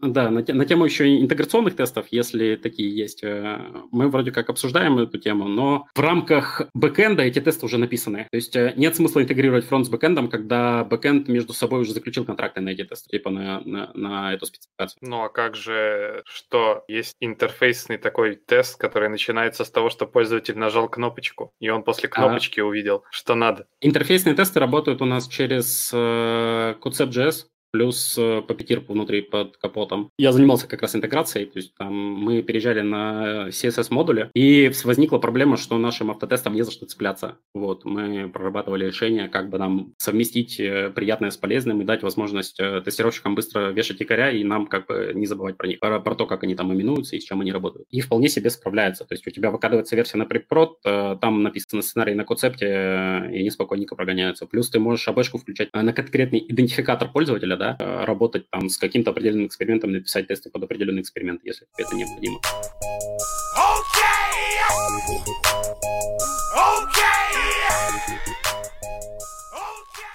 Да, 0.00 0.30
на, 0.30 0.44
на 0.46 0.64
тему 0.64 0.84
еще 0.84 1.20
интеграционных 1.20 1.76
тестов, 1.76 2.06
если 2.10 2.56
такие 2.56 2.94
есть, 2.94 3.22
э, 3.22 3.58
мы 3.90 4.08
вроде 4.08 4.30
как 4.30 4.50
обсуждаем 4.50 4.98
эту 4.98 5.18
тему, 5.18 5.48
но 5.48 5.86
в 5.94 6.00
рамках 6.00 6.62
бэкэнда 6.74 7.22
эти 7.22 7.40
тесты 7.40 7.66
уже 7.66 7.78
написаны. 7.78 8.26
То 8.30 8.36
есть 8.36 8.54
э, 8.56 8.74
нет 8.76 8.96
смысла 8.96 9.22
интегрировать 9.22 9.64
фронт 9.64 9.86
с 9.86 9.88
бэкэндом, 9.88 10.11
когда 10.28 10.84
бэкэнд 10.84 11.28
между 11.28 11.52
собой 11.52 11.80
уже 11.80 11.92
заключил 11.92 12.24
контракты 12.24 12.60
на 12.60 12.70
эти 12.70 12.84
тесты, 12.84 13.10
типа 13.10 13.30
на, 13.30 13.60
на, 13.60 13.90
на 13.94 14.34
эту 14.34 14.46
спецификацию. 14.46 14.98
Ну 15.02 15.22
а 15.22 15.28
как 15.28 15.56
же, 15.56 16.22
что 16.26 16.84
есть 16.88 17.16
интерфейсный 17.20 17.98
такой 17.98 18.36
тест, 18.36 18.78
который 18.78 19.08
начинается 19.08 19.64
с 19.64 19.70
того, 19.70 19.90
что 19.90 20.06
пользователь 20.06 20.58
нажал 20.58 20.88
кнопочку, 20.88 21.52
и 21.60 21.68
он 21.68 21.82
после 21.82 22.08
а. 22.08 22.12
кнопочки 22.12 22.60
а... 22.60 22.64
увидел, 22.64 23.04
что 23.10 23.34
надо? 23.34 23.66
Интерфейсные 23.80 24.34
тесты 24.34 24.60
работают 24.60 25.02
у 25.02 25.04
нас 25.04 25.28
через 25.28 25.90
э, 25.92 26.74
Concept.js, 26.80 27.46
плюс 27.72 28.16
э, 28.18 28.42
по 28.46 28.54
пятерку 28.54 28.92
внутри 28.92 29.22
под 29.22 29.56
капотом. 29.56 30.10
Я 30.18 30.32
занимался 30.32 30.68
как 30.68 30.82
раз 30.82 30.94
интеграцией, 30.94 31.46
то 31.46 31.58
есть 31.58 31.74
там 31.74 31.92
мы 31.92 32.42
переезжали 32.42 32.82
на 32.82 33.48
CSS-модуле, 33.48 34.30
и 34.34 34.70
возникла 34.84 35.18
проблема, 35.18 35.56
что 35.56 35.78
нашим 35.78 36.10
автотестам 36.10 36.54
не 36.54 36.62
за 36.62 36.70
что 36.70 36.86
цепляться. 36.86 37.38
Вот, 37.54 37.84
мы 37.84 38.28
прорабатывали 38.28 38.86
решение, 38.86 39.28
как 39.28 39.48
бы 39.48 39.58
нам 39.58 39.94
совместить 39.96 40.60
э, 40.60 40.90
приятное 40.90 41.30
с 41.30 41.36
полезным 41.36 41.80
и 41.80 41.84
дать 41.84 42.02
возможность 42.02 42.60
э, 42.60 42.82
тестировщикам 42.84 43.34
быстро 43.34 43.70
вешать 43.70 44.00
якоря, 44.00 44.30
и 44.30 44.44
нам 44.44 44.66
как 44.66 44.86
бы 44.86 45.12
не 45.14 45.26
забывать 45.26 45.56
про 45.56 45.66
них, 45.66 45.80
про, 45.80 45.98
про 45.98 46.14
то, 46.14 46.26
как 46.26 46.44
они 46.44 46.54
там 46.54 46.72
именуются 46.72 47.16
и 47.16 47.20
с 47.20 47.24
чем 47.24 47.40
они 47.40 47.52
работают. 47.52 47.88
И 47.90 48.00
вполне 48.02 48.28
себе 48.28 48.50
справляются. 48.50 49.04
То 49.06 49.14
есть 49.14 49.26
у 49.26 49.30
тебя 49.30 49.50
выкладывается 49.50 49.96
версия 49.96 50.18
на 50.18 50.26
предпрод, 50.26 50.80
там 50.82 51.42
написано 51.42 51.80
сценарий 51.82 52.14
на 52.14 52.24
концепте, 52.24 52.66
и 52.66 53.38
они 53.38 53.50
спокойненько 53.50 53.96
прогоняются. 53.96 54.46
Плюс 54.46 54.68
ты 54.68 54.78
можешь 54.78 55.08
АБшку 55.08 55.38
включать 55.38 55.70
на 55.72 55.92
конкретный 55.92 56.44
идентификатор 56.46 57.10
пользователя, 57.10 57.56
да, 57.62 57.76
э, 57.78 58.04
работать 58.04 58.50
там 58.50 58.68
с 58.68 58.76
каким-то 58.76 59.12
определенным 59.12 59.46
экспериментом, 59.46 59.92
написать 59.92 60.26
тесты 60.26 60.50
под 60.50 60.64
определенный 60.64 61.02
эксперимент, 61.02 61.42
если 61.44 61.68
это 61.78 61.94
необходимо. 61.94 62.40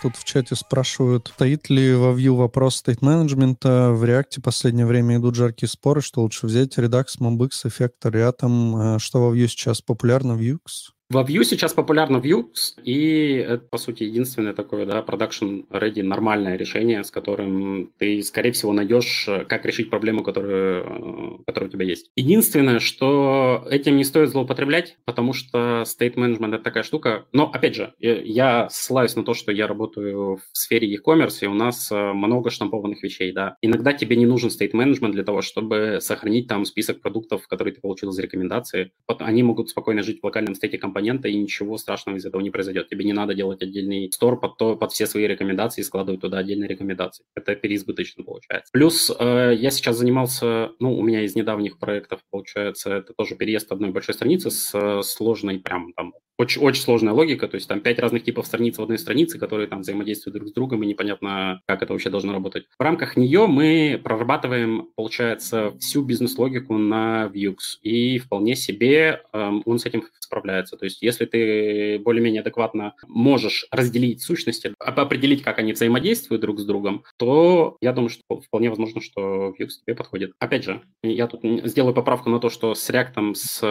Тут 0.01 0.15
в 0.15 0.23
чате 0.25 0.55
спрашивают, 0.55 1.31
стоит 1.33 1.69
ли 1.69 1.95
во 1.95 2.11
Vue 2.11 2.35
вопрос 2.35 2.75
стейт-менеджмента. 2.75 3.91
В 3.93 4.03
React 4.03 4.39
в 4.39 4.43
последнее 4.43 4.85
время 4.85 5.15
идут 5.15 5.35
жаркие 5.35 5.69
споры, 5.69 6.01
что 6.01 6.21
лучше 6.21 6.45
взять 6.47 6.77
Redux, 6.77 7.05
MobX, 7.19 7.49
Effector, 7.65 8.11
Atom. 8.11 8.97
Э, 8.97 8.99
что 8.99 9.21
во 9.21 9.35
Vue 9.35 9.47
сейчас 9.47 9.81
популярно? 9.81 10.33
Vue? 10.33 10.59
Во 11.09 11.23
Vue 11.23 11.45
сейчас 11.45 11.73
популярно 11.73 12.17
Vue, 12.17 12.47
и 12.83 13.35
это, 13.35 13.63
по 13.65 13.77
сути, 13.77 14.03
единственное 14.03 14.51
такое, 14.51 14.85
да, 14.85 15.01
production 15.07 15.65
ready 15.69 16.03
нормальное 16.03 16.57
решение, 16.57 17.01
с 17.01 17.11
которым 17.11 17.93
ты, 17.97 18.21
скорее 18.21 18.51
всего, 18.51 18.73
найдешь, 18.73 19.29
как 19.47 19.65
решить 19.65 19.89
проблему, 19.89 20.21
которую, 20.21 21.43
которая 21.47 21.69
у 21.69 21.71
тебя 21.71 21.85
есть. 21.85 22.11
Единственное, 22.17 22.79
что 22.79 23.65
этим 23.71 23.95
не 23.95 24.03
стоит 24.03 24.31
злоупотреблять, 24.31 24.97
потому 25.05 25.31
что 25.31 25.83
state 25.85 26.15
management— 26.15 26.55
это 26.55 26.63
такая 26.65 26.83
штука. 26.83 27.25
Но, 27.31 27.49
опять 27.49 27.75
же, 27.75 27.93
я 27.99 28.67
ссылаюсь 28.69 29.15
на 29.15 29.23
то, 29.23 29.33
что 29.33 29.53
я 29.53 29.65
работаю 29.65 30.35
в 30.35 30.41
сфере 30.51 30.89
e-commerce, 30.89 31.37
и 31.39 31.47
у 31.47 31.53
нас 31.53 31.89
э, 31.89 31.95
много 31.95 32.49
штампованных 32.49 33.01
вещей, 33.01 33.31
да. 33.31 33.55
Иногда 33.61 33.93
тебе 33.93 34.17
не 34.17 34.25
нужен 34.25 34.49
state 34.49 34.73
management 34.73 35.11
для 35.11 35.23
того, 35.23 35.41
чтобы 35.41 35.99
сохранить 36.01 36.49
там 36.49 36.65
список 36.65 36.99
продуктов, 36.99 37.47
которые 37.47 37.75
ты 37.75 37.79
получил 37.79 38.09
из 38.09 38.19
рекомендации. 38.19 38.91
Они 39.07 39.41
могут 39.41 39.69
спокойно 39.69 40.03
жить 40.03 40.19
в 40.21 40.25
локальном 40.25 40.53
стейте 40.53 40.77
компании, 40.77 40.96
компонента, 40.97 41.27
и 41.27 41.35
ничего 41.35 41.77
страшного 41.77 42.17
из 42.17 42.25
этого 42.25 42.41
не 42.41 42.49
произойдет. 42.49 42.89
Тебе 42.89 43.05
не 43.05 43.13
надо 43.13 43.35
делать 43.35 43.61
отдельный 43.61 44.11
стор 44.11 44.39
под, 44.39 44.57
то, 44.57 44.75
под 44.75 44.91
все 44.91 45.05
свои 45.05 45.27
рекомендации 45.27 45.81
и 45.81 45.83
складывать 45.83 46.21
туда 46.21 46.39
отдельные 46.39 46.67
рекомендации. 46.67 47.23
Это 47.35 47.55
переизбыточно 47.55 48.23
получается. 48.23 48.69
Плюс 48.73 49.11
э, 49.17 49.53
я 49.55 49.69
сейчас 49.69 49.97
занимался, 49.97 50.71
ну, 50.79 50.97
у 50.97 51.03
меня 51.03 51.23
из 51.23 51.35
недавних 51.35 51.77
проектов, 51.77 52.21
получается, 52.31 52.95
это 52.95 53.13
тоже 53.13 53.35
переезд 53.35 53.71
одной 53.71 53.91
большой 53.91 54.15
страницы 54.15 54.49
с 54.49 54.73
э, 54.73 55.03
сложной 55.03 55.59
прям 55.59 55.93
там 55.93 56.13
очень, 56.37 56.61
очень 56.61 56.81
сложная 56.81 57.13
логика, 57.13 57.47
то 57.47 57.55
есть 57.55 57.67
там 57.67 57.81
пять 57.81 57.99
разных 57.99 58.23
типов 58.23 58.45
страниц 58.45 58.77
в 58.77 58.81
одной 58.81 58.99
странице, 58.99 59.39
которые 59.39 59.67
там 59.67 59.81
взаимодействуют 59.81 60.35
друг 60.35 60.49
с 60.49 60.53
другом, 60.53 60.83
и 60.83 60.87
непонятно, 60.87 61.61
как 61.65 61.81
это 61.81 61.93
вообще 61.93 62.09
должно 62.09 62.33
работать. 62.33 62.65
В 62.77 62.83
рамках 62.83 63.17
нее 63.17 63.47
мы 63.47 63.99
прорабатываем, 64.03 64.89
получается, 64.95 65.73
всю 65.79 66.03
бизнес-логику 66.03 66.77
на 66.77 67.31
Vue, 67.33 67.55
и 67.81 68.19
вполне 68.19 68.55
себе 68.55 69.21
эм, 69.33 69.63
он 69.65 69.79
с 69.79 69.85
этим 69.85 70.03
справляется. 70.19 70.77
То 70.77 70.85
есть 70.85 71.01
если 71.01 71.25
ты 71.25 71.99
более-менее 71.99 72.41
адекватно 72.41 72.93
можешь 73.07 73.65
разделить 73.71 74.21
сущности, 74.21 74.73
определить, 74.79 75.41
как 75.41 75.59
они 75.59 75.73
взаимодействуют 75.73 76.41
друг 76.41 76.59
с 76.59 76.65
другом, 76.65 77.03
то 77.17 77.77
я 77.81 77.93
думаю, 77.93 78.09
что 78.09 78.41
вполне 78.41 78.69
возможно, 78.69 79.01
что 79.01 79.55
Vue 79.59 79.67
тебе 79.67 79.95
подходит. 79.95 80.33
Опять 80.39 80.63
же, 80.63 80.81
я 81.01 81.27
тут 81.27 81.41
сделаю 81.67 81.95
поправку 81.95 82.29
на 82.29 82.39
то, 82.39 82.49
что 82.49 82.75
с 82.75 82.89
React, 82.89 83.33
с 83.33 83.63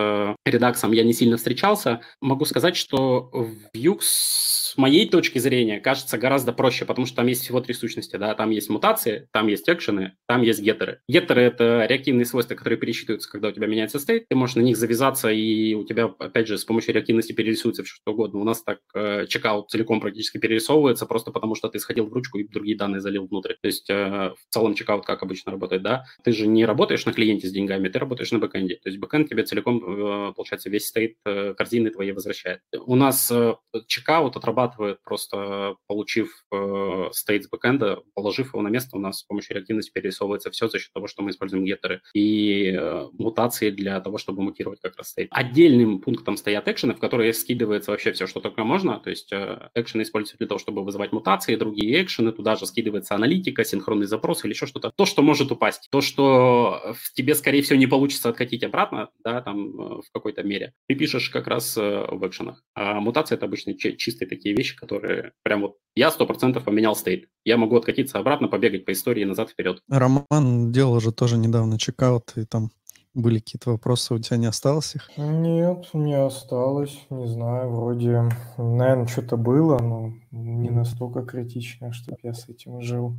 Redux 0.46 0.94
я 0.94 1.04
не 1.04 1.12
сильно 1.12 1.36
встречался. 1.36 2.00
Могу 2.20 2.44
сказать, 2.44 2.55
сказать, 2.56 2.76
что 2.76 3.30
Vue 3.74 3.98
с 4.00 4.74
моей 4.78 5.06
точки 5.06 5.38
зрения 5.38 5.78
кажется 5.78 6.16
гораздо 6.16 6.54
проще, 6.54 6.86
потому 6.86 7.06
что 7.06 7.16
там 7.16 7.26
есть 7.26 7.42
всего 7.42 7.60
три 7.60 7.74
сущности, 7.74 8.16
да, 8.16 8.34
там 8.34 8.48
есть 8.48 8.70
мутации, 8.70 9.28
там 9.30 9.46
есть 9.48 9.68
экшены, 9.68 10.14
там 10.26 10.40
есть 10.40 10.62
геттеры. 10.62 11.00
Геттеры— 11.06 11.42
это 11.42 11.84
реактивные 11.86 12.24
свойства, 12.24 12.54
которые 12.54 12.78
пересчитываются, 12.78 13.30
когда 13.30 13.48
у 13.48 13.52
тебя 13.52 13.66
меняется 13.66 13.98
стейт, 13.98 14.26
ты 14.30 14.36
можешь 14.36 14.56
на 14.56 14.62
них 14.62 14.78
завязаться, 14.78 15.30
и 15.30 15.74
у 15.74 15.84
тебя, 15.84 16.06
опять 16.18 16.48
же, 16.48 16.56
с 16.56 16.64
помощью 16.64 16.94
реактивности 16.94 17.32
перерисуется 17.32 17.82
все 17.84 17.94
что 17.94 18.12
угодно. 18.12 18.40
У 18.40 18.44
нас 18.44 18.62
так 18.62 18.78
э, 18.94 19.26
чекаут 19.26 19.68
целиком 19.68 20.00
практически 20.00 20.38
перерисовывается, 20.38 21.04
просто 21.04 21.32
потому 21.32 21.56
что 21.56 21.68
ты 21.68 21.78
сходил 21.78 22.06
в 22.06 22.12
ручку 22.14 22.38
и 22.38 22.48
другие 22.48 22.78
данные 22.78 23.02
залил 23.02 23.26
внутрь. 23.26 23.52
То 23.60 23.66
есть 23.66 23.90
э, 23.90 24.32
в 24.34 24.38
целом 24.48 24.74
checkout 24.74 25.04
как 25.04 25.22
обычно 25.22 25.52
работает, 25.52 25.82
да? 25.82 26.04
Ты 26.24 26.32
же 26.32 26.46
не 26.46 26.64
работаешь 26.64 27.04
на 27.04 27.12
клиенте 27.12 27.48
с 27.48 27.52
деньгами, 27.52 27.88
ты 27.90 27.98
работаешь 27.98 28.32
на 28.32 28.38
бэкэнде. 28.38 28.76
То 28.76 28.88
есть 28.88 28.98
бэкэнд 28.98 29.28
тебе 29.28 29.42
целиком, 29.42 30.30
э, 30.30 30.32
получается, 30.34 30.70
весь 30.70 30.86
state 30.86 31.16
э, 31.26 31.52
корзины 31.54 31.90
твоей 31.90 32.12
возвращает. 32.12 32.45
У 32.86 32.94
нас 32.94 33.30
э, 33.30 33.54
checkout 33.86 34.36
отрабатывает 34.36 35.02
просто, 35.02 35.76
получив 35.86 36.44
э, 36.52 37.08
state 37.12 37.44
с 37.44 37.48
бэкэнда, 37.48 38.02
положив 38.14 38.54
его 38.54 38.62
на 38.62 38.68
место, 38.68 38.96
у 38.96 39.00
нас 39.00 39.20
с 39.20 39.22
помощью 39.22 39.56
реактивности 39.56 39.90
перерисовывается 39.92 40.50
все 40.50 40.68
за 40.68 40.78
счет 40.78 40.92
того, 40.92 41.06
что 41.06 41.22
мы 41.22 41.30
используем 41.30 41.64
getter'ы 41.64 42.02
и 42.14 42.72
э, 42.76 43.08
мутации 43.12 43.70
для 43.70 44.00
того, 44.00 44.18
чтобы 44.18 44.42
мутировать 44.42 44.80
как 44.80 44.96
раз 44.96 45.08
state. 45.08 45.28
Отдельным 45.30 46.00
пунктом 46.00 46.36
стоят 46.36 46.68
action'ы, 46.68 46.94
в 46.94 47.00
которые 47.00 47.32
скидывается 47.32 47.90
вообще 47.90 48.12
все, 48.12 48.26
что 48.26 48.40
только 48.40 48.64
можно. 48.64 48.98
То 49.00 49.10
есть 49.10 49.32
экшены 49.74 50.02
используются 50.02 50.38
для 50.38 50.46
того, 50.46 50.58
чтобы 50.58 50.84
вызывать 50.84 51.12
мутации, 51.12 51.56
другие 51.56 52.02
экшены, 52.02 52.32
туда 52.32 52.56
же 52.56 52.66
скидывается 52.66 53.14
аналитика, 53.14 53.64
синхронный 53.64 54.06
запрос 54.06 54.44
или 54.44 54.52
еще 54.52 54.66
что-то. 54.66 54.92
То, 54.94 55.04
что 55.04 55.22
может 55.22 55.50
упасть. 55.50 55.88
То, 55.90 56.00
что 56.00 56.94
тебе, 57.14 57.34
скорее 57.34 57.62
всего, 57.62 57.78
не 57.78 57.86
получится 57.86 58.28
откатить 58.28 58.64
обратно, 58.64 59.10
да, 59.24 59.40
там 59.42 59.72
в 60.00 60.12
какой-то 60.12 60.42
мере, 60.42 60.72
ты 60.88 60.94
пишешь 60.94 61.30
как 61.30 61.46
раз 61.46 61.76
в 61.76 62.24
экшенах. 62.36 62.62
А 62.74 63.00
мутация– 63.00 63.36
это 63.36 63.46
обычно 63.46 63.74
чистые 63.74 64.28
такие 64.28 64.54
вещи, 64.54 64.76
которые 64.76 65.32
прям 65.42 65.62
вот 65.62 65.76
я 65.94 66.10
сто 66.10 66.26
процентов 66.26 66.64
поменял 66.64 66.94
стейт. 66.94 67.28
Я 67.44 67.56
могу 67.56 67.76
откатиться 67.76 68.18
обратно, 68.18 68.48
побегать 68.48 68.84
по 68.84 68.92
истории 68.92 69.24
назад-вперед. 69.24 69.80
Роман 69.88 70.72
делал 70.72 71.00
же 71.00 71.12
тоже 71.12 71.38
недавно 71.38 71.78
чекаут, 71.78 72.32
и 72.36 72.44
там 72.44 72.70
были 73.14 73.38
какие-то 73.38 73.70
вопросы, 73.70 74.12
у 74.12 74.18
тебя 74.18 74.36
не 74.36 74.46
осталось 74.46 74.94
их? 74.94 75.10
Нет, 75.16 75.88
не 75.94 76.14
осталось, 76.14 76.98
не 77.08 77.26
знаю, 77.26 77.70
вроде, 77.70 78.28
наверное, 78.58 79.06
что-то 79.06 79.38
было, 79.38 79.78
но 79.78 80.12
не 80.30 80.68
настолько 80.68 81.22
критично, 81.22 81.94
чтобы 81.94 82.18
я 82.22 82.34
с 82.34 82.46
этим 82.46 82.82
жил, 82.82 83.16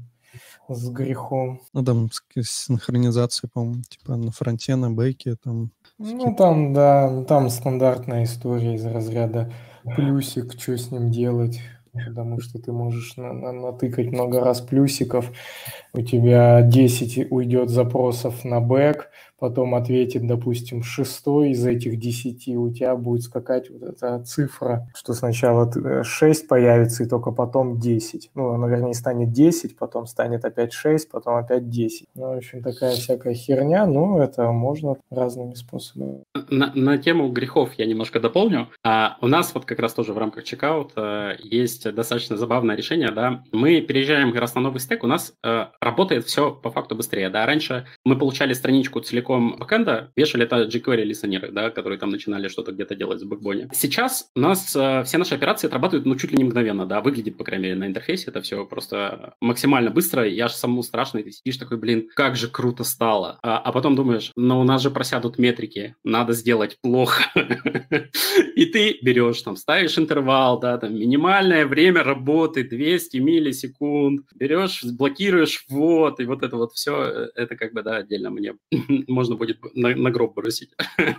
с 0.69 0.87
грехом. 0.89 1.61
Ну, 1.73 1.83
там 1.83 2.09
синхронизация, 2.39 3.49
по-моему, 3.51 3.81
типа 3.89 4.15
на 4.17 4.31
фронте, 4.31 4.75
на 4.75 4.91
бэке, 4.91 5.35
там... 5.35 5.71
Ну, 5.99 6.35
там, 6.35 6.73
да, 6.73 7.23
там 7.23 7.49
стандартная 7.49 8.25
история 8.25 8.75
из 8.75 8.85
разряда 8.85 9.51
плюсик, 9.95 10.53
что 10.53 10.77
с 10.77 10.91
ним 10.91 11.09
делать, 11.09 11.59
потому 11.91 12.39
что 12.39 12.59
ты 12.59 12.71
можешь 12.71 13.17
на, 13.17 13.33
на, 13.33 13.51
натыкать 13.51 14.11
много 14.11 14.39
раз 14.39 14.61
плюсиков, 14.61 15.31
у 15.93 16.01
тебя 16.01 16.61
10 16.61 17.31
уйдет 17.31 17.69
запросов 17.69 18.45
на 18.45 18.59
бэк, 18.59 19.09
потом 19.39 19.75
ответит, 19.75 20.25
допустим, 20.25 20.83
шестой 20.83 21.51
из 21.51 21.65
этих 21.65 21.99
10, 21.99 22.47
у 22.55 22.73
тебя 22.73 22.95
будет 22.95 23.23
скакать 23.23 23.69
вот 23.69 23.83
эта 23.83 24.19
цифра, 24.23 24.87
что 24.95 25.13
сначала 25.13 25.71
6 26.03 26.43
э, 26.43 26.47
появится 26.47 27.03
и 27.03 27.07
только 27.07 27.31
потом 27.31 27.79
10. 27.79 28.31
Ну, 28.33 28.67
вернее, 28.67 28.93
станет 28.93 29.31
10, 29.31 29.77
потом 29.77 30.07
станет 30.07 30.43
опять 30.45 30.73
6, 30.73 31.09
потом 31.09 31.35
опять 31.35 31.69
10. 31.69 32.07
Ну, 32.15 32.33
в 32.33 32.37
общем, 32.37 32.63
такая 32.63 32.95
всякая 32.95 33.33
херня, 33.33 33.85
но 33.85 34.21
это 34.21 34.51
можно 34.51 34.95
разными 35.11 35.53
способами. 35.53 36.23
На, 36.49 36.71
на 36.73 36.97
тему 36.97 37.29
грехов 37.29 37.73
я 37.77 37.85
немножко 37.85 38.19
дополню. 38.19 38.69
А, 38.83 39.17
у 39.21 39.27
нас 39.27 39.53
вот 39.53 39.65
как 39.65 39.79
раз 39.79 39.93
тоже 39.93 40.13
в 40.13 40.17
рамках 40.17 40.43
чекаута 40.43 41.37
есть 41.39 41.93
достаточно 41.93 42.37
забавное 42.37 42.75
решение, 42.75 43.11
да. 43.11 43.43
Мы 43.51 43.81
переезжаем 43.81 44.31
как 44.31 44.41
раз 44.41 44.55
на 44.55 44.61
новый 44.61 44.79
стек, 44.79 45.03
у 45.03 45.07
нас 45.07 45.33
э, 45.43 45.65
работает 45.79 46.25
все 46.25 46.51
по 46.51 46.71
факту 46.71 46.95
быстрее, 46.95 47.29
да. 47.29 47.45
Раньше 47.45 47.85
мы 48.03 48.17
получали 48.17 48.53
страничку 48.53 48.99
целиком 48.99 49.26
целиком 49.27 49.57
бэкэнда, 49.57 50.11
вешали 50.15 50.45
это 50.45 50.63
jQuery 50.63 51.03
лиссонеры, 51.03 51.51
да, 51.51 51.69
которые 51.69 51.99
там 51.99 52.09
начинали 52.09 52.47
что-то 52.47 52.71
где-то 52.71 52.95
делать 52.95 53.21
в 53.21 53.27
бэкбоне. 53.27 53.69
Сейчас 53.73 54.29
у 54.35 54.39
нас 54.39 54.75
э, 54.75 55.03
все 55.03 55.17
наши 55.17 55.35
операции 55.35 55.67
отрабатывают, 55.67 56.05
ну, 56.05 56.15
чуть 56.15 56.31
ли 56.31 56.37
не 56.37 56.43
мгновенно, 56.43 56.85
да, 56.85 57.01
выглядит, 57.01 57.37
по 57.37 57.43
крайней 57.43 57.65
мере, 57.65 57.75
на 57.75 57.87
интерфейсе 57.87 58.29
это 58.29 58.41
все 58.41 58.65
просто 58.65 59.35
максимально 59.41 59.91
быстро, 59.91 60.27
и 60.27 60.39
аж 60.39 60.53
самому 60.53 60.83
страшно, 60.83 61.19
и 61.19 61.23
ты 61.23 61.31
сидишь 61.31 61.57
такой, 61.57 61.77
блин, 61.77 62.09
как 62.15 62.35
же 62.35 62.47
круто 62.47 62.83
стало. 62.83 63.39
А, 63.43 63.57
а 63.57 63.71
потом 63.71 63.95
думаешь, 63.95 64.31
но 64.35 64.59
у 64.59 64.63
нас 64.63 64.81
же 64.81 64.91
просядут 64.91 65.37
метрики, 65.37 65.95
надо 66.03 66.33
сделать 66.33 66.77
плохо. 66.81 67.23
И 68.55 68.65
ты 68.65 68.97
берешь, 69.01 69.41
там, 69.41 69.55
ставишь 69.55 69.97
интервал, 69.97 70.59
да, 70.59 70.77
там, 70.77 70.95
минимальное 70.95 71.65
время 71.65 72.03
работы 72.03 72.63
200 72.63 73.17
миллисекунд, 73.17 74.21
берешь, 74.35 74.83
блокируешь 74.83 75.65
ввод, 75.69 76.19
и 76.19 76.25
вот 76.25 76.43
это 76.43 76.55
вот 76.55 76.73
все, 76.73 77.03
э, 77.03 77.29
это 77.35 77.55
как 77.55 77.73
бы, 77.73 77.81
да, 77.83 77.97
отдельно 77.97 78.29
мне 78.29 78.53
можно 79.17 79.35
будет 79.35 79.57
на, 79.75 79.95
на 79.95 80.11
гроб 80.11 80.35
бросить. 80.35 80.71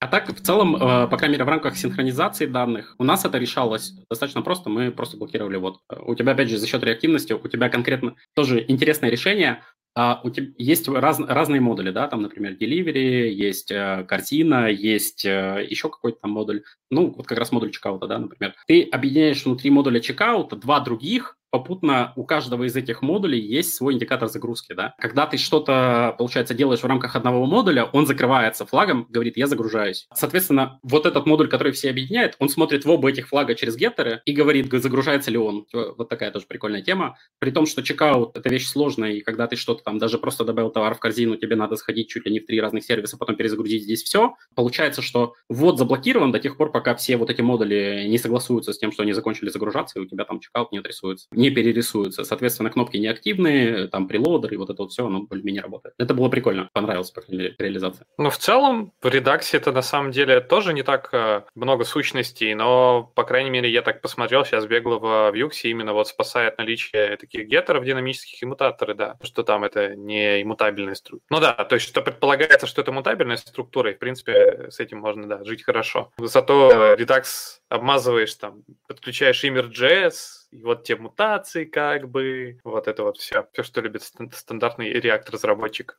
А 0.00 0.06
так, 0.06 0.28
в 0.28 0.40
целом, 0.40 0.76
э, 0.76 1.08
по 1.08 1.16
крайней 1.16 1.32
мере, 1.32 1.44
в 1.44 1.48
рамках 1.48 1.76
синхронизации 1.76 2.46
данных, 2.46 2.94
у 2.98 3.04
нас 3.04 3.24
это 3.24 3.36
решалось 3.36 3.90
достаточно 4.08 4.42
просто, 4.42 4.70
мы 4.70 4.92
просто 4.92 5.16
блокировали 5.16 5.56
вот. 5.56 5.80
У 6.06 6.14
тебя, 6.14 6.32
опять 6.32 6.48
же, 6.48 6.58
за 6.58 6.68
счет 6.68 6.84
реактивности, 6.84 7.32
у 7.32 7.48
тебя 7.48 7.68
конкретно 7.68 8.14
тоже 8.34 8.64
интересное 8.68 9.10
решение, 9.10 9.60
а 9.96 10.20
у 10.22 10.30
тебя 10.30 10.52
есть 10.58 10.86
раз, 10.88 11.18
разные 11.18 11.60
модули, 11.60 11.90
да, 11.90 12.06
там, 12.06 12.22
например, 12.22 12.52
delivery, 12.52 13.30
есть 13.30 13.72
э, 13.72 14.04
картина, 14.06 14.68
есть 14.68 15.24
э, 15.24 15.66
еще 15.68 15.88
какой-то 15.88 16.20
там 16.20 16.30
модуль, 16.30 16.62
ну, 16.90 17.12
вот 17.16 17.26
как 17.26 17.38
раз 17.38 17.50
модуль 17.50 17.72
чекаута, 17.72 18.06
да, 18.06 18.18
например. 18.18 18.54
Ты 18.68 18.84
объединяешь 18.84 19.44
внутри 19.44 19.70
модуля 19.70 19.98
чекаута 19.98 20.54
два 20.54 20.78
других, 20.78 21.37
попутно 21.50 22.12
у 22.16 22.24
каждого 22.24 22.64
из 22.64 22.76
этих 22.76 23.02
модулей 23.02 23.40
есть 23.40 23.74
свой 23.74 23.94
индикатор 23.94 24.28
загрузки, 24.28 24.72
да. 24.72 24.94
Когда 24.98 25.26
ты 25.26 25.36
что-то, 25.38 26.14
получается, 26.18 26.54
делаешь 26.54 26.80
в 26.80 26.86
рамках 26.86 27.16
одного 27.16 27.46
модуля, 27.46 27.84
он 27.84 28.06
закрывается 28.06 28.66
флагом, 28.66 29.06
говорит, 29.08 29.36
я 29.36 29.46
загружаюсь. 29.46 30.06
Соответственно, 30.14 30.78
вот 30.82 31.06
этот 31.06 31.26
модуль, 31.26 31.48
который 31.48 31.72
все 31.72 31.90
объединяет, 31.90 32.36
он 32.38 32.48
смотрит 32.48 32.84
в 32.84 32.90
оба 32.90 33.10
этих 33.10 33.28
флага 33.28 33.54
через 33.54 33.76
геттеры 33.76 34.20
и 34.24 34.32
говорит, 34.32 34.70
загружается 34.72 35.30
ли 35.30 35.38
он. 35.38 35.66
Вот 35.72 36.08
такая 36.08 36.30
тоже 36.30 36.46
прикольная 36.46 36.82
тема. 36.82 37.16
При 37.38 37.50
том, 37.50 37.66
что 37.66 37.82
чекаут– 37.82 38.30
это 38.36 38.48
вещь 38.48 38.66
сложная, 38.66 39.12
и 39.12 39.20
когда 39.20 39.46
ты 39.46 39.56
что-то 39.56 39.82
там 39.84 39.98
даже 39.98 40.18
просто 40.18 40.44
добавил 40.44 40.70
товар 40.70 40.94
в 40.94 40.98
корзину, 40.98 41.36
тебе 41.36 41.56
надо 41.56 41.76
сходить 41.76 42.08
чуть 42.08 42.26
ли 42.26 42.32
не 42.32 42.40
в 42.40 42.46
три 42.46 42.60
разных 42.60 42.84
сервиса, 42.84 43.16
потом 43.16 43.36
перезагрузить 43.36 43.84
здесь 43.84 44.02
все. 44.02 44.34
Получается, 44.54 45.02
что 45.02 45.34
ввод 45.48 45.78
заблокирован 45.78 46.32
до 46.32 46.38
тех 46.38 46.56
пор, 46.56 46.72
пока 46.72 46.94
все 46.94 47.16
вот 47.16 47.30
эти 47.30 47.40
модули 47.40 48.06
не 48.08 48.18
согласуются 48.18 48.72
с 48.72 48.78
тем, 48.78 48.92
что 48.92 49.02
они 49.02 49.12
закончили 49.12 49.48
загружаться, 49.48 49.98
и 49.98 50.02
у 50.02 50.06
тебя 50.06 50.24
там 50.24 50.40
чекаут 50.40 50.72
не 50.72 50.78
отрисуется 50.78 51.28
не 51.38 51.50
перерисуются. 51.50 52.24
Соответственно, 52.24 52.70
кнопки 52.70 52.96
неактивные, 52.96 53.86
там 53.88 54.08
прелодер 54.08 54.52
и 54.52 54.56
вот 54.56 54.70
это 54.70 54.82
вот 54.82 54.90
все, 54.90 55.06
оно 55.06 55.22
более-менее 55.22 55.62
работает. 55.62 55.94
Это 55.98 56.12
было 56.12 56.28
прикольно, 56.28 56.68
понравилось, 56.72 57.10
по 57.12 57.20
крайней 57.20 57.44
мере, 57.44 57.54
реализация. 57.58 58.06
Ну, 58.18 58.28
в 58.28 58.38
целом, 58.38 58.92
в 59.00 59.08
редаксе 59.08 59.56
это 59.56 59.70
на 59.72 59.82
самом 59.82 60.10
деле 60.10 60.40
тоже 60.40 60.74
не 60.74 60.82
так 60.82 61.08
э, 61.12 61.42
много 61.54 61.84
сущностей, 61.84 62.54
но, 62.54 63.12
по 63.14 63.22
крайней 63.22 63.50
мере, 63.50 63.70
я 63.70 63.82
так 63.82 64.02
посмотрел, 64.02 64.44
сейчас 64.44 64.66
бегал 64.66 64.98
в 64.98 65.32
Vue, 65.32 65.50
именно 65.62 65.92
вот 65.92 66.08
спасает 66.08 66.58
наличие 66.58 67.16
таких 67.16 67.46
геттеров 67.46 67.84
динамических 67.84 68.42
иммутаторы, 68.42 68.94
да, 68.94 69.16
что 69.22 69.44
там 69.44 69.62
это 69.62 69.94
не 69.94 70.42
иммутабельная 70.42 70.94
структура. 70.94 71.26
Ну 71.30 71.40
да, 71.40 71.52
то 71.52 71.76
есть 71.76 71.86
что 71.86 72.02
предполагается, 72.02 72.66
что 72.66 72.82
это 72.82 72.90
мутабельная 72.90 73.36
структура, 73.36 73.92
и, 73.92 73.94
в 73.94 73.98
принципе, 73.98 74.70
с 74.70 74.80
этим 74.80 74.98
можно, 74.98 75.28
да, 75.28 75.44
жить 75.44 75.62
хорошо. 75.62 76.10
Зато 76.18 76.96
Redux 76.98 77.24
обмазываешь 77.68 78.34
там, 78.34 78.64
подключаешь 78.88 79.44
Immer.js, 79.44 80.37
и 80.50 80.62
вот 80.62 80.84
те 80.84 80.96
мутации 80.96 81.64
как 81.64 82.08
бы, 82.08 82.58
вот 82.64 82.88
это 82.88 83.02
вот 83.02 83.18
все, 83.18 83.48
все, 83.52 83.62
что 83.62 83.80
любит 83.80 84.02
стандартный 84.32 84.90
реактор-разработчик. 84.92 85.98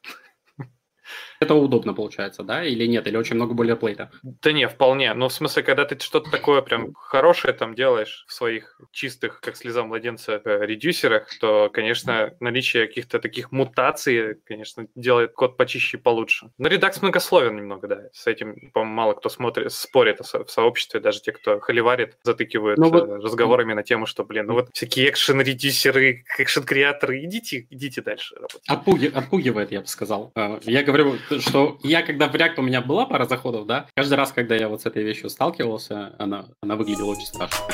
Это 1.40 1.54
удобно 1.56 1.94
получается, 1.94 2.44
да, 2.44 2.64
или 2.64 2.86
нет, 2.86 3.08
или 3.08 3.18
очень 3.18 3.36
много 3.36 3.54
более 3.54 3.76
плейта? 3.76 4.12
Да 4.24 4.52
не, 4.52 4.68
вполне. 4.68 5.14
Ну, 5.14 5.30
в 5.30 5.34
смысле, 5.34 5.64
когда 5.64 5.86
ты 5.86 5.98
что-то 6.00 6.30
такое 6.30 6.62
прям 6.62 6.94
хорошее 6.94 7.54
там 7.54 7.76
делаешь 7.76 8.26
в 8.28 8.34
своих 8.34 8.80
чистых, 8.92 9.40
как 9.42 9.56
слеза 9.56 9.84
младенца, 9.84 10.42
э, 10.44 10.66
редюсерах, 10.66 11.28
то, 11.40 11.70
конечно, 11.72 12.34
наличие 12.40 12.88
каких-то 12.88 13.20
таких 13.20 13.52
мутаций, 13.52 14.36
конечно, 14.46 14.88
делает 14.96 15.34
код 15.34 15.58
почище 15.58 15.98
и 15.98 16.00
получше. 16.00 16.52
Но 16.58 16.68
Redux 16.68 17.00
многословен 17.02 17.56
немного, 17.56 17.88
да. 17.88 18.02
С 18.14 18.28
этим, 18.28 18.72
по-моему, 18.74 18.96
мало 18.96 19.14
кто 19.14 19.30
смотрит, 19.30 19.72
спорит 19.72 20.20
в 20.20 20.50
сообществе, 20.50 21.00
даже 21.00 21.22
те, 21.22 21.32
кто 21.32 21.60
холиварит, 21.60 22.18
затыкивают 22.24 22.78
ну, 22.78 22.90
вот... 22.90 23.24
разговорами 23.24 23.74
на 23.74 23.84
тему, 23.84 24.06
что, 24.06 24.24
блин, 24.24 24.48
ну 24.48 24.54
вот 24.54 24.70
всякие 24.74 25.10
экшен-редюсеры, 25.10 26.24
экшен-креаторы, 26.38 27.24
идите, 27.24 27.68
идите 27.70 28.02
дальше 28.02 28.36
работать. 28.36 28.62
Отпуги, 28.68 29.12
отпугивает, 29.14 29.72
я 29.72 29.82
бы 29.82 29.88
сказал. 29.88 30.32
Э, 30.36 30.60
я 30.64 30.84
говорю, 30.84 30.99
что 31.40 31.78
я, 31.84 32.02
когда 32.02 32.28
в 32.28 32.36
React 32.36 32.56
у 32.58 32.62
меня 32.62 32.82
была 32.82 33.06
пара 33.06 33.26
заходов, 33.26 33.66
да, 33.66 33.88
каждый 33.96 34.16
раз, 34.16 34.32
когда 34.32 34.56
я 34.56 34.70
вот 34.70 34.82
с 34.82 34.86
этой 34.86 35.04
вещью 35.04 35.30
сталкивался, 35.30 36.16
она, 36.18 36.46
она 36.62 36.76
выглядела 36.76 37.12
очень 37.12 37.26
страшно. 37.26 37.66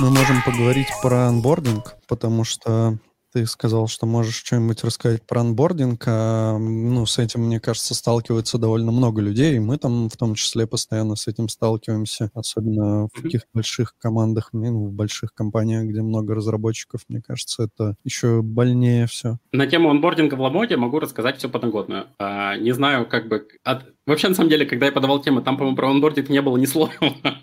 Мы 0.00 0.10
можем 0.10 0.42
поговорить 0.42 0.88
про 1.00 1.28
анбординг, 1.28 1.94
потому 2.08 2.42
что 2.42 2.98
ты 3.32 3.46
сказал, 3.46 3.88
что 3.88 4.06
можешь 4.06 4.36
что-нибудь 4.36 4.84
рассказать 4.84 5.22
про 5.26 5.40
анбординг. 5.40 6.04
А, 6.06 6.58
ну, 6.58 7.06
с 7.06 7.18
этим, 7.18 7.46
мне 7.46 7.60
кажется, 7.60 7.94
сталкивается 7.94 8.58
довольно 8.58 8.92
много 8.92 9.22
людей, 9.22 9.56
и 9.56 9.60
мы 9.60 9.78
там 9.78 10.10
в 10.10 10.16
том 10.16 10.34
числе 10.34 10.66
постоянно 10.66 11.16
с 11.16 11.26
этим 11.26 11.48
сталкиваемся, 11.48 12.30
особенно 12.34 13.08
в 13.12 13.22
каких-то 13.22 13.48
больших 13.54 13.96
командах, 13.98 14.50
ну, 14.52 14.86
в 14.86 14.92
больших 14.92 15.32
компаниях, 15.34 15.84
где 15.84 16.02
много 16.02 16.34
разработчиков, 16.34 17.02
мне 17.08 17.22
кажется, 17.22 17.64
это 17.64 17.96
еще 18.04 18.42
больнее 18.42 19.06
все. 19.06 19.38
На 19.52 19.66
тему 19.66 19.90
анбординга 19.90 20.34
в 20.34 20.40
Ламоде 20.40 20.76
могу 20.76 21.00
рассказать 21.00 21.38
все 21.38 21.48
подноготную. 21.48 22.06
А, 22.18 22.56
не 22.56 22.72
знаю, 22.72 23.06
как 23.06 23.28
бы... 23.28 23.48
От... 23.64 23.86
Вообще, 24.06 24.28
на 24.28 24.34
самом 24.34 24.50
деле, 24.50 24.66
когда 24.66 24.86
я 24.86 24.92
подавал 24.92 25.22
тему, 25.22 25.42
там, 25.42 25.56
по-моему, 25.56 25.76
про 25.76 25.90
анбординг 25.90 26.28
не 26.28 26.42
было 26.42 26.56
ни 26.58 26.66
слова. 26.66 26.92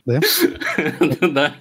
Да? 0.06 0.20
Да. 1.22 1.54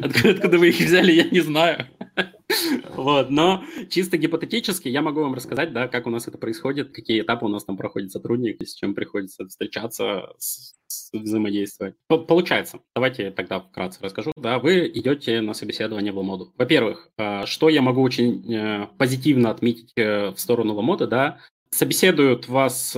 Откуда 0.00 0.58
вы 0.58 0.68
их 0.68 0.78
взяли, 0.78 1.12
я 1.12 1.24
не 1.24 1.40
знаю. 1.40 1.86
Вот, 2.96 3.30
но 3.30 3.64
чисто 3.90 4.16
гипотетически 4.16 4.88
я 4.88 5.02
могу 5.02 5.20
вам 5.20 5.34
рассказать, 5.34 5.72
да, 5.72 5.88
как 5.88 6.06
у 6.06 6.10
нас 6.10 6.28
это 6.28 6.38
происходит, 6.38 6.92
какие 6.92 7.20
этапы 7.20 7.46
у 7.46 7.48
нас 7.48 7.64
там 7.64 7.76
проходит 7.76 8.12
сотрудник, 8.12 8.62
с 8.62 8.74
чем 8.74 8.94
приходится 8.94 9.46
встречаться, 9.46 10.32
с, 10.38 10.74
с, 10.86 11.10
взаимодействовать. 11.12 11.94
Получается, 12.08 12.80
давайте 12.94 13.30
тогда 13.30 13.60
вкратце 13.60 13.98
расскажу. 14.02 14.32
Да, 14.36 14.58
вы 14.58 14.88
идете 14.88 15.40
на 15.40 15.54
собеседование 15.54 16.12
в 16.12 16.18
Ламоду. 16.18 16.52
Во-первых, 16.56 17.10
э, 17.18 17.46
что 17.46 17.68
я 17.68 17.82
могу 17.82 18.02
очень 18.02 18.52
э, 18.52 18.88
позитивно 18.98 19.50
отметить 19.50 19.92
э, 19.96 20.30
в 20.30 20.38
сторону 20.38 20.74
Ламода, 20.74 21.06
да, 21.06 21.40
собеседуют 21.74 22.48
вас 22.48 22.96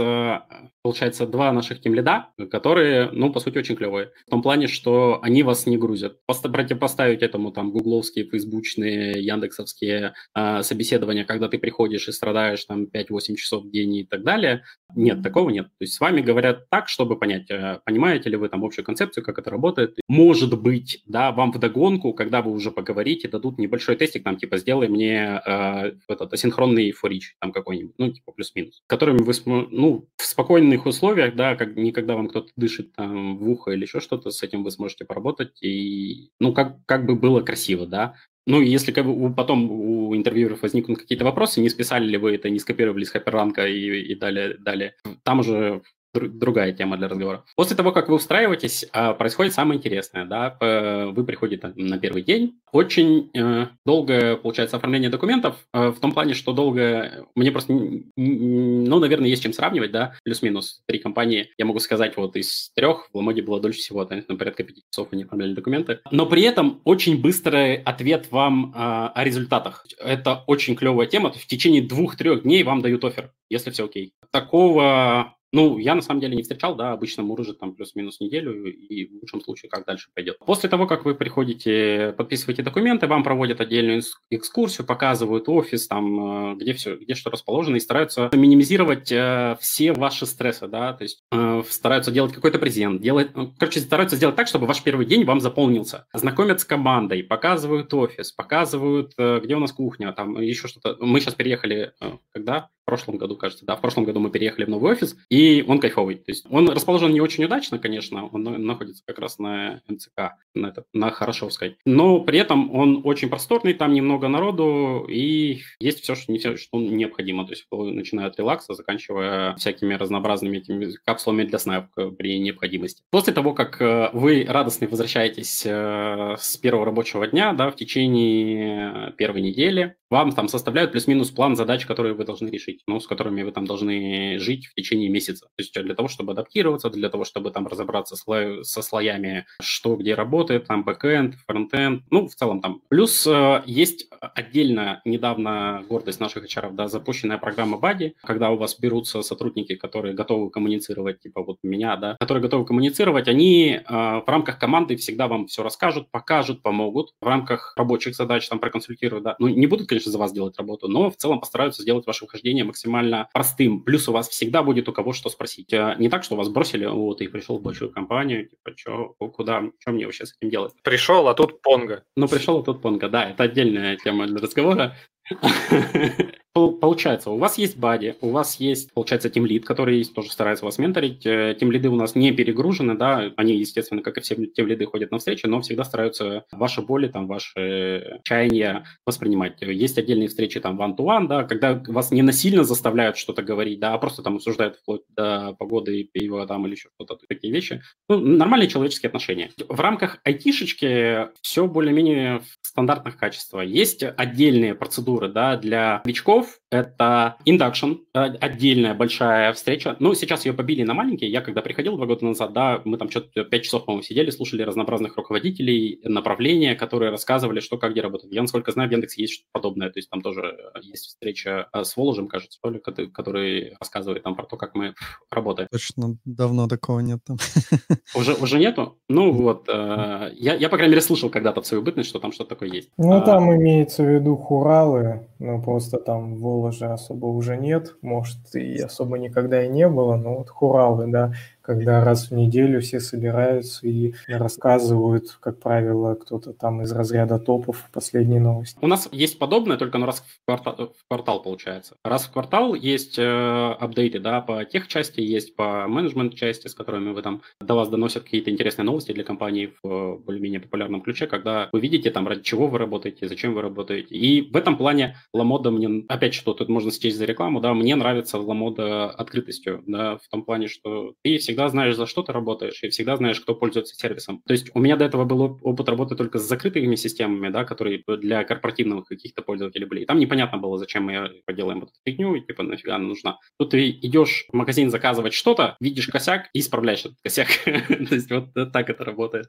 получается, 0.86 1.26
два 1.26 1.50
наших 1.50 1.80
тимлида, 1.80 2.28
которые, 2.48 3.10
ну, 3.10 3.32
по 3.32 3.40
сути, 3.40 3.58
очень 3.58 3.74
клевые. 3.74 4.12
В 4.24 4.30
том 4.30 4.40
плане, 4.40 4.68
что 4.68 5.18
они 5.20 5.42
вас 5.42 5.66
не 5.66 5.76
грузят. 5.76 6.24
Просто 6.26 6.48
противопоставить 6.48 7.22
этому 7.22 7.50
там 7.50 7.72
гугловские, 7.72 8.24
фейсбучные, 8.24 9.20
яндексовские 9.20 10.14
э, 10.36 10.62
собеседования, 10.62 11.24
когда 11.24 11.48
ты 11.48 11.58
приходишь 11.58 12.06
и 12.06 12.12
страдаешь 12.12 12.64
там 12.66 12.84
5-8 12.84 13.34
часов 13.34 13.64
в 13.64 13.70
день 13.72 13.96
и 13.96 14.04
так 14.04 14.22
далее. 14.22 14.62
Нет, 14.94 15.24
такого 15.24 15.50
нет. 15.50 15.66
То 15.66 15.82
есть 15.82 15.94
с 15.94 16.00
вами 16.00 16.20
говорят 16.20 16.70
так, 16.70 16.88
чтобы 16.88 17.18
понять, 17.18 17.50
э, 17.50 17.80
понимаете 17.84 18.30
ли 18.30 18.36
вы 18.36 18.48
там 18.48 18.64
общую 18.64 18.84
концепцию, 18.84 19.24
как 19.24 19.40
это 19.40 19.50
работает. 19.50 19.98
Может 20.06 20.56
быть, 20.62 21.02
да, 21.06 21.32
вам 21.32 21.50
в 21.50 21.58
догонку, 21.58 22.12
когда 22.12 22.42
вы 22.42 22.52
уже 22.52 22.70
поговорите, 22.70 23.26
дадут 23.26 23.58
небольшой 23.58 23.96
тестик, 23.96 24.22
там, 24.22 24.36
типа, 24.36 24.58
сделай 24.58 24.86
мне 24.86 25.42
э, 25.44 25.92
этот 26.08 26.32
асинхронный 26.32 26.92
форич, 26.92 27.34
там 27.40 27.50
какой-нибудь, 27.50 27.94
ну, 27.98 28.12
типа, 28.12 28.30
плюс-минус, 28.30 28.65
которыми 28.86 29.18
вы, 29.18 29.32
ну, 29.70 30.08
в 30.16 30.24
спокойной 30.24 30.68
иных 30.68 30.86
условиях, 30.86 31.34
да, 31.34 31.56
как 31.56 31.76
никогда 31.76 32.14
вам 32.14 32.28
кто-то 32.28 32.50
дышит 32.56 32.92
там 32.94 33.38
в 33.38 33.48
ухо 33.48 33.72
или 33.72 33.82
еще 33.82 34.00
что-то, 34.00 34.30
с 34.30 34.42
этим 34.42 34.64
вы 34.64 34.70
сможете 34.70 35.04
поработать, 35.04 35.62
и, 35.62 36.30
ну, 36.40 36.52
как, 36.52 36.84
как 36.86 37.06
бы 37.06 37.16
было 37.16 37.40
красиво, 37.40 37.86
да. 37.86 38.14
Ну, 38.46 38.60
если 38.60 38.92
как 38.92 39.06
бы, 39.06 39.34
потом 39.34 39.70
у 39.70 40.14
интервьюеров 40.14 40.62
возникнут 40.62 40.98
какие-то 40.98 41.24
вопросы, 41.24 41.60
не 41.60 41.68
списали 41.68 42.06
ли 42.06 42.16
вы 42.16 42.36
это, 42.36 42.48
не 42.48 42.60
скопировали 42.60 43.04
с 43.04 43.10
хайперранка 43.10 43.66
и, 43.66 44.00
и 44.00 44.14
далее, 44.14 44.56
далее, 44.58 44.94
там 45.24 45.40
уже 45.40 45.82
другая 46.20 46.72
тема 46.72 46.96
для 46.96 47.08
разговора. 47.08 47.44
После 47.56 47.76
того, 47.76 47.92
как 47.92 48.08
вы 48.08 48.16
устраиваетесь, 48.16 48.86
а, 48.92 49.14
происходит 49.14 49.54
самое 49.54 49.78
интересное. 49.78 50.24
Да? 50.24 50.56
Вы 50.60 51.24
приходите 51.24 51.72
на 51.76 51.98
первый 51.98 52.22
день. 52.22 52.58
Очень 52.72 53.30
э, 53.34 53.68
долгое, 53.84 54.36
получается, 54.36 54.76
оформление 54.76 55.08
документов, 55.08 55.56
э, 55.72 55.88
в 55.88 56.00
том 56.00 56.12
плане, 56.12 56.34
что 56.34 56.52
долго... 56.52 57.26
Мне 57.34 57.50
просто, 57.50 57.72
ну, 57.72 58.98
наверное, 58.98 59.28
есть 59.28 59.42
чем 59.42 59.52
сравнивать, 59.52 59.92
да, 59.92 60.14
плюс-минус. 60.24 60.82
Три 60.86 60.98
компании, 60.98 61.50
я 61.56 61.64
могу 61.64 61.78
сказать, 61.78 62.16
вот 62.16 62.36
из 62.36 62.70
трех 62.74 63.08
в 63.12 63.16
Ламоде 63.16 63.42
было 63.42 63.60
дольше 63.60 63.80
всего, 63.80 64.06
на 64.06 64.36
порядка 64.36 64.64
пяти 64.64 64.82
часов 64.90 65.08
они 65.12 65.24
оформляли 65.24 65.54
документы. 65.54 66.00
Но 66.10 66.26
при 66.26 66.42
этом 66.42 66.80
очень 66.84 67.20
быстрый 67.20 67.76
ответ 67.76 68.30
вам 68.30 68.72
а, 68.74 69.08
о 69.08 69.24
результатах. 69.24 69.86
Это 69.98 70.44
очень 70.46 70.76
клевая 70.76 71.06
тема. 71.06 71.32
В 71.32 71.46
течение 71.46 71.82
двух-трех 71.82 72.42
дней 72.42 72.62
вам 72.62 72.82
дают 72.82 73.04
офер, 73.04 73.32
если 73.48 73.70
все 73.70 73.86
окей. 73.86 74.12
Такого 74.30 75.35
ну, 75.52 75.78
я 75.78 75.94
на 75.94 76.02
самом 76.02 76.20
деле 76.20 76.36
не 76.36 76.42
встречал, 76.42 76.74
да, 76.74 76.92
обычно 76.92 77.22
мурыжит 77.22 77.58
там 77.58 77.74
плюс-минус 77.74 78.20
неделю, 78.20 78.64
и 78.64 79.06
в 79.06 79.20
лучшем 79.20 79.40
случае 79.40 79.70
как 79.70 79.86
дальше 79.86 80.10
пойдет. 80.14 80.38
После 80.40 80.68
того, 80.68 80.86
как 80.86 81.04
вы 81.04 81.14
приходите, 81.14 82.14
подписываете 82.16 82.62
документы, 82.62 83.06
вам 83.06 83.22
проводят 83.22 83.60
отдельную 83.60 84.02
экскурсию, 84.30 84.86
показывают 84.86 85.48
офис, 85.48 85.86
там, 85.86 86.52
э, 86.52 86.56
где 86.56 86.72
все, 86.72 86.96
где 86.96 87.14
что 87.14 87.30
расположено, 87.30 87.76
и 87.76 87.80
стараются 87.80 88.30
минимизировать 88.32 89.10
э, 89.12 89.56
все 89.60 89.92
ваши 89.92 90.26
стрессы, 90.26 90.66
да, 90.66 90.92
то 90.92 91.02
есть 91.04 91.22
э, 91.32 91.62
стараются 91.68 92.10
делать 92.10 92.32
какой-то 92.32 92.58
презент, 92.58 93.00
делать, 93.00 93.34
ну, 93.34 93.52
короче, 93.58 93.80
стараются 93.80 94.16
сделать 94.16 94.36
так, 94.36 94.48
чтобы 94.48 94.66
ваш 94.66 94.82
первый 94.82 95.06
день 95.06 95.24
вам 95.24 95.40
заполнился. 95.40 96.06
Знакомят 96.12 96.60
с 96.60 96.64
командой, 96.64 97.22
показывают 97.22 97.92
офис, 97.94 98.32
показывают, 98.32 99.12
э, 99.18 99.40
где 99.42 99.54
у 99.56 99.60
нас 99.60 99.72
кухня, 99.72 100.12
там 100.12 100.40
еще 100.40 100.68
что-то. 100.68 100.96
Мы 101.00 101.20
сейчас 101.20 101.34
переехали, 101.34 101.92
э, 102.00 102.12
когда? 102.32 102.70
Прошлом 102.86 103.18
году, 103.18 103.36
кажется, 103.36 103.66
да, 103.66 103.76
в 103.76 103.80
прошлом 103.80 104.04
году 104.04 104.20
мы 104.20 104.30
переехали 104.30 104.64
в 104.64 104.68
новый 104.68 104.92
офис, 104.92 105.16
и 105.28 105.46
и 105.46 105.62
он 105.66 105.78
кайфовый. 105.78 106.16
То 106.16 106.32
есть 106.32 106.44
он 106.50 106.68
расположен 106.68 107.12
не 107.12 107.20
очень 107.20 107.44
удачно, 107.44 107.78
конечно, 107.78 108.26
он 108.26 108.42
находится 108.42 109.02
как 109.06 109.18
раз 109.18 109.38
на 109.38 109.80
МЦК, 109.88 110.34
на, 110.54 110.68
это, 110.68 110.84
на 110.92 111.10
Хорошевской. 111.10 111.76
Но 111.84 112.20
при 112.20 112.38
этом 112.38 112.74
он 112.74 113.02
очень 113.04 113.28
просторный, 113.28 113.74
там 113.74 113.92
немного 113.92 114.28
народу, 114.28 115.06
и 115.08 115.60
есть 115.78 116.00
все, 116.00 116.14
что, 116.14 116.32
не 116.32 116.38
все, 116.38 116.56
что 116.56 116.78
необходимо. 116.80 117.44
То 117.46 117.52
есть 117.52 117.66
начиная 117.70 118.26
от 118.26 118.38
релакса, 118.38 118.74
заканчивая 118.74 119.54
всякими 119.56 119.94
разнообразными 119.94 120.58
этими 120.58 120.92
капсулами 121.04 121.44
для 121.44 121.58
сна 121.58 121.88
при 122.18 122.38
необходимости. 122.38 123.02
После 123.10 123.32
того, 123.32 123.54
как 123.54 123.80
э, 123.80 124.10
вы 124.12 124.44
радостно 124.48 124.88
возвращаетесь 124.88 125.64
э, 125.64 126.36
с 126.38 126.56
первого 126.56 126.86
рабочего 126.86 127.26
дня, 127.26 127.52
да, 127.52 127.70
в 127.70 127.76
течение 127.76 129.12
первой 129.16 129.42
недели, 129.42 129.96
вам 130.10 130.32
там 130.32 130.48
составляют 130.48 130.92
плюс-минус 130.92 131.30
план 131.30 131.56
задач, 131.56 131.86
которые 131.86 132.14
вы 132.14 132.24
должны 132.24 132.48
решить, 132.48 132.82
ну, 132.86 133.00
с 133.00 133.06
которыми 133.06 133.42
вы 133.42 133.52
там 133.52 133.66
должны 133.66 134.38
жить 134.38 134.66
в 134.66 134.74
течение 134.74 135.08
месяца. 135.08 135.46
То 135.46 135.62
есть 135.62 135.74
для 135.74 135.94
того, 135.94 136.08
чтобы 136.08 136.32
адаптироваться, 136.32 136.90
для 136.90 137.08
того, 137.08 137.24
чтобы 137.24 137.50
там 137.50 137.66
разобраться 137.66 138.16
слой, 138.16 138.64
со 138.64 138.82
слоями, 138.82 139.46
что 139.60 139.96
где 139.96 140.14
работает, 140.14 140.66
там 140.66 140.84
бэкэнд, 140.84 141.34
фронтенд, 141.46 142.04
ну, 142.10 142.28
в 142.28 142.34
целом 142.34 142.60
там. 142.60 142.82
Плюс 142.88 143.26
э, 143.26 143.62
есть 143.66 144.08
отдельно 144.20 145.00
недавно 145.04 145.84
гордость 145.88 146.20
наших 146.20 146.44
HR, 146.44 146.72
да, 146.72 146.88
запущенная 146.88 147.38
программа 147.38 147.78
Buddy, 147.78 148.12
когда 148.22 148.50
у 148.50 148.56
вас 148.56 148.78
берутся 148.78 149.22
сотрудники, 149.22 149.74
которые 149.74 150.14
готовы 150.14 150.50
коммуницировать, 150.50 151.20
типа 151.20 151.42
вот 151.42 151.58
меня, 151.62 151.96
да, 151.96 152.16
которые 152.20 152.42
готовы 152.42 152.64
коммуницировать, 152.64 153.28
они 153.28 153.80
э, 153.80 153.82
в 153.88 154.24
рамках 154.26 154.58
команды 154.58 154.96
всегда 154.96 155.26
вам 155.28 155.46
все 155.46 155.62
расскажут, 155.62 156.10
покажут, 156.10 156.62
помогут. 156.62 157.14
В 157.20 157.26
рамках 157.26 157.74
рабочих 157.76 158.14
задач 158.14 158.48
там 158.48 158.58
проконсультируют, 158.58 159.24
да. 159.24 159.36
Ну, 159.38 159.48
не 159.48 159.66
будут, 159.66 159.88
конечно, 159.96 160.12
за 160.12 160.18
вас 160.18 160.32
делать 160.32 160.58
работу, 160.58 160.88
но 160.88 161.10
в 161.10 161.16
целом 161.16 161.40
постараются 161.40 161.80
сделать 161.80 162.06
ваше 162.06 162.26
вхождение 162.26 162.64
максимально 162.64 163.30
простым. 163.32 163.80
Плюс 163.80 164.06
у 164.08 164.12
вас 164.12 164.28
всегда 164.28 164.62
будет 164.62 164.88
у 164.90 164.92
кого 164.92 165.14
что 165.14 165.30
спросить. 165.30 165.72
А 165.72 165.94
не 165.94 166.10
так, 166.10 166.22
что 166.22 166.36
вас 166.36 166.48
бросили, 166.48 166.84
вот, 166.84 167.22
и 167.22 167.28
пришел 167.28 167.58
в 167.58 167.62
большую 167.62 167.90
компанию, 167.90 168.46
типа, 168.46 168.76
что, 168.76 169.14
куда, 169.18 169.62
что 169.78 169.92
мне 169.92 170.04
вообще 170.04 170.26
с 170.26 170.34
этим 170.36 170.50
делать? 170.50 170.74
Пришел, 170.82 171.28
а 171.28 171.34
тут 171.34 171.62
понга. 171.62 172.04
Ну, 172.14 172.28
пришел, 172.28 172.58
а 172.58 172.62
тут 172.62 172.82
понга, 172.82 173.08
да, 173.08 173.30
это 173.30 173.44
отдельная 173.44 173.96
тема 173.96 174.26
для 174.26 174.36
разговора. 174.38 174.94
Получается, 176.56 177.30
у 177.30 177.36
вас 177.36 177.58
есть 177.58 177.76
бади, 177.76 178.16
у 178.20 178.30
вас 178.30 178.58
есть, 178.60 178.92
получается, 178.94 179.28
тим 179.28 179.44
лид, 179.44 179.64
который 179.64 180.04
тоже 180.04 180.30
старается 180.30 180.64
вас 180.64 180.78
менторить. 180.78 181.26
Э, 181.26 181.54
тим 181.58 181.70
лиды 181.70 181.88
у 181.90 181.96
нас 181.96 182.14
не 182.14 182.32
перегружены, 182.32 182.94
да, 182.94 183.30
они, 183.36 183.56
естественно, 183.56 184.02
как 184.02 184.16
и 184.18 184.20
все 184.20 184.34
тим 184.34 184.66
лиды 184.66 184.86
ходят 184.86 185.10
на 185.10 185.18
встречи, 185.18 185.46
но 185.46 185.60
всегда 185.60 185.84
стараются 185.84 186.44
ваши 186.50 186.80
боли, 186.80 187.08
там, 187.08 187.26
ваши 187.26 188.20
чаяния 188.24 188.84
воспринимать. 189.04 189.60
Есть 189.60 189.98
отдельные 189.98 190.28
встречи 190.28 190.60
там 190.60 190.80
one-to-one, 190.80 191.26
да, 191.28 191.44
когда 191.44 191.82
вас 191.86 192.10
не 192.10 192.22
насильно 192.22 192.64
заставляют 192.64 193.16
что-то 193.16 193.42
говорить, 193.42 193.78
да, 193.78 193.94
а 193.94 193.98
просто 193.98 194.22
там 194.22 194.36
обсуждают 194.36 194.76
вплоть 194.76 195.02
до 195.10 195.54
погоды, 195.58 196.08
пива 196.10 196.46
там 196.46 196.66
или 196.66 196.72
еще 196.72 196.88
что-то, 196.94 197.18
такие 197.28 197.52
вещи. 197.52 197.82
Ну, 198.08 198.18
нормальные 198.18 198.68
человеческие 198.68 199.08
отношения. 199.08 199.50
В 199.68 199.80
рамках 199.80 200.18
айтишечки 200.24 201.28
все 201.42 201.66
более-менее 201.66 202.40
в 202.40 202.66
стандартных 202.66 203.16
качествах. 203.16 203.66
Есть 203.66 204.02
отдельные 204.02 204.74
процедуры, 204.74 205.28
да, 205.28 205.56
для 205.56 206.02
новичков, 206.04 206.45
both 206.46 206.65
это 206.70 207.36
induction, 207.46 208.00
э, 208.14 208.18
отдельная 208.40 208.94
большая 208.94 209.52
встреча. 209.52 209.96
Ну, 210.00 210.14
сейчас 210.14 210.46
ее 210.46 210.52
побили 210.52 210.82
на 210.82 210.94
маленькие. 210.94 211.30
Я 211.30 211.40
когда 211.40 211.62
приходил 211.62 211.96
два 211.96 212.06
года 212.06 212.24
назад, 212.24 212.52
да, 212.52 212.82
мы 212.84 212.98
там 212.98 213.10
что-то 213.10 213.44
5 213.44 213.62
часов, 213.62 213.84
по-моему, 213.84 214.02
сидели, 214.02 214.30
слушали 214.30 214.62
разнообразных 214.62 215.16
руководителей, 215.16 216.00
направления, 216.04 216.74
которые 216.74 217.10
рассказывали, 217.10 217.60
что 217.60 217.78
как 217.78 217.92
где 217.92 218.00
работает. 218.00 218.32
Я, 218.32 218.42
насколько 218.42 218.72
знаю, 218.72 218.88
в 218.88 218.92
Яндексе 218.92 219.22
есть 219.22 219.34
что-то 219.34 219.48
подобное. 219.52 219.90
То 219.90 219.98
есть 219.98 220.10
там 220.10 220.22
тоже 220.22 220.56
есть 220.82 221.06
встреча 221.06 221.68
э, 221.72 221.84
с 221.84 221.96
Воложем, 221.96 222.28
кажется, 222.28 222.58
что 222.58 222.70
ли, 222.70 222.80
который 222.80 223.74
рассказывает 223.78 224.22
там 224.24 224.34
про 224.34 224.44
то, 224.44 224.56
как 224.56 224.74
мы 224.74 224.94
работаем. 225.30 225.68
Точно, 225.70 226.16
давно 226.24 226.66
такого 226.68 227.00
нет 227.00 227.20
там. 227.24 227.36
Уже, 228.14 228.34
уже 228.34 228.58
нету? 228.58 228.98
Ну 229.08 229.32
вот, 229.32 229.68
э, 229.68 230.30
я, 230.34 230.54
я, 230.54 230.68
по 230.68 230.76
крайней 230.76 230.92
мере, 230.92 231.02
слышал 231.02 231.28
когда-то 231.28 231.60
в 231.60 231.66
свою 231.66 231.82
бытность, 231.82 232.08
что 232.08 232.18
там 232.18 232.32
что-то 232.32 232.50
такое 232.50 232.68
есть. 232.70 232.90
Ну, 232.96 233.16
а, 233.16 233.20
там 233.20 233.54
имеется 233.54 234.02
в 234.02 234.08
виду 234.08 234.36
хуралы, 234.36 235.26
ну, 235.38 235.60
просто 235.60 235.98
там 235.98 236.36
Воложа 236.56 236.94
особо 236.94 237.26
уже 237.26 237.56
нет, 237.56 237.96
может, 238.02 238.54
и 238.54 238.78
особо 238.80 239.18
никогда 239.18 239.64
и 239.64 239.68
не 239.68 239.88
было, 239.88 240.16
но 240.16 240.36
вот 240.38 240.48
Хуралы, 240.48 241.06
да, 241.08 241.32
когда 241.66 242.04
раз 242.04 242.30
в 242.30 242.34
неделю 242.34 242.80
все 242.80 243.00
собираются 243.00 243.86
и 243.88 244.14
рассказывают, 244.28 245.36
как 245.40 245.58
правило, 245.58 246.14
кто-то 246.14 246.52
там 246.52 246.82
из 246.82 246.92
разряда 246.92 247.40
топов 247.40 247.88
последние 247.92 248.40
новости. 248.40 248.78
У 248.80 248.86
нас 248.86 249.08
есть 249.10 249.40
подобное, 249.40 249.76
только 249.76 249.98
ну, 249.98 250.06
раз 250.06 250.20
в 250.20 250.46
квартал, 250.46 250.94
в 250.96 251.08
квартал 251.08 251.42
получается. 251.42 251.96
Раз 252.04 252.26
в 252.26 252.32
квартал 252.32 252.74
есть 252.74 253.18
э, 253.18 253.76
апдейты, 253.80 254.20
да, 254.20 254.40
по 254.40 254.64
тех 254.64 254.86
части, 254.86 255.20
есть 255.20 255.56
по 255.56 255.88
менеджмент 255.88 256.36
части, 256.36 256.68
с 256.68 256.74
которыми 256.74 257.10
вы 257.10 257.22
там 257.22 257.42
до 257.60 257.74
вас 257.74 257.88
доносят 257.88 258.22
какие-то 258.22 258.50
интересные 258.50 258.86
новости 258.86 259.10
для 259.10 259.24
компании 259.24 259.72
в 259.82 260.18
более-менее 260.18 260.60
популярном 260.60 261.02
ключе, 261.02 261.26
когда 261.26 261.68
вы 261.72 261.80
видите 261.80 262.12
там, 262.12 262.28
ради 262.28 262.42
чего 262.42 262.68
вы 262.68 262.78
работаете, 262.78 263.26
зачем 263.26 263.54
вы 263.54 263.62
работаете. 263.62 264.14
И 264.14 264.48
в 264.52 264.56
этом 264.56 264.76
плане 264.76 265.16
Ламода 265.34 265.72
мне, 265.72 266.04
опять 266.06 266.34
что 266.34 266.54
тут 266.54 266.68
можно 266.68 266.92
счесть 266.92 267.16
за 267.16 267.24
рекламу, 267.24 267.60
да, 267.60 267.74
мне 267.74 267.96
нравится 267.96 268.38
Ламода 268.38 269.10
открытостью, 269.10 269.82
да, 269.86 270.18
в 270.18 270.28
том 270.28 270.44
плане, 270.44 270.68
что 270.68 271.14
ты 271.22 271.38
всегда 271.38 271.55
знаешь, 271.68 271.96
за 271.96 272.06
что 272.06 272.22
ты 272.22 272.32
работаешь, 272.32 272.82
и 272.82 272.88
всегда 272.88 273.16
знаешь, 273.16 273.40
кто 273.40 273.54
пользуется 273.54 273.94
сервисом. 273.94 274.42
То 274.46 274.52
есть 274.52 274.70
у 274.74 274.80
меня 274.80 274.96
до 274.96 275.04
этого 275.04 275.24
был 275.24 275.58
опыт 275.62 275.88
работы 275.88 276.14
только 276.14 276.38
с 276.38 276.48
закрытыми 276.48 276.96
системами, 276.96 277.48
да, 277.48 277.64
которые 277.64 278.02
для 278.06 278.44
корпоративных 278.44 279.06
каких-то 279.06 279.42
пользователей 279.42 279.86
были. 279.86 280.02
И 280.02 280.06
там 280.06 280.18
непонятно 280.18 280.58
было, 280.58 280.78
зачем 280.78 281.04
мы 281.04 281.42
поделаем 281.46 281.82
эту 281.82 281.92
фигню, 282.04 282.34
и 282.34 282.40
типа 282.40 282.62
нафига 282.62 282.96
она 282.96 283.06
нужна. 283.08 283.38
Тут 283.58 283.70
ты 283.70 283.90
идешь 283.90 284.46
в 284.48 284.56
магазин 284.56 284.90
заказывать 284.90 285.34
что-то, 285.34 285.76
видишь 285.80 286.08
косяк 286.08 286.48
и 286.52 286.60
исправляешь 286.60 287.00
этот 287.00 287.16
косяк. 287.22 287.48
То 287.64 288.14
есть 288.14 288.30
вот 288.30 288.52
так 288.72 288.90
это 288.90 289.04
работает. 289.04 289.46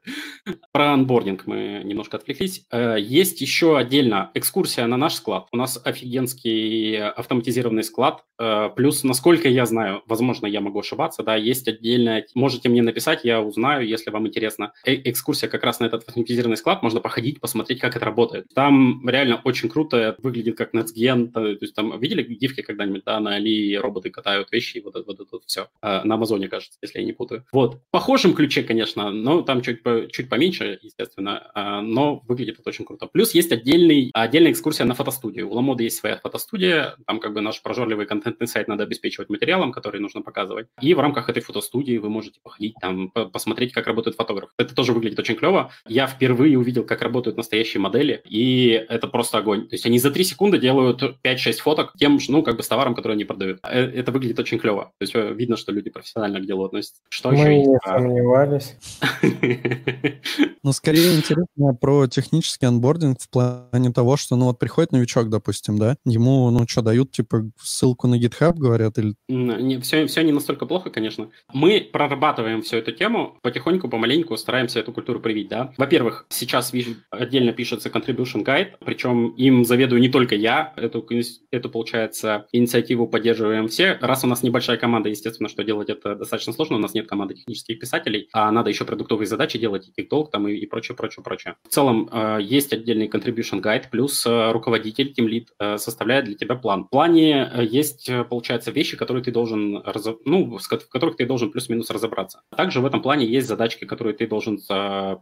Про 0.71 0.93
анбординг 0.93 1.45
мы 1.45 1.81
немножко 1.83 2.17
отвлеклись. 2.17 2.65
Э, 2.71 2.95
есть 2.99 3.41
еще 3.41 3.77
отдельно 3.77 4.31
экскурсия 4.33 4.85
на 4.87 4.97
наш 4.97 5.15
склад. 5.15 5.47
У 5.51 5.57
нас 5.57 5.79
офигенский 5.83 7.01
автоматизированный 7.09 7.83
склад. 7.83 8.23
Э, 8.39 8.69
плюс, 8.75 9.03
насколько 9.03 9.49
я 9.49 9.65
знаю, 9.65 10.03
возможно, 10.07 10.47
я 10.47 10.61
могу 10.61 10.79
ошибаться, 10.79 11.23
да, 11.23 11.35
есть 11.35 11.67
отдельная... 11.97 12.25
Можете 12.35 12.69
мне 12.69 12.81
написать, 12.81 13.21
я 13.23 13.41
узнаю, 13.41 13.87
если 13.87 14.11
вам 14.11 14.27
интересно. 14.27 14.73
Э 14.85 14.95
экскурсия 15.09 15.49
как 15.49 15.63
раз 15.63 15.79
на 15.79 15.85
этот 15.85 16.07
автоматизированный 16.07 16.57
склад. 16.57 16.83
Можно 16.83 16.99
походить, 16.99 17.39
посмотреть, 17.39 17.79
как 17.79 17.95
это 17.95 18.05
работает. 18.05 18.47
Там 18.53 19.07
реально 19.07 19.41
очень 19.43 19.69
круто, 19.69 20.15
выглядит 20.19 20.57
как 20.57 20.73
NetGen. 20.73 21.31
То 21.31 21.47
есть 21.47 21.75
там 21.75 21.99
видели 21.99 22.23
гифки 22.23 22.61
когда-нибудь, 22.61 23.03
да, 23.05 23.19
на 23.19 23.35
Али 23.35 23.77
роботы 23.77 24.09
катают 24.09 24.51
вещи, 24.51 24.81
вот, 24.83 24.95
вот 24.95 25.19
это 25.19 25.27
вот 25.31 25.43
все. 25.45 25.67
На 25.81 26.15
Амазоне, 26.15 26.47
кажется, 26.47 26.77
если 26.81 26.99
я 26.99 27.05
не 27.05 27.13
путаю. 27.13 27.45
Вот. 27.51 27.75
В 27.75 27.91
похожем 27.91 28.33
ключе, 28.33 28.63
конечно, 28.63 29.11
но 29.11 29.41
там 29.41 29.61
чуть, 29.61 29.81
чуть 30.11 30.29
поменьше, 30.29 30.79
естественно, 30.81 31.51
а, 31.53 31.81
но 31.81 32.21
выглядит 32.27 32.59
это 32.59 32.69
очень 32.69 32.85
круто. 32.85 33.07
Плюс 33.07 33.33
есть 33.33 33.51
отдельный, 33.51 34.11
отдельная 34.13 34.51
экскурсия 34.51 34.85
на 34.85 34.93
фотостудию. 34.93 35.49
У 35.49 35.53
Ламода 35.53 35.83
есть 35.83 35.97
своя 35.97 36.17
фотостудия, 36.17 36.95
там 37.05 37.19
как 37.19 37.33
бы 37.33 37.41
наш 37.41 37.61
прожорливый 37.61 38.05
контентный 38.05 38.47
сайт 38.47 38.67
надо 38.67 38.83
обеспечивать 38.83 39.29
материалом, 39.29 39.71
который 39.71 40.01
нужно 40.01 40.21
показывать. 40.21 40.67
И 40.81 40.93
в 40.93 40.99
рамках 40.99 41.29
этой 41.29 41.41
фотостудии 41.41 41.86
вы 41.95 42.09
можете 42.09 42.39
походить 42.41 42.75
там, 42.81 43.09
посмотреть, 43.09 43.71
как 43.71 43.87
работает 43.87 44.17
фотограф. 44.17 44.49
Это 44.57 44.75
тоже 44.75 44.93
выглядит 44.93 45.19
очень 45.19 45.35
клево. 45.35 45.71
Я 45.87 46.07
впервые 46.07 46.57
увидел, 46.57 46.83
как 46.83 47.01
работают 47.01 47.37
настоящие 47.37 47.81
модели, 47.81 48.21
и 48.25 48.85
это 48.89 49.07
просто 49.07 49.37
огонь. 49.37 49.67
То 49.67 49.75
есть 49.75 49.85
они 49.85 49.99
за 49.99 50.11
3 50.11 50.23
секунды 50.23 50.59
делают 50.59 51.01
5-6 51.23 51.53
фоток 51.53 51.93
тем, 51.97 52.19
ну, 52.27 52.43
как 52.43 52.57
бы 52.57 52.63
с 52.63 52.67
товаром, 52.67 52.95
который 52.95 53.13
они 53.13 53.25
продают. 53.25 53.59
Э, 53.63 53.81
это 53.85 54.11
выглядит 54.11 54.39
очень 54.39 54.59
клево. 54.59 54.91
То 54.97 55.03
есть 55.03 55.15
э, 55.15 55.33
видно, 55.33 55.57
что 55.57 55.71
люди 55.71 55.89
профессионально 55.89 56.39
к 56.39 56.45
делу 56.45 56.65
относятся. 56.65 57.01
Что 57.09 57.31
Мы 57.31 57.37
еще 57.37 57.55
не 57.57 57.77
сомневались. 57.83 58.75
Ну, 60.63 60.73
скорее 60.73 61.15
интересно 61.15 61.73
про 61.79 62.07
технический 62.07 62.65
анбординг 62.65 63.21
в 63.21 63.29
плане 63.29 63.93
того, 63.93 64.17
что, 64.17 64.35
ну, 64.35 64.45
вот 64.45 64.59
приходит 64.59 64.91
новичок, 64.91 65.29
допустим, 65.29 65.77
да, 65.77 65.95
ему, 66.03 66.49
ну, 66.49 66.67
что, 66.67 66.81
дают, 66.81 67.11
типа, 67.11 67.49
ссылку 67.57 68.07
на 68.07 68.15
GitHub, 68.15 68.53
говорят, 68.53 68.97
или... 68.97 69.15
Не, 69.29 69.79
все, 69.79 70.05
все 70.07 70.23
не 70.23 70.33
настолько 70.33 70.65
плохо, 70.65 70.89
конечно. 70.89 71.29
Мы 71.53 71.76
прорабатываем 71.81 72.61
всю 72.61 72.77
эту 72.77 72.91
тему, 72.91 73.37
потихоньку, 73.41 73.89
помаленьку 73.89 74.37
стараемся 74.37 74.79
эту 74.79 74.91
культуру 74.91 75.19
привить, 75.19 75.49
да. 75.49 75.73
Во-первых, 75.77 76.25
сейчас 76.29 76.71
отдельно 77.09 77.53
пишется 77.53 77.89
contribution 77.89 78.43
guide, 78.43 78.73
причем 78.85 79.29
им 79.29 79.65
заведую 79.65 80.01
не 80.01 80.09
только 80.09 80.35
я, 80.35 80.73
эту, 80.75 81.05
эту, 81.51 81.69
получается, 81.69 82.47
инициативу 82.51 83.07
поддерживаем 83.07 83.67
все. 83.67 83.97
Раз 84.01 84.23
у 84.23 84.27
нас 84.27 84.43
небольшая 84.43 84.77
команда, 84.77 85.09
естественно, 85.09 85.49
что 85.49 85.63
делать 85.63 85.89
это 85.89 86.15
достаточно 86.15 86.53
сложно, 86.53 86.77
у 86.77 86.79
нас 86.79 86.93
нет 86.93 87.07
команды 87.07 87.35
технических 87.35 87.79
писателей, 87.79 88.29
а 88.33 88.51
надо 88.51 88.69
еще 88.69 88.85
продуктовые 88.85 89.27
задачи 89.27 89.57
делать, 89.59 89.89
и 89.95 90.01
TikTok 90.01 90.29
там, 90.31 90.47
и, 90.47 90.53
и 90.53 90.65
прочее, 90.65 90.95
прочее, 90.95 91.23
прочее. 91.23 91.55
В 91.67 91.69
целом, 91.69 92.09
э, 92.11 92.39
есть 92.41 92.73
отдельный 92.73 93.07
contribution 93.07 93.61
guide, 93.61 93.85
плюс 93.91 94.25
э, 94.25 94.51
руководитель, 94.51 95.13
Team 95.17 95.27
Lead 95.27 95.47
э, 95.59 95.77
составляет 95.77 96.25
для 96.25 96.35
тебя 96.35 96.55
план. 96.55 96.85
В 96.85 96.89
плане 96.89 97.49
э, 97.53 97.65
есть, 97.65 98.09
э, 98.09 98.23
получается, 98.23 98.71
вещи, 98.71 98.97
которые 98.97 99.23
ты 99.23 99.31
должен, 99.31 99.83
ну, 100.25 100.57
в 100.57 100.89
которых 100.89 101.17
ты 101.17 101.25
должен 101.25 101.51
плюс-минус 101.57 101.89
разобраться. 101.89 102.41
Также 102.55 102.81
в 102.81 102.85
этом 102.85 103.01
плане 103.01 103.25
есть 103.25 103.47
задачки, 103.47 103.85
которые 103.85 104.13
ты 104.13 104.27
должен 104.27 104.59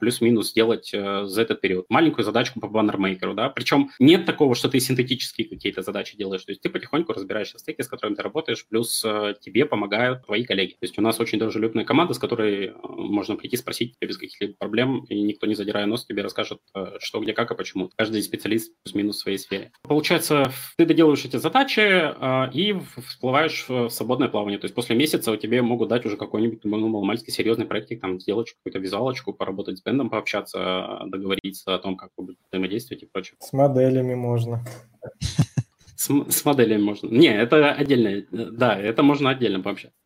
плюс-минус 0.01 0.49
сделать 0.49 0.93
э, 0.93 1.23
за 1.23 1.41
этот 1.41 1.61
период. 1.61 1.85
Маленькую 1.87 2.25
задачку 2.25 2.59
по 2.59 2.67
баннермейкеру, 2.67 3.33
да, 3.33 3.47
причем 3.47 3.89
нет 3.99 4.25
такого, 4.25 4.53
что 4.53 4.67
ты 4.67 4.81
синтетические 4.81 5.47
какие-то 5.47 5.81
задачи 5.81 6.17
делаешь, 6.17 6.43
то 6.43 6.51
есть 6.51 6.61
ты 6.61 6.69
потихоньку 6.69 7.13
разбираешься 7.13 7.57
в 7.57 7.61
стеке, 7.61 7.83
с 7.83 7.87
которыми 7.87 8.15
ты 8.15 8.21
работаешь, 8.21 8.67
плюс 8.67 9.01
э, 9.05 9.35
тебе 9.39 9.65
помогают 9.65 10.25
твои 10.25 10.43
коллеги. 10.43 10.71
То 10.71 10.79
есть 10.81 10.99
у 10.99 11.01
нас 11.01 11.21
очень 11.21 11.39
дружелюбная 11.39 11.85
команда, 11.85 12.13
с 12.13 12.19
которой 12.19 12.65
э, 12.65 12.73
можно 12.83 13.37
прийти 13.37 13.55
спросить 13.55 13.95
без 14.01 14.17
каких-либо 14.17 14.55
проблем, 14.59 15.05
и 15.07 15.21
никто 15.21 15.47
не 15.47 15.55
задирая 15.55 15.85
нос 15.85 16.05
тебе 16.05 16.21
расскажет, 16.21 16.59
что, 16.99 17.21
где, 17.21 17.31
как 17.31 17.51
и 17.51 17.55
почему. 17.55 17.89
Каждый 17.95 18.21
специалист 18.23 18.73
плюс-минус 18.83 19.15
в 19.15 19.19
своей 19.19 19.37
сфере. 19.37 19.71
Получается, 19.83 20.51
ты 20.75 20.85
доделываешь 20.85 21.23
эти 21.23 21.37
задачи 21.37 22.13
и 22.53 22.75
всплываешь 23.07 23.65
в 23.69 23.89
свободное 23.89 24.27
плавание. 24.27 24.59
То 24.59 24.65
есть 24.65 24.75
после 24.75 24.95
месяца 24.95 25.31
у 25.31 25.37
тебя 25.37 25.63
могут 25.63 25.89
дать 25.89 26.05
уже 26.05 26.17
какой-нибудь 26.25 26.63
ну, 26.63 26.87
маломальский 26.87 27.31
серьезный 27.31 27.65
проектик, 27.65 28.01
там, 28.01 28.19
сделать 28.19 28.53
какую-то 28.53 28.79
визуалочку, 28.79 29.33
поработать 29.33 29.77
с 29.77 29.81
бендом, 29.81 30.09
пообщаться, 30.09 31.01
договориться 31.07 31.75
о 31.75 31.79
том, 31.79 31.97
как 31.97 32.11
вы 32.17 32.25
будете 32.25 32.41
взаимодействовать 32.51 33.03
и 33.03 33.05
прочее. 33.05 33.37
С 33.39 33.53
моделями 33.53 34.15
можно. 34.15 34.63
С, 35.95 36.09
с 36.09 36.45
моделями 36.45 36.81
можно. 36.81 37.07
Не, 37.07 37.29
это 37.29 37.71
отдельно. 37.71 38.25
Да, 38.31 38.79
это 38.79 39.01
можно 39.01 39.29
отдельно 39.29 39.61
пообщаться. 39.61 39.97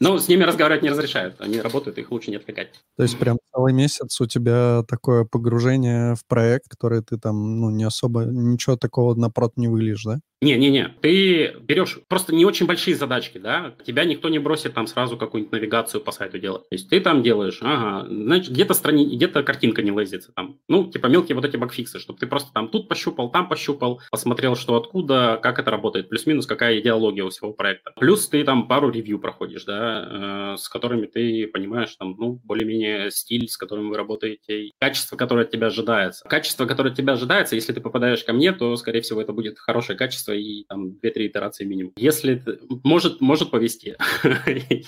Но 0.00 0.18
с 0.18 0.28
ними 0.28 0.44
разговаривать 0.44 0.82
не 0.82 0.90
разрешают. 0.90 1.40
Они 1.40 1.60
работают, 1.60 1.98
их 1.98 2.10
лучше 2.10 2.30
не 2.30 2.36
отвлекать. 2.36 2.68
То 2.96 3.02
есть 3.02 3.18
прям 3.18 3.38
целый 3.54 3.72
месяц 3.72 4.20
у 4.20 4.26
тебя 4.26 4.82
такое 4.88 5.24
погружение 5.24 6.14
в 6.14 6.26
проект, 6.26 6.68
который 6.68 7.02
ты 7.02 7.18
там, 7.18 7.60
ну, 7.60 7.70
не 7.70 7.84
особо, 7.84 8.24
ничего 8.24 8.76
такого 8.76 9.14
напрот 9.14 9.56
не 9.56 9.68
выльешь, 9.68 10.04
да? 10.04 10.20
Не-не-не, 10.42 10.94
ты 11.00 11.56
берешь 11.62 11.98
просто 12.08 12.34
не 12.34 12.44
очень 12.44 12.66
большие 12.66 12.94
задачки, 12.94 13.38
да, 13.38 13.74
тебя 13.86 14.04
никто 14.04 14.28
не 14.28 14.38
бросит 14.38 14.74
там 14.74 14.86
сразу 14.86 15.16
какую-нибудь 15.16 15.52
навигацию 15.52 16.02
по 16.02 16.12
сайту 16.12 16.38
делать. 16.38 16.68
То 16.68 16.74
есть 16.74 16.90
ты 16.90 17.00
там 17.00 17.22
делаешь, 17.22 17.60
ага, 17.62 18.06
значит, 18.06 18.52
где-то 18.52 18.74
страни... 18.74 19.16
где-то 19.16 19.42
картинка 19.42 19.82
не 19.82 19.90
лезется 19.90 20.32
там. 20.36 20.58
Ну, 20.68 20.90
типа 20.90 21.06
мелкие 21.06 21.36
вот 21.36 21.46
эти 21.46 21.56
багфиксы, 21.56 21.98
чтобы 21.98 22.18
ты 22.18 22.26
просто 22.26 22.52
там 22.52 22.68
тут 22.68 22.86
пощупал, 22.86 23.30
там 23.30 23.48
пощупал, 23.48 24.02
посмотрел, 24.10 24.56
что 24.56 24.76
откуда, 24.76 25.40
как 25.42 25.58
это 25.58 25.70
работает, 25.70 26.10
плюс-минус, 26.10 26.44
какая 26.44 26.80
идеология 26.80 27.24
у 27.24 27.30
всего 27.30 27.54
проекта. 27.54 27.92
Плюс 27.98 28.28
ты 28.28 28.44
там 28.44 28.68
пару 28.68 28.90
ревью 28.90 29.18
проходишь, 29.18 29.45
да, 29.64 30.54
э, 30.54 30.56
с 30.58 30.68
которыми 30.68 31.06
ты 31.06 31.46
понимаешь 31.46 31.94
там, 31.96 32.16
ну, 32.18 32.40
более-менее 32.44 33.10
стиль, 33.10 33.48
с 33.48 33.56
которым 33.56 33.90
вы 33.90 33.96
работаете, 33.96 34.70
качество, 34.78 35.16
которое 35.16 35.44
от 35.44 35.50
тебя 35.50 35.68
ожидается. 35.68 36.28
Качество, 36.28 36.66
которое 36.66 36.90
от 36.90 36.96
тебя 36.96 37.14
ожидается, 37.14 37.54
если 37.54 37.72
ты 37.72 37.80
попадаешь 37.80 38.24
ко 38.24 38.32
мне, 38.32 38.52
то, 38.52 38.76
скорее 38.76 39.00
всего, 39.00 39.20
это 39.20 39.32
будет 39.32 39.58
хорошее 39.58 39.98
качество, 39.98 40.32
и 40.32 40.64
там 40.64 40.88
2-3 41.02 41.26
итерации 41.26 41.64
минимум. 41.64 41.92
Если 41.96 42.42
может, 42.84 43.20
может 43.20 43.50
повести, 43.50 43.96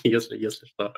если, 0.04 0.38
если 0.38 0.66
что. 0.66 0.94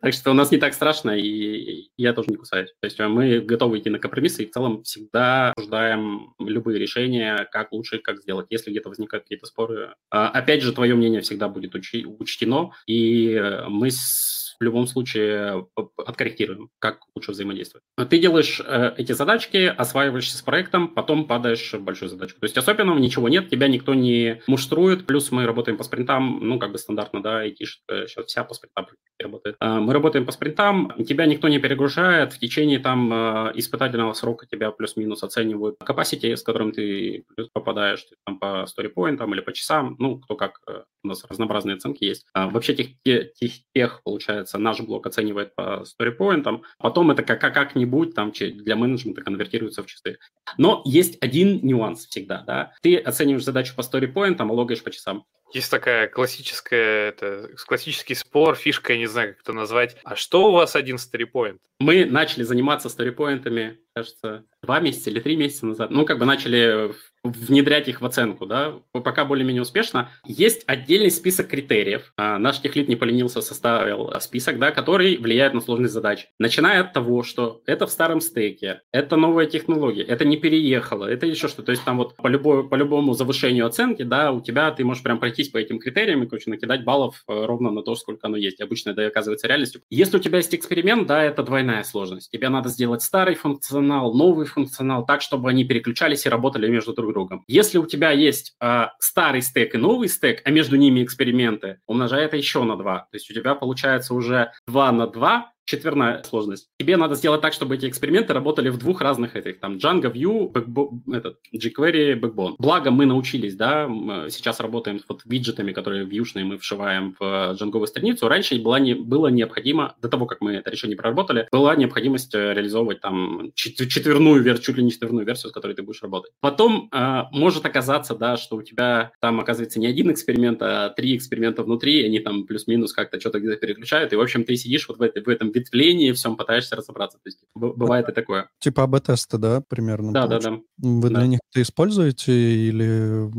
Так 0.00 0.12
что 0.12 0.30
у 0.30 0.34
нас 0.34 0.50
не 0.50 0.58
так 0.58 0.74
страшно, 0.74 1.10
и 1.10 1.88
я 1.96 2.12
тоже 2.12 2.30
не 2.30 2.36
кусаюсь. 2.36 2.70
То 2.80 2.86
есть 2.86 2.98
мы 2.98 3.40
готовы 3.40 3.78
идти 3.78 3.90
на 3.90 3.98
компромиссы, 3.98 4.44
и 4.44 4.46
в 4.46 4.50
целом 4.50 4.82
всегда 4.82 5.52
обсуждаем 5.52 6.34
любые 6.38 6.78
решения, 6.78 7.48
как 7.50 7.72
лучше, 7.72 7.98
как 7.98 8.20
сделать. 8.20 8.46
Если 8.50 8.70
где-то 8.70 8.88
возникают 8.88 9.24
какие-то 9.24 9.46
споры, 9.46 9.94
а, 10.10 10.28
опять 10.28 10.62
же, 10.62 10.72
твое 10.72 10.94
мнение 10.94 11.20
всегда 11.20 11.48
будет 11.48 11.74
учтено, 11.74 12.72
и 12.88 13.38
мы 13.68 13.90
с 13.90 14.47
в 14.60 14.64
любом 14.64 14.86
случае 14.86 15.66
э, 15.76 15.82
откорректируем, 15.96 16.70
как 16.78 17.00
лучше 17.14 17.32
взаимодействовать. 17.32 17.84
Ты 18.08 18.18
делаешь 18.18 18.60
э, 18.64 18.94
эти 18.96 19.12
задачки, 19.12 19.56
осваиваешься 19.66 20.36
с 20.36 20.42
проектом, 20.42 20.88
потом 20.88 21.26
падаешь 21.26 21.72
в 21.72 21.82
большую 21.82 22.08
задачку. 22.08 22.40
То 22.40 22.46
есть 22.46 22.56
особенного 22.56 22.98
ничего 22.98 23.28
нет, 23.28 23.48
тебя 23.48 23.68
никто 23.68 23.94
не 23.94 24.42
муштрует, 24.46 25.06
плюс 25.06 25.30
мы 25.30 25.46
работаем 25.46 25.78
по 25.78 25.84
спринтам, 25.84 26.40
ну, 26.42 26.58
как 26.58 26.72
бы 26.72 26.78
стандартно, 26.78 27.22
да, 27.22 27.46
IT 27.46 27.56
сейчас 27.58 28.26
вся 28.26 28.44
по 28.44 28.54
спринтам 28.54 28.86
работает. 29.22 29.56
Э, 29.60 29.78
мы 29.78 29.92
работаем 29.92 30.26
по 30.26 30.32
спринтам, 30.32 30.92
тебя 31.04 31.26
никто 31.26 31.48
не 31.48 31.58
перегружает, 31.58 32.32
в 32.32 32.38
течение 32.38 32.78
там 32.78 33.12
э, 33.12 33.52
испытательного 33.54 34.12
срока 34.12 34.46
тебя 34.46 34.70
плюс-минус 34.70 35.22
оценивают 35.22 35.76
capacity, 35.82 36.36
с 36.36 36.42
которым 36.42 36.72
ты 36.72 37.24
плюс 37.34 37.48
попадаешь 37.52 38.06
там, 38.24 38.38
по 38.38 38.66
storypoint 38.66 39.24
или 39.32 39.40
по 39.40 39.52
часам, 39.52 39.96
ну, 39.98 40.18
кто 40.18 40.36
как, 40.36 40.60
э, 40.68 40.82
у 41.04 41.08
нас 41.08 41.24
разнообразные 41.24 41.76
оценки 41.76 42.04
есть. 42.04 42.26
Вообще 42.34 42.74
тех, 42.74 42.88
тех, 43.02 43.52
тех, 43.74 44.02
получается, 44.02 44.47
наш 44.56 44.80
блок 44.80 45.06
оценивает 45.06 45.54
по 45.54 45.84
storypoint, 45.84 46.62
потом 46.78 47.10
это 47.10 47.22
как, 47.22 47.40
как-нибудь 47.40 48.14
там 48.14 48.32
для 48.32 48.76
менеджмента 48.76 49.22
конвертируется 49.22 49.82
в 49.82 49.86
часы. 49.86 50.18
Но 50.56 50.82
есть 50.86 51.18
один 51.20 51.60
нюанс 51.62 52.06
всегда, 52.06 52.44
да, 52.46 52.72
ты 52.80 52.96
оцениваешь 52.96 53.44
задачу 53.44 53.74
по 53.76 53.82
storypoint, 53.82 54.36
а 54.38 54.44
логаешь 54.44 54.82
по 54.82 54.90
часам. 54.90 55.24
Есть 55.52 55.70
такая 55.70 56.08
классическая, 56.08 57.08
это 57.08 57.48
классический 57.66 58.14
спор, 58.14 58.54
фишка, 58.54 58.92
я 58.92 58.98
не 58.98 59.06
знаю, 59.06 59.32
как 59.32 59.40
это 59.42 59.52
назвать. 59.54 59.96
А 60.04 60.14
что 60.14 60.48
у 60.48 60.52
вас 60.52 60.76
один 60.76 60.98
старипоинт? 60.98 61.60
Мы 61.78 62.04
начали 62.04 62.42
заниматься 62.42 62.90
старипоинтами, 62.90 63.78
кажется, 63.94 64.44
два 64.62 64.80
месяца 64.80 65.08
или 65.08 65.20
три 65.20 65.36
месяца 65.36 65.64
назад. 65.64 65.90
Ну, 65.90 66.04
как 66.04 66.18
бы 66.18 66.26
начали 66.26 66.92
внедрять 67.24 67.88
их 67.88 68.00
в 68.00 68.06
оценку, 68.06 68.46
да, 68.46 68.74
пока 68.92 69.24
более-менее 69.24 69.62
успешно. 69.62 70.10
Есть 70.24 70.64
отдельный 70.66 71.10
список 71.10 71.48
критериев. 71.48 72.12
А, 72.16 72.38
наш 72.38 72.60
техлит 72.60 72.88
не 72.88 72.96
поленился, 72.96 73.40
составил 73.40 74.12
список, 74.20 74.58
да, 74.58 74.70
который 74.70 75.16
влияет 75.16 75.54
на 75.54 75.60
сложность 75.60 75.94
задач. 75.94 76.28
Начиная 76.38 76.80
от 76.80 76.92
того, 76.92 77.22
что 77.22 77.62
это 77.66 77.86
в 77.86 77.90
старом 77.90 78.20
стеке, 78.20 78.82
это 78.92 79.16
новая 79.16 79.46
технология, 79.46 80.02
это 80.02 80.24
не 80.24 80.36
переехало, 80.36 81.06
это 81.06 81.26
еще 81.26 81.48
что. 81.48 81.62
То 81.62 81.72
есть 81.72 81.84
там 81.84 81.98
вот 81.98 82.16
по, 82.16 82.28
любой, 82.28 82.68
по 82.68 82.74
любому 82.74 83.14
завышению 83.14 83.66
оценки, 83.66 84.02
да, 84.02 84.32
у 84.32 84.40
тебя 84.40 84.70
ты 84.70 84.84
можешь 84.84 85.02
прям 85.02 85.18
пройтись 85.18 85.48
по 85.48 85.58
этим 85.58 85.78
критериям 85.78 86.22
и, 86.22 86.26
короче, 86.26 86.50
накидать 86.50 86.84
баллов 86.84 87.22
э, 87.28 87.44
ровно 87.44 87.70
на 87.70 87.82
то, 87.82 87.94
сколько 87.94 88.26
оно 88.26 88.36
есть. 88.36 88.60
Обычно 88.60 88.90
это 88.90 89.06
оказывается 89.06 89.48
реальностью. 89.48 89.82
Если 89.90 90.16
у 90.16 90.20
тебя 90.20 90.38
есть 90.38 90.54
эксперимент, 90.54 91.06
да, 91.06 91.22
это 91.22 91.42
двойная 91.42 91.82
сложность. 91.82 92.30
Тебе 92.30 92.48
надо 92.48 92.68
сделать 92.68 93.02
старый 93.02 93.34
функционал, 93.34 94.14
новый 94.14 94.46
функционал 94.46 95.04
так, 95.04 95.22
чтобы 95.22 95.50
они 95.50 95.64
переключались 95.64 96.26
и 96.26 96.28
работали 96.28 96.68
между 96.68 96.92
друг 96.92 97.12
другом. 97.12 97.17
Если 97.46 97.78
у 97.78 97.86
тебя 97.86 98.10
есть 98.10 98.54
э, 98.60 98.86
старый 98.98 99.42
стек 99.42 99.74
и 99.74 99.78
новый 99.78 100.08
стек, 100.08 100.42
а 100.44 100.50
между 100.50 100.76
ними 100.76 101.02
эксперименты, 101.02 101.80
умножай 101.86 102.24
это 102.24 102.36
еще 102.36 102.62
на 102.62 102.76
2. 102.76 102.98
То 102.98 103.08
есть 103.12 103.30
у 103.30 103.34
тебя 103.34 103.54
получается 103.54 104.14
уже 104.14 104.52
2 104.66 104.92
на 104.92 105.06
2, 105.06 105.52
четверная 105.68 106.22
сложность. 106.22 106.68
Тебе 106.78 106.96
надо 106.96 107.14
сделать 107.14 107.42
так, 107.42 107.52
чтобы 107.52 107.74
эти 107.74 107.86
эксперименты 107.86 108.32
работали 108.32 108.70
в 108.70 108.78
двух 108.78 109.02
разных 109.02 109.36
этих, 109.36 109.60
там, 109.60 109.76
Django, 109.76 110.10
Vue, 110.10 110.50
Backbone, 110.50 111.14
этот, 111.14 111.38
jQuery, 111.54 112.18
Backbone. 112.18 112.54
Благо 112.58 112.90
мы 112.90 113.04
научились, 113.04 113.54
да, 113.54 113.86
сейчас 114.30 114.60
работаем 114.60 114.98
с 114.98 115.04
вот 115.08 115.22
виджетами, 115.26 115.72
которые 115.72 116.06
вьюшные 116.06 116.46
мы 116.46 116.56
вшиваем 116.56 117.14
в 117.20 117.52
джанговую 117.52 117.86
страницу. 117.86 118.28
Раньше 118.28 118.58
была 118.58 118.80
не, 118.80 118.94
было 118.94 119.28
необходимо, 119.28 119.94
до 120.00 120.08
того, 120.08 120.24
как 120.24 120.40
мы 120.40 120.54
это 120.54 120.70
решение 120.70 120.96
проработали, 120.96 121.46
была 121.52 121.76
необходимость 121.76 122.34
э, 122.34 122.54
реализовывать 122.54 123.00
там 123.00 123.52
четверную 123.54 124.42
версию, 124.42 124.64
чуть 124.64 124.76
ли 124.78 124.84
не 124.84 124.90
четверную 124.90 125.26
версию, 125.26 125.50
с 125.50 125.52
которой 125.52 125.74
ты 125.74 125.82
будешь 125.82 126.02
работать. 126.02 126.32
Потом 126.40 126.88
э, 126.90 127.22
может 127.30 127.66
оказаться, 127.66 128.14
да, 128.14 128.38
что 128.38 128.56
у 128.56 128.62
тебя 128.62 129.12
там 129.20 129.38
оказывается 129.38 129.78
не 129.78 129.86
один 129.86 130.10
эксперимент, 130.10 130.62
а 130.62 130.88
три 130.88 131.14
эксперимента 131.14 131.62
внутри, 131.62 132.06
они 132.06 132.20
там 132.20 132.46
плюс-минус 132.46 132.94
как-то 132.94 133.20
что-то 133.20 133.38
где-то 133.38 133.56
переключают, 133.56 134.14
и, 134.14 134.16
в 134.16 134.20
общем, 134.22 134.44
ты 134.44 134.56
сидишь 134.56 134.88
вот 134.88 134.96
в, 134.96 135.02
этой, 135.02 135.22
в 135.22 135.28
этом 135.28 135.52
ветвлении 135.58 136.12
всем 136.12 136.36
пытаешься 136.36 136.76
разобраться. 136.76 137.18
То 137.18 137.28
есть 137.28 137.40
бывает 137.54 138.08
и 138.08 138.12
такое. 138.12 138.48
Типа 138.60 138.84
АБ-тесты, 138.84 139.38
да, 139.38 139.60
примерно? 139.60 140.12
Да, 140.12 140.26
да, 140.26 140.40
да. 140.40 140.58
Вы 140.78 141.08
для 141.08 141.26
них 141.26 141.40
это 141.52 141.62
используете 141.62 142.32
или 142.32 143.30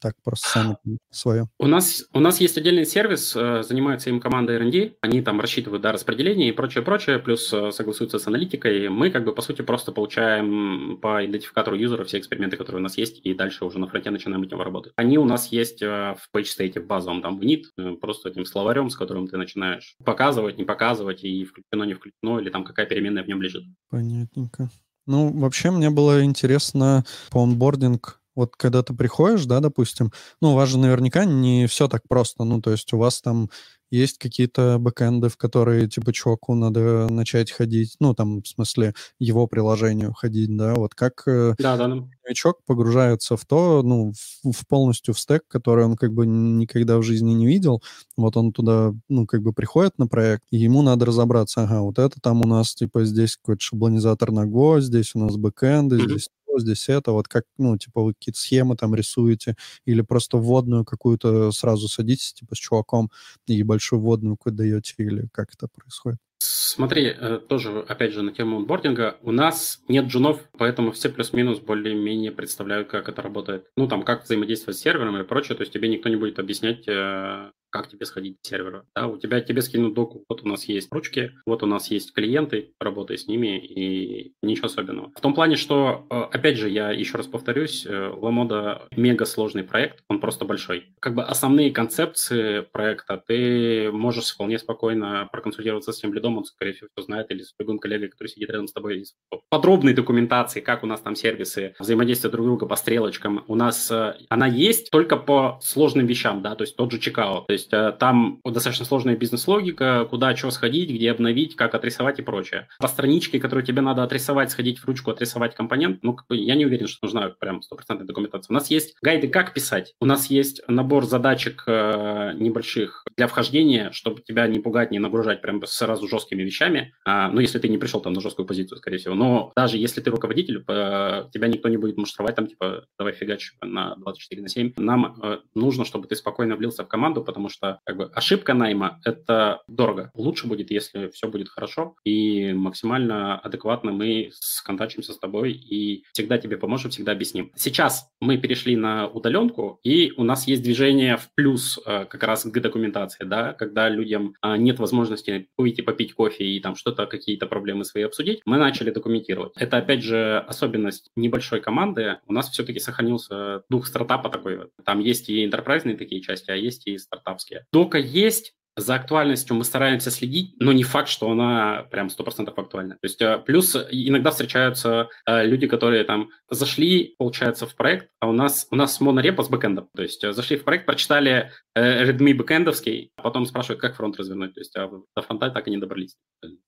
так 0.00 0.14
просто 0.22 0.48
сами 0.48 0.76
свое? 1.10 1.48
У 1.58 1.66
нас, 1.66 2.04
у 2.12 2.20
нас 2.20 2.40
есть 2.40 2.56
отдельный 2.56 2.86
сервис, 2.86 3.34
э, 3.36 3.62
занимается 3.62 4.10
им 4.10 4.20
команда 4.20 4.54
R&D, 4.54 4.94
они 5.00 5.22
там 5.22 5.40
рассчитывают, 5.40 5.82
да, 5.82 5.92
распределение 5.92 6.48
и 6.48 6.52
прочее-прочее, 6.52 7.18
плюс 7.18 7.52
э, 7.52 7.70
согласуются 7.72 8.18
с 8.18 8.26
аналитикой. 8.26 8.88
Мы 8.88 9.10
как 9.10 9.24
бы, 9.24 9.32
по 9.32 9.42
сути, 9.42 9.62
просто 9.62 9.92
получаем 9.92 10.98
по 11.00 11.24
идентификатору 11.24 11.76
юзера 11.76 12.04
все 12.04 12.18
эксперименты, 12.18 12.56
которые 12.56 12.80
у 12.80 12.82
нас 12.82 12.96
есть, 12.96 13.20
и 13.24 13.34
дальше 13.34 13.64
уже 13.64 13.78
на 13.78 13.86
фронте 13.86 14.10
начинаем 14.10 14.42
этим 14.42 14.60
работать. 14.60 14.92
Они 14.96 15.18
у 15.18 15.24
нас 15.24 15.52
есть 15.52 15.82
э, 15.82 16.16
в 16.18 16.34
PageState, 16.34 16.80
в 16.80 16.86
базовом, 16.86 17.22
там, 17.22 17.38
в 17.38 17.42
NIT, 17.42 17.96
просто 17.96 18.30
этим 18.30 18.44
словарем, 18.44 18.90
с 18.90 18.96
которым 18.96 19.28
ты 19.28 19.36
начинаешь 19.36 19.96
показывать, 20.04 20.58
не 20.58 20.64
показывать, 20.64 21.24
и 21.24 21.46
включено, 21.66 21.84
не 21.84 21.94
включено, 21.94 22.40
или 22.40 22.50
там 22.50 22.64
какая 22.64 22.86
переменная 22.86 23.22
в 23.22 23.28
нем 23.28 23.42
лежит. 23.42 23.64
Понятненько. 23.90 24.70
Ну, 25.06 25.32
вообще 25.38 25.70
мне 25.70 25.90
было 25.90 26.24
интересно 26.24 27.04
по 27.30 27.42
онбординг 27.42 28.20
вот 28.36 28.54
когда 28.54 28.82
ты 28.82 28.92
приходишь, 28.92 29.46
да, 29.46 29.60
допустим, 29.60 30.12
ну, 30.42 30.52
у 30.52 30.54
вас 30.54 30.68
же 30.68 30.78
наверняка 30.78 31.24
не 31.24 31.66
все 31.66 31.88
так 31.88 32.02
просто, 32.06 32.44
ну, 32.44 32.60
то 32.60 32.70
есть 32.70 32.92
у 32.92 32.98
вас 32.98 33.22
там 33.22 33.48
есть 33.90 34.18
какие-то 34.18 34.78
бэкэнды, 34.78 35.28
в 35.28 35.36
которые, 35.36 35.88
типа, 35.88 36.12
чуваку 36.12 36.54
надо 36.54 37.08
начать 37.10 37.50
ходить, 37.50 37.96
ну, 38.00 38.14
там, 38.14 38.42
в 38.42 38.48
смысле, 38.48 38.94
его 39.18 39.46
приложению 39.46 40.12
ходить, 40.12 40.54
да, 40.56 40.74
вот 40.74 40.94
как 40.94 41.22
э, 41.26 41.54
да, 41.58 41.76
да, 41.76 41.88
да. 41.88 42.08
новичок 42.24 42.64
погружается 42.66 43.36
в 43.36 43.44
то, 43.44 43.82
ну, 43.82 44.12
в, 44.12 44.52
в 44.52 44.66
полностью 44.66 45.14
в 45.14 45.20
стек, 45.20 45.42
который 45.48 45.84
он, 45.84 45.96
как 45.96 46.12
бы, 46.12 46.26
никогда 46.26 46.98
в 46.98 47.02
жизни 47.02 47.32
не 47.32 47.46
видел, 47.46 47.82
вот 48.16 48.36
он 48.36 48.52
туда, 48.52 48.92
ну, 49.08 49.26
как 49.26 49.42
бы 49.42 49.52
приходит 49.52 49.98
на 49.98 50.06
проект, 50.06 50.44
и 50.50 50.56
ему 50.56 50.82
надо 50.82 51.06
разобраться, 51.06 51.62
ага, 51.62 51.82
вот 51.82 51.98
это 51.98 52.20
там 52.20 52.40
у 52.44 52.48
нас, 52.48 52.74
типа, 52.74 53.04
здесь 53.04 53.36
какой-то 53.36 53.60
шаблонизатор 53.62 54.32
на 54.32 54.46
Go, 54.46 54.80
здесь 54.80 55.14
у 55.14 55.20
нас 55.20 55.36
бэкэнды, 55.36 55.96
mm-hmm. 55.96 56.06
здесь 56.06 56.28
здесь 56.58 56.88
это, 56.88 57.12
вот 57.12 57.28
как, 57.28 57.44
ну, 57.58 57.76
типа, 57.78 58.02
вы 58.02 58.14
какие-то 58.14 58.38
схемы 58.40 58.76
там 58.76 58.94
рисуете, 58.94 59.56
или 59.84 60.02
просто 60.02 60.38
вводную 60.38 60.84
какую-то 60.84 61.52
сразу 61.52 61.88
садитесь, 61.88 62.32
типа, 62.34 62.54
с 62.54 62.58
чуваком, 62.58 63.10
и 63.46 63.62
большую 63.62 64.00
вводную 64.02 64.36
какую-то 64.36 64.58
даете, 64.58 64.94
или 64.98 65.28
как 65.32 65.52
это 65.54 65.68
происходит? 65.68 66.18
Смотри, 66.38 67.06
э, 67.06 67.40
тоже, 67.48 67.84
опять 67.88 68.12
же, 68.12 68.22
на 68.22 68.32
тему 68.32 68.58
онбординга. 68.58 69.16
У 69.22 69.32
нас 69.32 69.82
нет 69.88 70.06
джунов, 70.06 70.42
поэтому 70.58 70.92
все 70.92 71.08
плюс-минус 71.08 71.60
более-менее 71.60 72.32
представляют, 72.32 72.88
как 72.88 73.08
это 73.08 73.22
работает. 73.22 73.66
Ну, 73.76 73.88
там, 73.88 74.02
как 74.02 74.24
взаимодействовать 74.24 74.76
с 74.76 74.82
сервером 74.82 75.16
и 75.16 75.24
прочее. 75.24 75.56
То 75.56 75.62
есть 75.62 75.72
тебе 75.72 75.88
никто 75.88 76.10
не 76.10 76.16
будет 76.16 76.38
объяснять, 76.38 76.86
э, 76.86 77.50
как 77.70 77.88
тебе 77.88 78.04
сходить 78.04 78.36
к 78.42 78.46
серверу. 78.46 78.82
Да, 78.94 79.06
у 79.06 79.18
тебя 79.18 79.40
тебе 79.40 79.62
скинут 79.62 79.94
доку, 79.94 80.24
вот 80.28 80.42
у 80.42 80.48
нас 80.48 80.64
есть 80.64 80.92
ручки, 80.92 81.32
вот 81.46 81.62
у 81.62 81.66
нас 81.66 81.90
есть 81.90 82.12
клиенты, 82.12 82.72
работай 82.80 83.18
с 83.18 83.26
ними, 83.26 83.58
и 83.58 84.34
ничего 84.42 84.66
особенного. 84.66 85.12
В 85.14 85.20
том 85.20 85.34
плане, 85.34 85.56
что, 85.56 86.06
э, 86.10 86.14
опять 86.36 86.58
же, 86.58 86.68
я 86.68 86.90
еще 86.90 87.16
раз 87.16 87.26
повторюсь, 87.26 87.86
Ламода 87.88 88.86
мега 88.96 89.24
сложный 89.24 89.64
проект, 89.64 90.02
он 90.08 90.20
просто 90.20 90.44
большой. 90.44 90.86
Как 91.00 91.14
бы 91.14 91.22
основные 91.22 91.70
концепции 91.70 92.60
проекта 92.60 93.22
ты 93.26 93.90
можешь 93.92 94.28
вполне 94.28 94.58
спокойно 94.58 95.28
проконсультироваться 95.32 95.92
с 95.92 95.98
тем 95.98 96.12
лидом, 96.12 96.25
он, 96.34 96.44
скорее 96.44 96.72
всего, 96.72 96.88
знает, 96.98 97.30
или 97.30 97.42
с 97.42 97.54
любым 97.58 97.78
коллегой, 97.78 98.08
который 98.08 98.28
сидит 98.28 98.50
рядом 98.50 98.68
с 98.68 98.72
тобой, 98.72 99.00
из 99.00 99.14
подробной 99.48 99.94
документации, 99.94 100.60
как 100.60 100.82
у 100.82 100.86
нас 100.86 101.00
там 101.00 101.14
сервисы 101.14 101.74
взаимодействуют 101.78 102.32
друг 102.32 102.46
друга 102.46 102.66
по 102.66 102.76
стрелочкам. 102.76 103.44
У 103.46 103.54
нас 103.54 103.90
э, 103.90 104.14
она 104.28 104.46
есть 104.46 104.90
только 104.90 105.16
по 105.16 105.58
сложным 105.62 106.06
вещам, 106.06 106.42
да, 106.42 106.54
то 106.54 106.64
есть 106.64 106.76
тот 106.76 106.92
же 106.92 106.98
чекаут. 106.98 107.46
То 107.46 107.52
есть 107.52 107.72
э, 107.72 107.92
там 107.98 108.40
достаточно 108.44 108.84
сложная 108.84 109.16
бизнес-логика, 109.16 110.06
куда 110.08 110.34
что 110.36 110.50
сходить, 110.50 110.90
где 110.90 111.10
обновить, 111.10 111.56
как 111.56 111.74
отрисовать 111.74 112.18
и 112.18 112.22
прочее. 112.22 112.68
По 112.78 112.88
страничке, 112.88 113.38
которую 113.38 113.64
тебе 113.64 113.80
надо 113.80 114.02
отрисовать, 114.02 114.50
сходить 114.50 114.78
в 114.78 114.84
ручку, 114.84 115.10
отрисовать 115.10 115.54
компонент, 115.54 116.02
ну, 116.02 116.16
я 116.30 116.54
не 116.54 116.66
уверен, 116.66 116.86
что 116.86 117.06
нужна 117.06 117.28
прям 117.28 117.62
стопроцентная 117.62 118.06
документация. 118.06 118.52
У 118.52 118.54
нас 118.54 118.70
есть 118.70 118.96
гайды, 119.02 119.28
как 119.28 119.52
писать. 119.52 119.94
У 120.00 120.06
нас 120.06 120.26
есть 120.26 120.62
набор 120.68 121.04
задачек 121.04 121.64
э, 121.66 122.32
небольших 122.34 123.04
для 123.16 123.26
вхождения, 123.26 123.90
чтобы 123.92 124.22
тебя 124.22 124.46
не 124.46 124.60
пугать, 124.60 124.90
не 124.90 124.98
нагружать 124.98 125.42
прям 125.42 125.64
сразу 125.66 126.06
жесткими 126.16 126.42
вещами. 126.42 126.94
А, 127.04 127.30
ну, 127.30 127.40
если 127.40 127.58
ты 127.58 127.68
не 127.68 127.78
пришел 127.78 128.00
там 128.00 128.12
на 128.12 128.20
жесткую 128.20 128.46
позицию, 128.46 128.78
скорее 128.78 128.98
всего. 128.98 129.14
Но 129.14 129.52
даже 129.56 129.78
если 129.78 130.00
ты 130.00 130.10
руководитель, 130.10 130.60
по, 130.64 131.28
тебя 131.32 131.48
никто 131.48 131.68
не 131.68 131.76
будет 131.76 131.96
муштровать 131.96 132.36
там, 132.36 132.46
типа, 132.46 132.86
давай 132.98 133.12
фигач 133.12 133.52
на 133.62 133.94
24 133.96 134.42
на 134.42 134.48
7. 134.48 134.72
Нам 134.76 135.18
э, 135.22 135.38
нужно, 135.54 135.84
чтобы 135.84 136.06
ты 136.06 136.16
спокойно 136.16 136.56
влился 136.56 136.84
в 136.84 136.88
команду, 136.88 137.22
потому 137.22 137.48
что 137.48 137.80
как 137.84 137.96
бы 137.96 138.10
ошибка 138.14 138.54
найма– 138.54 139.00
это 139.04 139.62
дорого. 139.68 140.10
Лучше 140.14 140.46
будет, 140.46 140.70
если 140.70 141.08
все 141.08 141.28
будет 141.28 141.48
хорошо 141.48 141.96
и 142.04 142.52
максимально 142.52 143.38
адекватно 143.38 143.92
мы 143.92 144.30
сконтачимся 144.32 145.12
с 145.12 145.18
тобой 145.18 145.52
и 145.52 146.04
всегда 146.12 146.38
тебе 146.38 146.56
поможем, 146.56 146.90
всегда 146.90 147.12
объясним. 147.12 147.52
Сейчас 147.56 148.08
мы 148.20 148.38
перешли 148.38 148.76
на 148.76 149.08
удаленку, 149.08 149.80
и 149.82 150.12
у 150.16 150.24
нас 150.24 150.46
есть 150.46 150.62
движение 150.62 151.16
в 151.16 151.28
плюс 151.34 151.78
э, 151.84 152.04
как 152.04 152.22
раз 152.22 152.44
к 152.44 152.60
документации, 152.60 153.24
да, 153.24 153.52
когда 153.52 153.88
людям 153.88 154.34
э, 154.42 154.56
нет 154.56 154.78
возможности 154.78 155.48
выйти 155.56 155.80
попить 155.80 156.05
кофе 156.14 156.44
и 156.44 156.60
там 156.60 156.76
что-то, 156.76 157.06
какие-то 157.06 157.46
проблемы 157.46 157.84
свои 157.84 158.04
обсудить, 158.04 158.40
мы 158.44 158.58
начали 158.58 158.90
документировать. 158.90 159.52
Это, 159.56 159.78
опять 159.78 160.02
же, 160.02 160.38
особенность 160.46 161.10
небольшой 161.16 161.60
команды. 161.60 162.18
У 162.26 162.32
нас 162.32 162.50
все-таки 162.50 162.80
сохранился 162.80 163.62
дух 163.68 163.86
стартапа 163.86 164.28
такой. 164.28 164.68
Там 164.84 165.00
есть 165.00 165.28
и 165.28 165.44
интерпрайзные 165.44 165.96
такие 165.96 166.20
части, 166.20 166.50
а 166.50 166.54
есть 166.54 166.86
и 166.86 166.98
стартапские. 166.98 167.66
Дока 167.72 167.98
есть, 167.98 168.54
за 168.76 168.94
актуальностью 168.94 169.56
мы 169.56 169.64
стараемся 169.64 170.10
следить, 170.10 170.54
но 170.58 170.72
не 170.72 170.82
факт, 170.82 171.08
что 171.08 171.30
она 171.30 171.86
прям 171.90 172.08
100% 172.08 172.52
актуальна. 172.54 172.94
То 172.94 173.04
есть 173.04 173.22
э, 173.22 173.38
плюс 173.38 173.74
иногда 173.90 174.30
встречаются 174.30 175.08
э, 175.26 175.46
люди, 175.46 175.66
которые 175.66 176.04
там 176.04 176.28
зашли, 176.50 177.14
получается, 177.18 177.66
в 177.66 177.74
проект, 177.74 178.10
а 178.20 178.28
у 178.28 178.32
нас, 178.32 178.66
у 178.70 178.76
нас 178.76 179.00
монорепа 179.00 179.42
с 179.42 179.48
бэкэндом. 179.48 179.88
То 179.94 180.02
есть 180.02 180.22
э, 180.24 180.32
зашли 180.32 180.58
в 180.58 180.64
проект, 180.64 180.84
прочитали 180.84 181.50
README 181.74 182.34
бэкэндовский, 182.34 183.12
а 183.16 183.22
потом 183.22 183.46
спрашивают, 183.46 183.80
как 183.80 183.96
фронт 183.96 184.18
развернуть. 184.18 184.54
То 184.54 184.60
есть 184.60 184.76
а 184.76 184.90
до 185.14 185.22
фронта 185.22 185.50
так 185.50 185.66
и 185.68 185.70
не 185.70 185.78
добрались. 185.78 186.16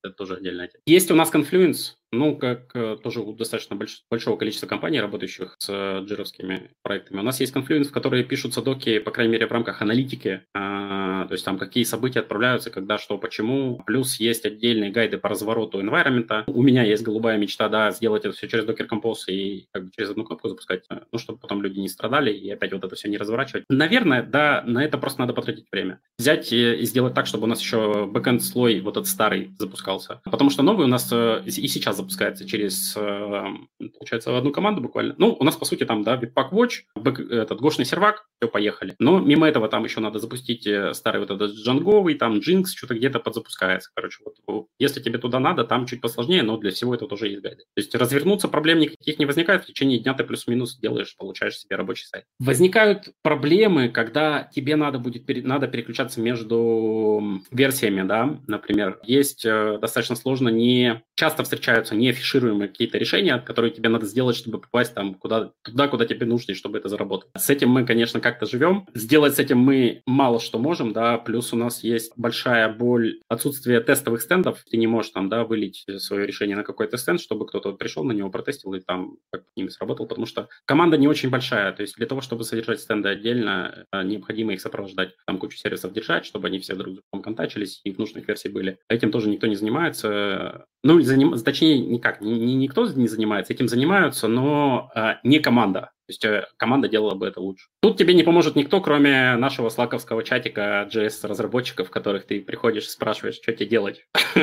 Это 0.02 0.14
тоже 0.14 0.36
отдельная 0.36 0.68
тема. 0.68 0.82
Есть 0.86 1.10
у 1.10 1.14
нас 1.14 1.32
Confluence, 1.32 1.92
Ну, 2.10 2.36
как 2.36 2.70
э, 2.74 2.96
тоже 3.02 3.20
у 3.20 3.34
достаточно 3.34 3.74
больш- 3.74 4.02
большого 4.10 4.36
количества 4.36 4.66
компаний, 4.66 5.00
работающих 5.00 5.56
с 5.58 5.68
э, 5.68 6.04
джировскими 6.04 6.70
проектами. 6.82 7.20
У 7.20 7.22
нас 7.22 7.38
есть 7.40 7.54
Confluence, 7.54 7.84
в 7.84 7.92
которой 7.92 8.24
пишутся 8.24 8.62
доки, 8.62 8.98
по 8.98 9.10
крайней 9.10 9.32
мере, 9.32 9.46
в 9.46 9.52
рамках 9.52 9.82
аналитики. 9.82 10.42
А, 10.54 11.26
то 11.26 11.32
есть 11.32 11.44
там 11.44 11.58
какие 11.58 11.84
события 11.84 12.20
отправляются, 12.20 12.70
когда, 12.70 12.96
что, 12.96 13.18
почему. 13.18 13.82
Плюс 13.86 14.18
есть 14.20 14.46
отдельные 14.46 14.90
гайды 14.90 15.18
по 15.18 15.28
развороту 15.28 15.82
environment. 15.82 16.44
У 16.46 16.62
меня 16.62 16.82
есть 16.82 17.02
голубая 17.02 17.36
мечта, 17.36 17.68
да, 17.68 17.90
сделать 17.90 18.24
это 18.24 18.34
все 18.34 18.48
через 18.48 18.64
Docker 18.64 18.88
Compose 18.88 19.30
и 19.30 19.68
как 19.72 19.84
бы 19.84 19.90
через 19.94 20.10
одну 20.10 20.24
кнопку 20.24 20.48
запускать, 20.48 20.84
э, 20.90 21.00
ну, 21.12 21.18
чтобы 21.18 21.38
потом 21.38 21.62
люди 21.62 21.78
не 21.78 21.90
страдали 21.90 22.32
и 22.32 22.50
опять 22.50 22.72
вот 22.72 22.84
это 22.84 22.96
все 22.96 23.10
не 23.10 23.18
разворачивать. 23.18 23.64
Наверное, 23.68 24.22
да, 24.22 24.64
на 24.66 24.82
это 24.82 24.96
просто 24.96 25.20
надо 25.20 25.34
потратить 25.34 25.66
время. 25.70 26.00
Взять 26.18 26.50
и 26.54 26.82
сделать 26.84 27.12
так, 27.12 27.26
чтобы 27.26 27.44
у 27.44 27.48
нас 27.48 27.60
еще 27.60 28.06
бэкэнд 28.06 28.42
слой 28.42 28.80
вот 28.80 28.96
этот 28.96 29.08
старый 29.08 29.54
запускался. 29.58 30.22
Потому 30.24 30.48
что 30.48 30.62
новый 30.62 30.86
у 30.86 30.88
нас 30.88 31.12
и 31.12 31.68
сейчас 31.68 31.97
запускается 31.98 32.46
через, 32.46 32.94
получается, 32.94 34.36
одну 34.36 34.52
команду 34.52 34.80
буквально. 34.80 35.14
Ну, 35.18 35.36
у 35.38 35.44
нас, 35.44 35.56
по 35.56 35.64
сути, 35.64 35.84
там, 35.84 36.02
да, 36.02 36.16
Webpack 36.16 36.50
Watch, 36.52 36.84
этот 37.30 37.60
гошный 37.60 37.84
сервак, 37.84 38.24
все, 38.40 38.48
поехали. 38.48 38.94
Но 38.98 39.18
мимо 39.18 39.48
этого 39.48 39.68
там 39.68 39.84
еще 39.84 40.00
надо 40.00 40.18
запустить 40.18 40.66
э, 40.66 40.94
старый 40.94 41.20
вот 41.20 41.30
этот 41.30 41.52
джанговый, 41.52 42.14
там 42.14 42.38
Jinx, 42.38 42.66
что-то 42.76 42.94
где-то 42.94 43.18
подзапускается. 43.18 43.90
Короче, 43.94 44.22
вот 44.24 44.66
если 44.78 45.00
тебе 45.00 45.18
туда 45.18 45.40
надо, 45.40 45.64
там 45.64 45.86
чуть 45.86 46.00
посложнее, 46.00 46.42
но 46.42 46.56
для 46.56 46.70
всего 46.70 46.94
этого 46.94 47.10
тоже 47.10 47.28
есть 47.28 47.42
гайды. 47.42 47.64
То 47.74 47.80
есть 47.80 47.94
развернуться 47.94 48.48
проблем 48.48 48.78
никаких 48.78 49.18
не 49.18 49.26
возникает, 49.26 49.64
в 49.64 49.66
течение 49.66 49.98
дня 49.98 50.14
ты 50.14 50.24
плюс-минус 50.24 50.78
делаешь, 50.78 51.16
получаешь 51.16 51.58
себе 51.58 51.76
рабочий 51.76 52.06
сайт. 52.06 52.24
Возникают 52.38 53.08
проблемы, 53.22 53.88
когда 53.88 54.48
тебе 54.54 54.76
надо 54.76 54.98
будет 54.98 55.26
надо 55.44 55.66
переключаться 55.66 56.20
между 56.20 57.42
версиями, 57.50 58.06
да, 58.06 58.38
например. 58.46 59.00
Есть 59.02 59.44
э, 59.44 59.78
достаточно 59.80 60.16
сложно, 60.16 60.48
не 60.48 61.02
часто 61.16 61.42
встречаются 61.42 61.87
не 61.94 62.10
афишируемые 62.10 62.68
какие-то 62.68 62.98
решения, 62.98 63.38
которые 63.38 63.72
тебе 63.72 63.88
надо 63.88 64.06
сделать, 64.06 64.36
чтобы 64.36 64.60
попасть 64.60 64.94
там 64.94 65.14
куда, 65.14 65.52
туда, 65.62 65.88
куда 65.88 66.06
тебе 66.06 66.26
нужно, 66.26 66.52
и 66.52 66.54
чтобы 66.54 66.78
это 66.78 66.88
заработать. 66.88 67.30
С 67.36 67.50
этим 67.50 67.70
мы, 67.70 67.84
конечно, 67.84 68.20
как-то 68.20 68.46
живем. 68.46 68.86
Сделать 68.94 69.36
с 69.36 69.38
этим 69.38 69.58
мы 69.58 70.02
мало 70.06 70.40
что 70.40 70.58
можем, 70.58 70.92
да, 70.92 71.18
плюс 71.18 71.52
у 71.52 71.56
нас 71.56 71.82
есть 71.82 72.12
большая 72.16 72.72
боль 72.72 73.20
отсутствия 73.28 73.80
тестовых 73.80 74.22
стендов. 74.22 74.64
Ты 74.70 74.76
не 74.76 74.86
можешь 74.86 75.12
там, 75.12 75.28
да, 75.28 75.44
вылить 75.44 75.84
свое 75.98 76.26
решение 76.26 76.56
на 76.56 76.64
какой-то 76.64 76.96
стенд, 76.98 77.20
чтобы 77.20 77.46
кто-то 77.46 77.72
пришел 77.72 78.04
на 78.04 78.12
него, 78.12 78.30
протестил 78.30 78.74
и 78.74 78.80
там 78.80 79.16
как 79.30 79.42
с 79.42 79.56
ними 79.56 79.68
сработал, 79.68 80.06
потому 80.06 80.26
что 80.26 80.48
команда 80.64 80.96
не 80.96 81.08
очень 81.08 81.30
большая. 81.30 81.72
То 81.72 81.82
есть 81.82 81.96
для 81.96 82.06
того, 82.06 82.20
чтобы 82.20 82.44
содержать 82.44 82.80
стенды 82.80 83.08
отдельно, 83.08 83.84
э, 83.92 84.02
необходимо 84.02 84.52
их 84.52 84.60
сопровождать. 84.60 85.14
Там 85.26 85.38
кучу 85.38 85.56
сервисов 85.56 85.92
держать, 85.92 86.24
чтобы 86.24 86.48
они 86.48 86.58
все 86.58 86.74
друг 86.74 86.94
с 86.94 86.98
другом 86.98 87.22
контачились 87.22 87.80
и 87.84 87.92
в 87.92 87.98
нужных 87.98 88.26
версии 88.28 88.48
были. 88.48 88.78
Этим 88.88 89.10
тоже 89.10 89.28
никто 89.28 89.46
не 89.46 89.56
занимается. 89.56 90.66
Ну, 90.84 91.00
заним... 91.00 91.36
точнее, 91.38 91.77
никак, 91.80 92.20
ни, 92.20 92.30
ни, 92.30 92.52
никто 92.52 92.86
не 92.86 93.08
занимается, 93.08 93.52
этим 93.52 93.68
занимаются, 93.68 94.28
но 94.28 94.90
э, 94.94 95.14
не 95.22 95.38
команда. 95.38 95.80
То 95.80 96.10
есть 96.10 96.24
э, 96.24 96.46
команда 96.56 96.88
делала 96.88 97.14
бы 97.14 97.26
это 97.26 97.40
лучше. 97.40 97.68
Тут 97.80 97.98
тебе 97.98 98.14
не 98.14 98.22
поможет 98.22 98.56
никто, 98.56 98.80
кроме 98.80 99.36
нашего 99.36 99.68
слаковского 99.68 100.24
чатика 100.24 100.88
JS-разработчиков, 100.90 101.90
которых 101.90 102.26
ты 102.26 102.40
приходишь 102.40 102.86
и 102.86 102.90
спрашиваешь, 102.90 103.36
что 103.36 103.52
тебе 103.52 103.66
делать. 103.66 104.06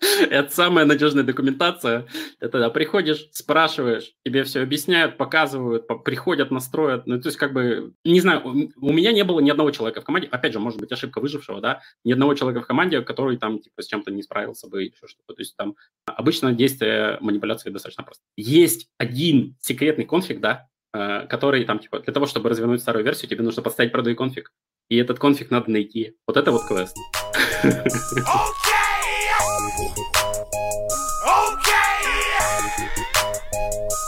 Это 0.30 0.50
самая 0.54 0.84
надежная 0.84 1.24
документация. 1.24 2.06
Ты 2.40 2.48
тогда 2.48 2.70
приходишь, 2.70 3.28
спрашиваешь, 3.32 4.12
тебе 4.24 4.44
все 4.44 4.60
объясняют, 4.60 5.16
показывают, 5.16 5.86
приходят, 6.04 6.50
настроят. 6.50 7.06
Ну, 7.06 7.20
то 7.20 7.28
есть, 7.28 7.38
как 7.38 7.52
бы, 7.52 7.92
не 8.04 8.20
знаю, 8.20 8.42
у 8.44 8.92
меня 8.92 9.12
не 9.12 9.24
было 9.24 9.40
ни 9.40 9.50
одного 9.50 9.70
человека 9.70 10.00
в 10.00 10.04
команде, 10.04 10.28
опять 10.28 10.52
же, 10.52 10.60
может 10.60 10.80
быть, 10.80 10.92
ошибка 10.92 11.20
выжившего, 11.20 11.60
да, 11.60 11.80
ни 12.04 12.12
одного 12.12 12.34
человека 12.34 12.62
в 12.62 12.66
команде, 12.66 13.00
который 13.02 13.36
там, 13.36 13.58
типа, 13.58 13.82
с 13.82 13.86
чем-то 13.86 14.10
не 14.10 14.22
справился 14.22 14.68
бы 14.68 14.84
или 14.84 14.94
что-то. 15.04 15.34
То 15.34 15.40
есть, 15.40 15.56
там 15.56 15.76
обычно 16.06 16.52
действие 16.52 17.18
манипуляции 17.20 17.70
достаточно 17.70 18.04
просто. 18.04 18.22
Есть 18.36 18.88
один 18.98 19.56
секретный 19.60 20.04
конфиг, 20.04 20.40
да, 20.40 20.68
э, 20.92 21.26
который 21.28 21.64
там, 21.64 21.78
типа, 21.78 22.00
для 22.00 22.12
того, 22.12 22.26
чтобы 22.26 22.48
развернуть 22.48 22.80
старую 22.80 23.04
версию, 23.04 23.30
тебе 23.30 23.42
нужно 23.42 23.62
поставить 23.62 23.92
продаю 23.92 24.16
конфиг. 24.16 24.52
И 24.88 24.96
этот 24.96 25.18
конфиг 25.18 25.50
надо 25.50 25.70
найти. 25.70 26.16
Вот 26.26 26.36
это 26.36 26.52
вот 26.52 26.66
квест. 26.66 26.96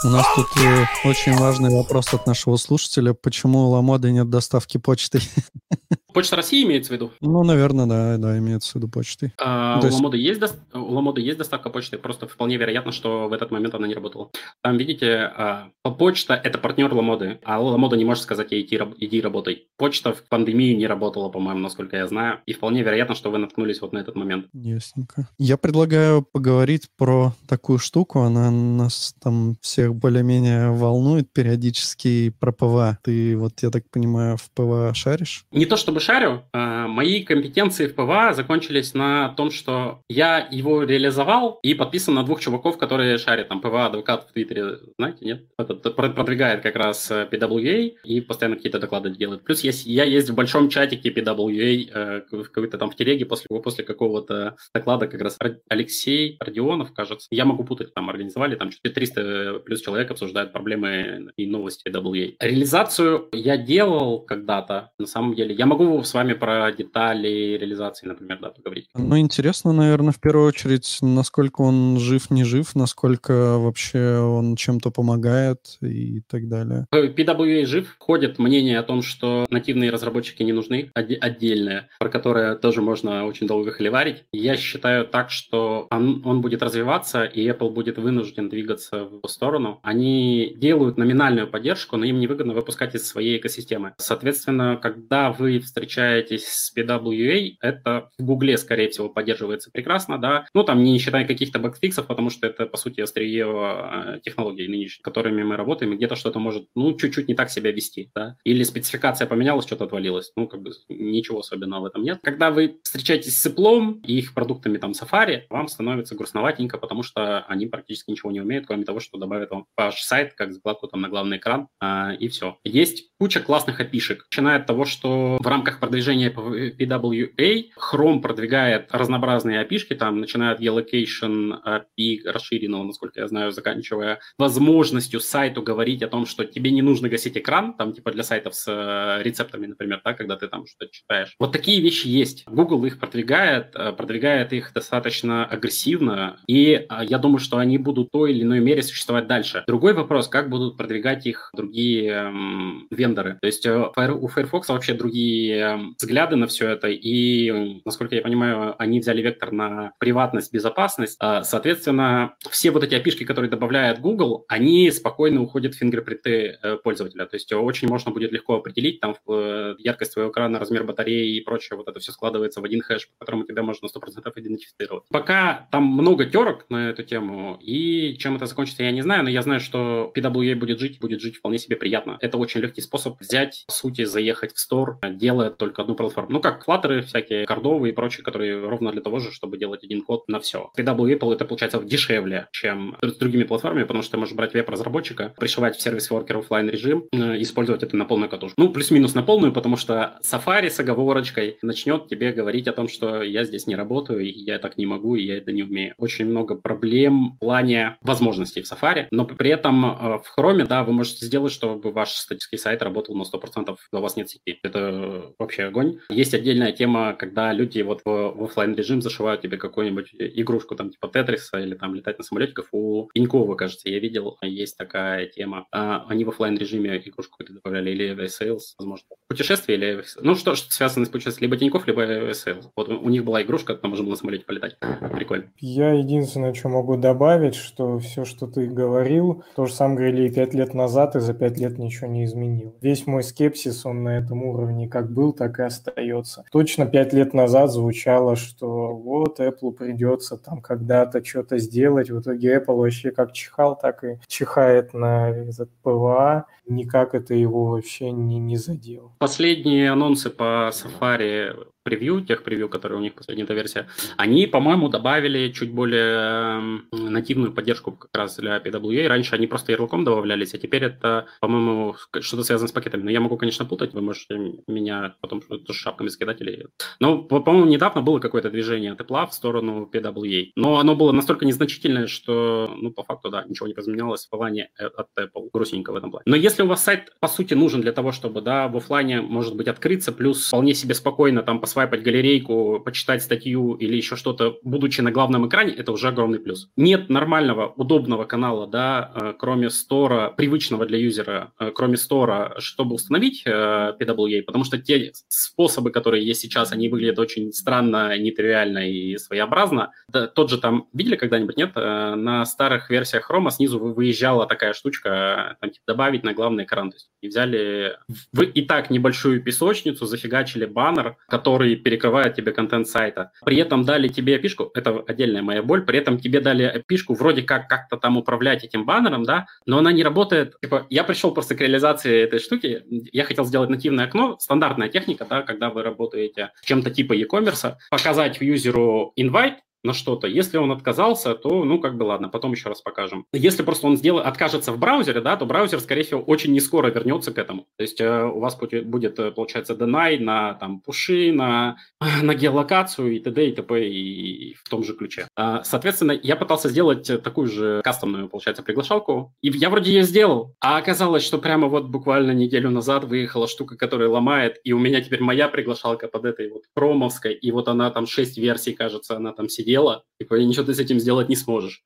У 0.06 0.08
нас 0.08 0.24
тут 0.36 0.46
э, 0.62 0.84
очень 1.04 1.36
важный 1.36 1.68
вопрос 1.74 2.14
от 2.14 2.28
нашего 2.28 2.54
слушателя. 2.58 3.12
Почему 3.12 3.66
у 3.66 3.70
Ламоды 3.70 4.12
нет 4.12 4.30
доставки 4.30 4.78
почты? 4.78 5.18
Почта 6.16 6.36
России 6.36 6.64
имеется 6.64 6.92
в 6.92 6.94
виду? 6.94 7.12
Ну, 7.20 7.44
наверное, 7.44 7.84
да, 7.84 8.16
да, 8.16 8.38
имеется 8.38 8.72
в 8.72 8.74
виду 8.76 8.88
почтой. 8.88 9.34
А, 9.38 9.78
у, 9.78 9.86
Ламоды 9.86 10.16
есть 10.16 10.40
до... 10.40 10.48
у 10.72 10.94
Ламоды 10.94 11.20
есть 11.20 11.36
доставка 11.36 11.68
почты, 11.68 11.98
просто 11.98 12.26
вполне 12.26 12.56
вероятно, 12.56 12.90
что 12.90 13.28
в 13.28 13.34
этот 13.34 13.50
момент 13.50 13.74
она 13.74 13.86
не 13.86 13.92
работала. 13.92 14.30
Там, 14.62 14.78
видите, 14.78 15.30
а, 15.36 15.68
почта– 15.98 16.32
это 16.42 16.56
партнер 16.56 16.90
Ламоды, 16.94 17.38
а 17.44 17.60
Ламода 17.60 17.98
не 17.98 18.06
может 18.06 18.22
сказать 18.22 18.50
ей 18.50 18.62
иди, 18.64 18.80
иди 18.96 19.20
работай. 19.20 19.66
Почта 19.76 20.14
в 20.14 20.22
пандемию 20.26 20.74
не 20.78 20.86
работала, 20.86 21.28
по-моему, 21.28 21.60
насколько 21.60 21.98
я 21.98 22.06
знаю, 22.06 22.40
и 22.46 22.54
вполне 22.54 22.82
вероятно, 22.82 23.14
что 23.14 23.30
вы 23.30 23.36
наткнулись 23.36 23.82
вот 23.82 23.92
на 23.92 23.98
этот 23.98 24.16
момент. 24.16 24.46
Ясненько. 24.54 25.28
Я 25.36 25.58
предлагаю 25.58 26.22
поговорить 26.22 26.88
про 26.96 27.34
такую 27.46 27.78
штуку, 27.78 28.20
она 28.20 28.50
нас 28.50 29.14
там 29.22 29.56
всех 29.60 29.94
более-менее 29.96 30.70
волнует 30.70 31.32
периодически, 31.32 32.30
про 32.38 32.52
PWA. 32.52 32.98
Ты 33.02 33.36
вот, 33.36 33.62
я 33.62 33.70
так 33.70 33.84
понимаю, 33.90 34.36
в 34.36 34.50
PWA 34.50 34.92
шаришь? 34.94 35.44
Не 35.52 35.66
то 35.66 35.76
чтобы 35.76 36.00
шарю. 36.00 36.42
А, 36.52 36.86
мои 36.88 37.22
компетенции 37.22 37.86
в 37.86 37.94
PWA 37.94 38.34
закончились 38.34 38.94
на 38.94 39.30
том, 39.30 39.50
что 39.50 40.02
я 40.08 40.46
его 40.50 40.82
реализовал 40.82 41.58
и 41.62 41.74
подписан 41.74 42.14
на 42.14 42.24
двух 42.24 42.40
чуваков, 42.40 42.78
которые 42.78 43.18
шарят. 43.18 43.48
Там 43.48 43.60
PWA 43.60 43.86
advocate 43.86 44.28
в 44.28 44.32
Твиттере, 44.32 44.78
знаете, 44.98 45.24
нет? 45.24 45.44
Этот 45.58 45.82
продвигает 45.94 46.62
как 46.62 46.76
раз 46.76 47.10
э, 47.10 47.28
PWA 47.30 47.94
и 48.04 48.20
постоянно 48.20 48.56
какие-то 48.56 48.78
доклады 48.78 49.10
делает. 49.10 49.42
Плюс 49.42 49.60
я, 49.60 49.72
я 49.72 50.04
есть 50.04 50.30
в 50.30 50.34
большом 50.34 50.68
чатике 50.68 51.10
PWA, 51.10 51.90
э, 51.92 52.20
какой-то 52.30 52.78
там 52.78 52.90
в 52.90 52.96
телеге 52.96 53.26
после, 53.26 53.48
после 53.60 53.84
какого-то 53.84 54.56
доклада 54.74 55.06
как 55.06 55.20
раз 55.20 55.38
Алексей 55.68 56.36
Родионов, 56.40 56.92
кажется. 56.92 57.28
Я 57.30 57.44
могу 57.44 57.64
путать, 57.64 57.94
там 57.94 58.10
организовали, 58.10 58.56
там 58.56 58.70
400 58.70 59.60
плюс 59.64 59.75
человек 59.80 60.10
обсуждают 60.10 60.52
проблемы 60.52 61.30
и 61.36 61.46
новости 61.46 61.88
PWA. 61.88 62.34
Реализацию 62.40 63.28
я 63.32 63.56
делал 63.56 64.20
когда-то, 64.20 64.90
на 64.98 65.06
самом 65.06 65.34
деле. 65.34 65.54
Я 65.54 65.66
могу 65.66 66.02
с 66.02 66.14
вами 66.14 66.34
про 66.34 66.70
детали 66.72 67.56
реализации, 67.58 68.06
например, 68.06 68.38
да, 68.40 68.50
поговорить. 68.50 68.88
Ну, 68.94 69.18
интересно, 69.18 69.72
наверное, 69.72 70.12
в 70.12 70.20
первую 70.20 70.46
очередь, 70.48 70.98
насколько 71.02 71.62
он 71.62 71.98
жив, 71.98 72.30
не 72.30 72.44
жив, 72.44 72.74
насколько 72.74 73.58
вообще 73.58 74.18
он 74.18 74.56
чем-то 74.56 74.90
помогает 74.90 75.60
и 75.82 76.20
так 76.28 76.48
далее. 76.48 76.86
PWA 76.92 77.64
жив. 77.66 77.96
Ходит 77.98 78.38
мнение 78.38 78.78
о 78.78 78.82
том, 78.82 79.02
что 79.02 79.46
нативные 79.50 79.90
разработчики 79.90 80.42
не 80.42 80.52
нужны, 80.52 80.90
отдельные, 80.94 81.88
про 81.98 82.08
которые 82.08 82.56
тоже 82.56 82.82
можно 82.82 83.26
очень 83.26 83.46
долго 83.46 83.70
холиварить. 83.70 84.24
Я 84.32 84.56
считаю 84.56 85.06
так, 85.06 85.30
что 85.30 85.86
он, 85.90 86.22
он 86.24 86.40
будет 86.40 86.62
развиваться, 86.62 87.24
и 87.24 87.46
Apple 87.48 87.70
будет 87.70 87.98
вынужден 87.98 88.48
двигаться 88.48 89.04
в 89.04 89.14
его 89.14 89.28
сторону. 89.28 89.65
Они 89.82 90.54
делают 90.56 90.96
номинальную 90.96 91.48
поддержку, 91.48 91.96
но 91.96 92.04
им 92.04 92.18
невыгодно 92.20 92.54
выпускать 92.54 92.94
из 92.94 93.06
своей 93.06 93.38
экосистемы. 93.38 93.94
Соответственно, 93.98 94.78
когда 94.80 95.32
вы 95.32 95.60
встречаетесь 95.60 96.46
с 96.46 96.76
PWA, 96.76 97.52
это 97.60 98.10
в 98.18 98.24
Гугле, 98.24 98.58
скорее 98.58 98.88
всего, 98.88 99.08
поддерживается 99.08 99.70
прекрасно, 99.70 100.18
да. 100.18 100.46
Ну, 100.54 100.64
там 100.64 100.82
не 100.82 100.98
считая 100.98 101.26
каких-то 101.26 101.58
багфиксов, 101.58 102.06
потому 102.06 102.30
что 102.30 102.46
это, 102.46 102.66
по 102.66 102.76
сути, 102.76 103.00
острие 103.00 103.46
э, 103.46 104.20
технологий 104.22 104.68
нынешних, 104.68 105.02
которыми 105.02 105.42
мы 105.42 105.56
работаем, 105.56 105.92
и 105.92 105.96
где-то 105.96 106.16
что-то 106.16 106.38
может, 106.38 106.68
ну, 106.74 106.96
чуть-чуть 106.96 107.28
не 107.28 107.34
так 107.34 107.50
себя 107.50 107.72
вести, 107.72 108.10
да. 108.14 108.36
Или 108.44 108.62
спецификация 108.62 109.26
поменялась, 109.26 109.66
что-то 109.66 109.84
отвалилось. 109.84 110.32
Ну, 110.36 110.46
как 110.46 110.62
бы 110.62 110.70
ничего 110.88 111.40
особенного 111.40 111.82
в 111.82 111.84
этом 111.86 112.02
нет. 112.02 112.18
Когда 112.22 112.50
вы 112.50 112.78
встречаетесь 112.82 113.36
с 113.36 113.46
Apple 113.46 114.00
и 114.02 114.18
их 114.18 114.34
продуктами 114.34 114.78
там 114.78 114.92
Safari, 114.92 115.42
вам 115.50 115.68
становится 115.68 116.14
грустноватенько, 116.14 116.78
потому 116.78 117.02
что 117.02 117.40
они 117.46 117.66
практически 117.66 118.10
ничего 118.10 118.30
не 118.32 118.40
умеют, 118.40 118.66
кроме 118.66 118.84
того, 118.84 119.00
что 119.00 119.18
добавят 119.18 119.50
вам 119.50 119.55
ваш 119.76 120.02
сайт 120.02 120.34
как 120.34 120.52
закладку 120.52 120.88
там 120.88 121.00
на 121.00 121.08
главный 121.08 121.38
экран, 121.38 121.68
а, 121.80 122.12
и 122.12 122.28
все. 122.28 122.58
Есть 122.64 123.10
куча 123.18 123.40
классных 123.40 123.80
опишек, 123.80 124.26
начиная 124.30 124.58
от 124.58 124.66
того, 124.66 124.84
что 124.84 125.38
в 125.40 125.46
рамках 125.46 125.80
продвижения 125.80 126.30
PWA 126.30 127.64
Chrome 127.92 128.20
продвигает 128.20 128.88
разнообразные 128.92 129.60
опишки, 129.60 129.94
там, 129.94 130.20
начиная 130.20 130.52
от 130.52 130.60
Geolocation 130.60 131.54
API 131.64 132.20
расширенного, 132.24 132.84
насколько 132.84 133.20
я 133.20 133.28
знаю, 133.28 133.52
заканчивая 133.52 134.20
возможностью 134.38 135.20
сайту 135.20 135.62
говорить 135.62 136.02
о 136.02 136.08
том, 136.08 136.26
что 136.26 136.44
тебе 136.44 136.70
не 136.70 136.82
нужно 136.82 137.08
гасить 137.08 137.36
экран, 137.36 137.74
там, 137.74 137.92
типа 137.92 138.12
для 138.12 138.22
сайтов 138.22 138.54
с 138.54 138.66
э, 138.68 139.22
рецептами, 139.22 139.66
например, 139.66 140.00
да, 140.04 140.14
когда 140.14 140.36
ты 140.36 140.48
там 140.48 140.66
что-то 140.66 140.90
читаешь. 140.92 141.34
Вот 141.38 141.52
такие 141.52 141.80
вещи 141.80 142.06
есть. 142.08 142.44
Google 142.46 142.84
их 142.84 142.98
продвигает, 142.98 143.74
э, 143.74 143.92
продвигает 143.92 144.52
их 144.52 144.72
достаточно 144.74 145.46
агрессивно, 145.46 146.38
и 146.46 146.86
э, 146.88 147.04
я 147.08 147.18
думаю, 147.18 147.38
что 147.38 147.58
они 147.58 147.78
будут 147.78 148.08
в 148.08 148.10
той 148.10 148.32
или 148.32 148.42
иной 148.42 148.60
мере 148.60 148.82
существовать 148.82 149.26
дальше. 149.26 149.45
Другой 149.66 149.94
вопрос, 149.94 150.28
как 150.28 150.48
будут 150.48 150.76
продвигать 150.76 151.26
их 151.26 151.50
другие 151.54 152.10
эм, 152.10 152.86
вендоры. 152.90 153.38
То 153.40 153.46
есть 153.46 153.66
у 153.66 154.28
Firefox 154.28 154.68
вообще 154.68 154.94
другие 154.94 155.56
свои 155.96 156.16
взгляды 156.16 156.36
на 156.36 156.46
все 156.46 156.70
это, 156.70 156.88
и, 156.88 157.80
насколько 157.84 158.14
я 158.14 158.22
понимаю, 158.22 158.74
они 158.78 159.00
взяли 159.00 159.22
вектор 159.22 159.52
на 159.52 159.92
приватность, 159.98 160.52
безопасность. 160.52 161.16
А, 161.20 161.42
соответственно, 161.42 162.34
все 162.50 162.70
вот 162.70 162.84
эти 162.84 162.94
опишки, 162.94 163.24
которые 163.24 163.50
добавляет 163.50 164.00
Google, 164.00 164.44
они 164.48 164.90
спокойно 164.90 165.42
уходят 165.42 165.74
в 165.74 165.78
фингерпринты 165.78 166.58
э, 166.62 166.76
пользователя. 166.76 167.26
То 167.26 167.36
есть 167.36 167.52
очень 167.52 167.88
можно 167.88 168.12
будет 168.12 168.32
легко 168.32 168.56
определить 168.56 169.00
там 169.00 169.16
э, 169.28 169.74
яркость 169.78 170.14
твоего 170.14 170.30
экрана, 170.30 170.58
размер 170.58 170.84
батареи 170.84 171.36
и 171.36 171.40
прочее. 171.40 171.76
Вот 171.76 171.88
это 171.88 172.00
все 172.00 172.12
складывается 172.12 172.60
в 172.60 172.64
один 172.64 172.80
хэш, 172.80 173.08
по 173.08 173.24
которому 173.24 173.44
тебя 173.44 173.62
можно 173.62 173.86
100% 173.86 174.32
идентифицировать. 174.36 175.04
Пока 175.10 175.68
там 175.70 175.84
много 175.84 176.24
терок 176.24 176.66
на 176.70 176.90
эту 176.90 177.02
тему, 177.02 177.58
и 177.60 178.16
чем 178.18 178.36
это 178.36 178.46
закончится, 178.46 178.84
я 178.84 178.92
не 178.92 179.02
знаю, 179.02 179.24
но 179.24 179.30
я 179.30 179.35
знаю, 179.42 179.60
что 179.60 180.12
PWA 180.14 180.54
будет 180.54 180.78
жить, 180.80 181.00
будет 181.00 181.20
жить 181.20 181.36
вполне 181.36 181.58
себе 181.58 181.76
приятно. 181.76 182.18
Это 182.20 182.38
очень 182.38 182.60
легкий 182.60 182.80
способ 182.80 183.20
взять, 183.20 183.64
по 183.66 183.72
сути, 183.72 184.04
заехать 184.04 184.54
в 184.54 184.58
стор, 184.58 184.98
делая 185.02 185.50
только 185.50 185.82
одну 185.82 185.94
платформу. 185.94 186.32
Ну, 186.32 186.40
как 186.40 186.64
флаттеры 186.64 187.02
всякие, 187.02 187.46
кордовые 187.46 187.92
и 187.92 187.94
прочие, 187.94 188.24
которые 188.24 188.66
ровно 188.66 188.92
для 188.92 189.00
того 189.00 189.18
же, 189.18 189.32
чтобы 189.32 189.58
делать 189.58 189.84
один 189.84 190.02
код 190.02 190.28
на 190.28 190.40
все. 190.40 190.70
PWA 190.76 191.32
это 191.32 191.44
получается 191.44 191.82
дешевле, 191.82 192.48
чем 192.52 192.96
с 193.02 193.14
другими 193.16 193.44
платформами, 193.44 193.84
потому 193.84 194.02
что 194.02 194.12
ты 194.12 194.18
можешь 194.18 194.34
брать 194.34 194.54
веб-разработчика, 194.54 195.34
пришивать 195.38 195.76
в 195.76 195.82
сервис 195.82 196.10
воркер 196.10 196.38
офлайн 196.38 196.68
режим, 196.68 197.04
э, 197.12 197.40
использовать 197.42 197.82
это 197.82 197.96
на 197.96 198.04
полную 198.04 198.28
катушку. 198.28 198.60
Ну, 198.60 198.70
плюс-минус 198.70 199.14
на 199.14 199.22
полную, 199.22 199.52
потому 199.52 199.76
что 199.76 200.18
Safari 200.22 200.70
с 200.70 200.80
оговорочкой 200.80 201.58
начнет 201.62 202.08
тебе 202.08 202.32
говорить 202.32 202.68
о 202.68 202.72
том, 202.72 202.88
что 202.88 203.22
я 203.22 203.44
здесь 203.44 203.66
не 203.66 203.76
работаю, 203.76 204.26
я 204.26 204.58
так 204.58 204.78
не 204.78 204.86
могу, 204.86 205.14
я 205.14 205.38
это 205.38 205.52
не 205.52 205.62
умею. 205.62 205.94
Очень 205.98 206.26
много 206.26 206.54
проблем 206.54 207.34
в 207.36 207.38
плане 207.38 207.96
возможностей 208.02 208.62
в 208.62 208.70
Safari, 208.70 209.06
но 209.10 209.24
при 209.26 209.50
этом 209.50 209.84
э, 209.84 210.18
в 210.18 210.38
Chrome, 210.38 210.66
да, 210.66 210.84
вы 210.84 210.92
можете 210.92 211.26
сделать, 211.26 211.52
чтобы 211.52 211.90
ваш 211.92 212.12
статический 212.12 212.58
сайт 212.58 212.82
работал 212.82 213.14
на 213.14 213.22
100%, 213.22 213.76
у 213.92 213.98
вас 213.98 214.16
нет 214.16 214.30
сети. 214.30 214.58
Это 214.62 215.32
вообще 215.38 215.64
огонь. 215.64 215.98
Есть 216.10 216.34
отдельная 216.34 216.72
тема, 216.72 217.14
когда 217.14 217.52
люди 217.52 217.80
вот 217.82 218.02
в, 218.04 218.10
в 218.10 218.44
офлайн 218.44 218.74
режим 218.74 219.02
зашивают 219.02 219.42
тебе 219.42 219.56
какую-нибудь 219.56 220.10
игрушку, 220.12 220.74
там, 220.74 220.90
типа 220.90 221.08
Тетриса 221.08 221.58
или 221.58 221.74
там 221.74 221.94
летать 221.94 222.18
на 222.18 222.24
самолетиках. 222.24 222.66
У 222.72 223.08
Пенькова, 223.14 223.54
кажется, 223.54 223.88
я 223.88 223.98
видел, 223.98 224.36
есть 224.42 224.76
такая 224.76 225.26
тема. 225.26 225.66
А, 225.72 226.04
они 226.08 226.24
в 226.24 226.28
офлайн 226.28 226.56
режиме 226.56 226.96
игрушку 226.98 227.44
добавляли, 227.44 227.90
или 227.90 228.26
Sales, 228.26 228.74
возможно. 228.78 229.08
Путешествие 229.28 229.78
или... 229.78 230.04
Ну, 230.20 230.34
что, 230.34 230.54
что 230.54 230.72
связано 230.72 231.06
с 231.06 231.08
путешествием? 231.08 231.50
Либо 231.50 231.58
Тинькофф, 231.58 231.86
либо 231.86 232.30
Sales. 232.30 232.64
Вот 232.76 232.88
у 232.88 233.08
них 233.08 233.24
была 233.24 233.42
игрушка, 233.42 233.74
там 233.74 233.90
можно 233.90 234.04
было 234.04 234.12
на 234.12 234.18
самолете 234.18 234.44
полетать. 234.44 234.76
Прикольно. 235.12 235.52
Я 235.58 235.92
единственное, 235.92 236.54
что 236.54 236.68
могу 236.68 236.96
добавить, 236.96 237.54
что 237.54 237.98
все, 237.98 238.24
что 238.24 238.46
ты 238.46 238.66
говорил, 238.66 239.15
то 239.54 239.66
же 239.66 239.74
самое 239.74 239.96
говорили 239.98 240.28
и 240.28 240.32
пять 240.32 240.54
лет 240.54 240.74
назад, 240.74 241.16
и 241.16 241.20
за 241.20 241.34
пять 241.34 241.58
лет 241.58 241.78
ничего 241.78 242.08
не 242.08 242.24
изменил. 242.24 242.74
Весь 242.80 243.06
мой 243.06 243.22
скепсис, 243.22 243.86
он 243.86 244.04
на 244.04 244.18
этом 244.18 244.42
уровне 244.42 244.88
как 244.88 245.10
был, 245.10 245.32
так 245.32 245.58
и 245.58 245.62
остается. 245.62 246.44
Точно 246.50 246.86
пять 246.86 247.12
лет 247.12 247.34
назад 247.34 247.70
звучало, 247.70 248.36
что 248.36 248.94
вот 248.94 249.40
Apple 249.40 249.72
придется 249.72 250.36
там 250.36 250.60
когда-то 250.60 251.24
что-то 251.24 251.58
сделать. 251.58 252.10
В 252.10 252.20
итоге 252.20 252.56
Apple 252.56 252.76
вообще 252.76 253.10
как 253.10 253.32
чихал, 253.32 253.76
так 253.76 254.04
и 254.04 254.18
чихает 254.26 254.94
на 254.94 255.30
этот 255.30 255.70
PWA. 255.82 256.46
Никак 256.66 257.14
это 257.14 257.34
его 257.34 257.66
вообще 257.66 258.10
не, 258.10 258.38
не 258.38 258.56
задело. 258.56 259.12
Последние 259.18 259.90
анонсы 259.90 260.30
по 260.30 260.70
Safari 260.72 261.54
превью, 261.86 262.20
тех 262.20 262.42
превью, 262.42 262.68
которые 262.68 262.98
у 262.98 263.00
них 263.00 263.14
последняя 263.14 263.46
версия, 263.46 263.86
они, 264.16 264.48
по-моему, 264.48 264.88
добавили 264.88 265.52
чуть 265.52 265.72
более 265.72 266.82
нативную 266.90 267.52
поддержку 267.52 267.92
как 267.92 268.10
раз 268.12 268.36
для 268.36 268.58
PWA. 268.58 269.06
Раньше 269.06 269.36
они 269.36 269.46
просто 269.46 269.70
ярлыком 269.70 270.02
добавлялись, 270.02 270.52
а 270.52 270.58
теперь 270.58 270.82
это, 270.82 271.26
по-моему, 271.40 271.94
что-то 272.20 272.42
связано 272.42 272.66
с 272.66 272.72
пакетами. 272.72 273.02
Но 273.02 273.10
я 273.10 273.20
могу, 273.20 273.36
конечно, 273.36 273.64
путать, 273.64 273.94
вы 273.94 274.00
можете 274.00 274.36
меня 274.66 275.14
потом 275.20 275.40
тоже 275.40 275.78
шапками 275.78 276.08
скидать. 276.08 276.40
Или... 276.40 276.66
Но, 276.98 277.22
по-моему, 277.22 277.70
недавно 277.70 278.02
было 278.02 278.18
какое-то 278.18 278.50
движение 278.50 278.90
от 278.90 279.00
Apple 279.00 279.28
в 279.28 279.32
сторону 279.32 279.88
PWA. 279.92 280.50
Но 280.56 280.80
оно 280.80 280.96
было 280.96 281.12
настолько 281.12 281.46
незначительное, 281.46 282.08
что, 282.08 282.68
ну, 282.76 282.90
по 282.90 283.04
факту, 283.04 283.30
да, 283.30 283.44
ничего 283.44 283.68
не 283.68 283.74
поменялось 283.74 284.26
в 284.26 284.30
плане 284.30 284.70
э, 284.76 284.86
от 284.86 285.06
Apple. 285.16 285.50
Грустненько 285.52 285.92
в 285.92 285.96
этом 285.96 286.10
плане. 286.10 286.24
Но 286.26 286.34
если 286.34 286.55
у 286.62 286.66
вас 286.66 286.84
сайт, 286.84 287.12
по 287.20 287.28
сути, 287.28 287.54
нужен 287.54 287.80
для 287.80 287.92
того, 287.92 288.12
чтобы, 288.12 288.40
да, 288.40 288.68
в 288.68 288.76
офлайне, 288.76 289.20
может 289.20 289.56
быть, 289.56 289.68
открыться, 289.68 290.12
плюс 290.12 290.46
вполне 290.46 290.74
себе 290.74 290.94
спокойно 290.94 291.42
там 291.42 291.60
посвайпать 291.60 292.02
галерейку, 292.02 292.80
почитать 292.84 293.22
статью 293.22 293.74
или 293.74 293.96
еще 293.96 294.16
что-то, 294.16 294.58
будучи 294.62 295.00
на 295.00 295.10
главном 295.10 295.48
экране, 295.48 295.72
это 295.72 295.92
уже 295.92 296.08
огромный 296.08 296.38
плюс. 296.38 296.68
Нет 296.76 297.08
нормального, 297.08 297.72
удобного 297.76 298.24
канала, 298.24 298.66
да, 298.66 299.12
э, 299.14 299.34
кроме 299.38 299.70
стора, 299.70 300.30
привычного 300.30 300.86
для 300.86 300.98
юзера, 300.98 301.52
э, 301.58 301.70
кроме 301.74 301.96
стора, 301.96 302.54
чтобы 302.58 302.94
установить 302.94 303.42
э, 303.44 303.94
PWA, 303.98 304.42
потому 304.42 304.64
что 304.64 304.78
те 304.78 305.12
способы, 305.28 305.90
которые 305.90 306.26
есть 306.26 306.40
сейчас, 306.40 306.72
они 306.72 306.88
выглядят 306.88 307.18
очень 307.18 307.52
странно, 307.52 308.16
нетривиально 308.18 308.90
и 308.90 309.16
своеобразно. 309.16 309.92
Тот 310.12 310.50
же 310.50 310.58
там, 310.58 310.88
видели 310.92 311.16
когда-нибудь, 311.16 311.56
нет? 311.56 311.74
На 311.74 312.44
старых 312.44 312.90
версиях 312.90 313.30
Chrome 313.30 313.50
снизу 313.50 313.78
выезжала 313.78 314.46
такая 314.46 314.72
штучка, 314.72 315.56
там, 315.60 315.70
типа, 315.70 315.84
добавить 315.86 316.24
на 316.24 316.32
главный 316.46 316.64
экран. 316.64 316.90
То 316.90 316.96
есть 316.96 317.10
и 317.20 317.28
взяли 317.28 317.96
в 318.32 318.42
и 318.42 318.62
так 318.62 318.90
небольшую 318.90 319.42
песочницу, 319.42 320.06
зафигачили 320.06 320.64
баннер, 320.64 321.16
который 321.28 321.76
перекрывает 321.76 322.34
тебе 322.34 322.52
контент 322.52 322.86
сайта. 322.88 323.32
При 323.44 323.56
этом 323.56 323.84
дали 323.84 324.08
тебе 324.08 324.36
опишку, 324.36 324.70
это 324.74 325.02
отдельная 325.06 325.42
моя 325.42 325.62
боль, 325.62 325.84
при 325.84 325.98
этом 325.98 326.18
тебе 326.18 326.40
дали 326.40 326.62
опишку 326.62 327.14
вроде 327.14 327.42
как 327.42 327.68
как-то 327.68 327.96
там 327.96 328.16
управлять 328.16 328.64
этим 328.64 328.84
баннером, 328.84 329.24
да, 329.24 329.46
но 329.66 329.78
она 329.78 329.92
не 329.92 330.04
работает. 330.04 330.54
Типа, 330.62 330.86
я 330.90 331.04
пришел 331.04 331.32
просто 331.34 331.54
к 331.54 331.60
реализации 331.60 332.22
этой 332.22 332.38
штуки, 332.38 332.84
я 333.12 333.24
хотел 333.24 333.44
сделать 333.44 333.70
нативное 333.70 334.06
окно, 334.06 334.36
стандартная 334.38 334.88
техника, 334.88 335.26
да, 335.28 335.42
когда 335.42 335.70
вы 335.70 335.82
работаете 335.82 336.50
чем-то 336.62 336.90
типа 336.90 337.12
e-commerce, 337.14 337.74
показать 337.90 338.40
юзеру 338.40 339.12
invite, 339.18 339.56
на 339.86 339.94
что-то. 339.94 340.26
Если 340.26 340.58
он 340.58 340.72
отказался, 340.72 341.34
то, 341.34 341.64
ну, 341.64 341.78
как 341.78 341.96
бы 341.96 342.02
ладно, 342.02 342.28
потом 342.28 342.52
еще 342.52 342.68
раз 342.68 342.82
покажем. 342.82 343.24
Если 343.32 343.62
просто 343.62 343.86
он 343.86 343.96
сделает, 343.96 344.26
откажется 344.26 344.72
в 344.72 344.78
браузере, 344.78 345.20
да, 345.20 345.36
то 345.36 345.46
браузер, 345.46 345.80
скорее 345.80 346.02
всего, 346.02 346.20
очень 346.20 346.52
не 346.52 346.60
скоро 346.60 346.88
вернется 346.88 347.32
к 347.32 347.38
этому. 347.38 347.66
То 347.76 347.82
есть 347.82 348.00
э, 348.00 348.24
у 348.24 348.40
вас 348.40 348.56
будет, 348.56 349.18
э, 349.18 349.30
получается, 349.30 349.74
deny 349.74 350.18
на 350.18 350.54
там 350.54 350.80
пуши, 350.80 351.32
на, 351.32 351.76
на 352.22 352.34
геолокацию 352.34 353.16
и 353.16 353.20
т.д. 353.20 353.48
и 353.48 353.52
т.п. 353.52 353.88
и 353.88 354.54
в 354.54 354.68
том 354.68 354.82
же 354.82 354.94
ключе. 354.94 355.28
А, 355.36 355.62
соответственно, 355.62 356.18
я 356.20 356.36
пытался 356.36 356.68
сделать 356.68 357.06
такую 357.22 357.48
же 357.48 357.80
кастомную, 357.84 358.28
получается, 358.28 358.62
приглашалку, 358.62 359.32
и 359.40 359.50
я 359.50 359.70
вроде 359.70 359.92
ее 359.92 360.02
сделал, 360.02 360.54
а 360.60 360.78
оказалось, 360.78 361.22
что 361.22 361.38
прямо 361.38 361.68
вот 361.68 361.86
буквально 361.86 362.32
неделю 362.32 362.70
назад 362.70 363.04
выехала 363.04 363.46
штука, 363.46 363.76
которая 363.76 364.08
ломает, 364.08 364.58
и 364.64 364.72
у 364.72 364.78
меня 364.78 365.00
теперь 365.00 365.22
моя 365.22 365.48
приглашалка 365.48 366.08
под 366.08 366.24
этой 366.24 366.50
вот 366.50 366.62
промовской, 366.74 367.34
и 367.34 367.52
вот 367.52 367.68
она 367.68 367.90
там 367.90 368.06
6 368.06 368.38
версий, 368.38 368.72
кажется, 368.72 369.16
она 369.16 369.32
там 369.32 369.48
сидит 369.48 369.75
дело, 369.76 370.04
типа, 370.18 370.36
ничего 370.36 370.64
ты 370.64 370.74
с 370.74 370.78
этим 370.78 370.98
сделать 370.98 371.28
не 371.28 371.36
сможешь. 371.36 371.84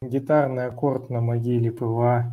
Гитарный 0.00 0.66
аккорд 0.66 1.10
на 1.10 1.20
могиле 1.20 1.70
PWA. 1.70 2.32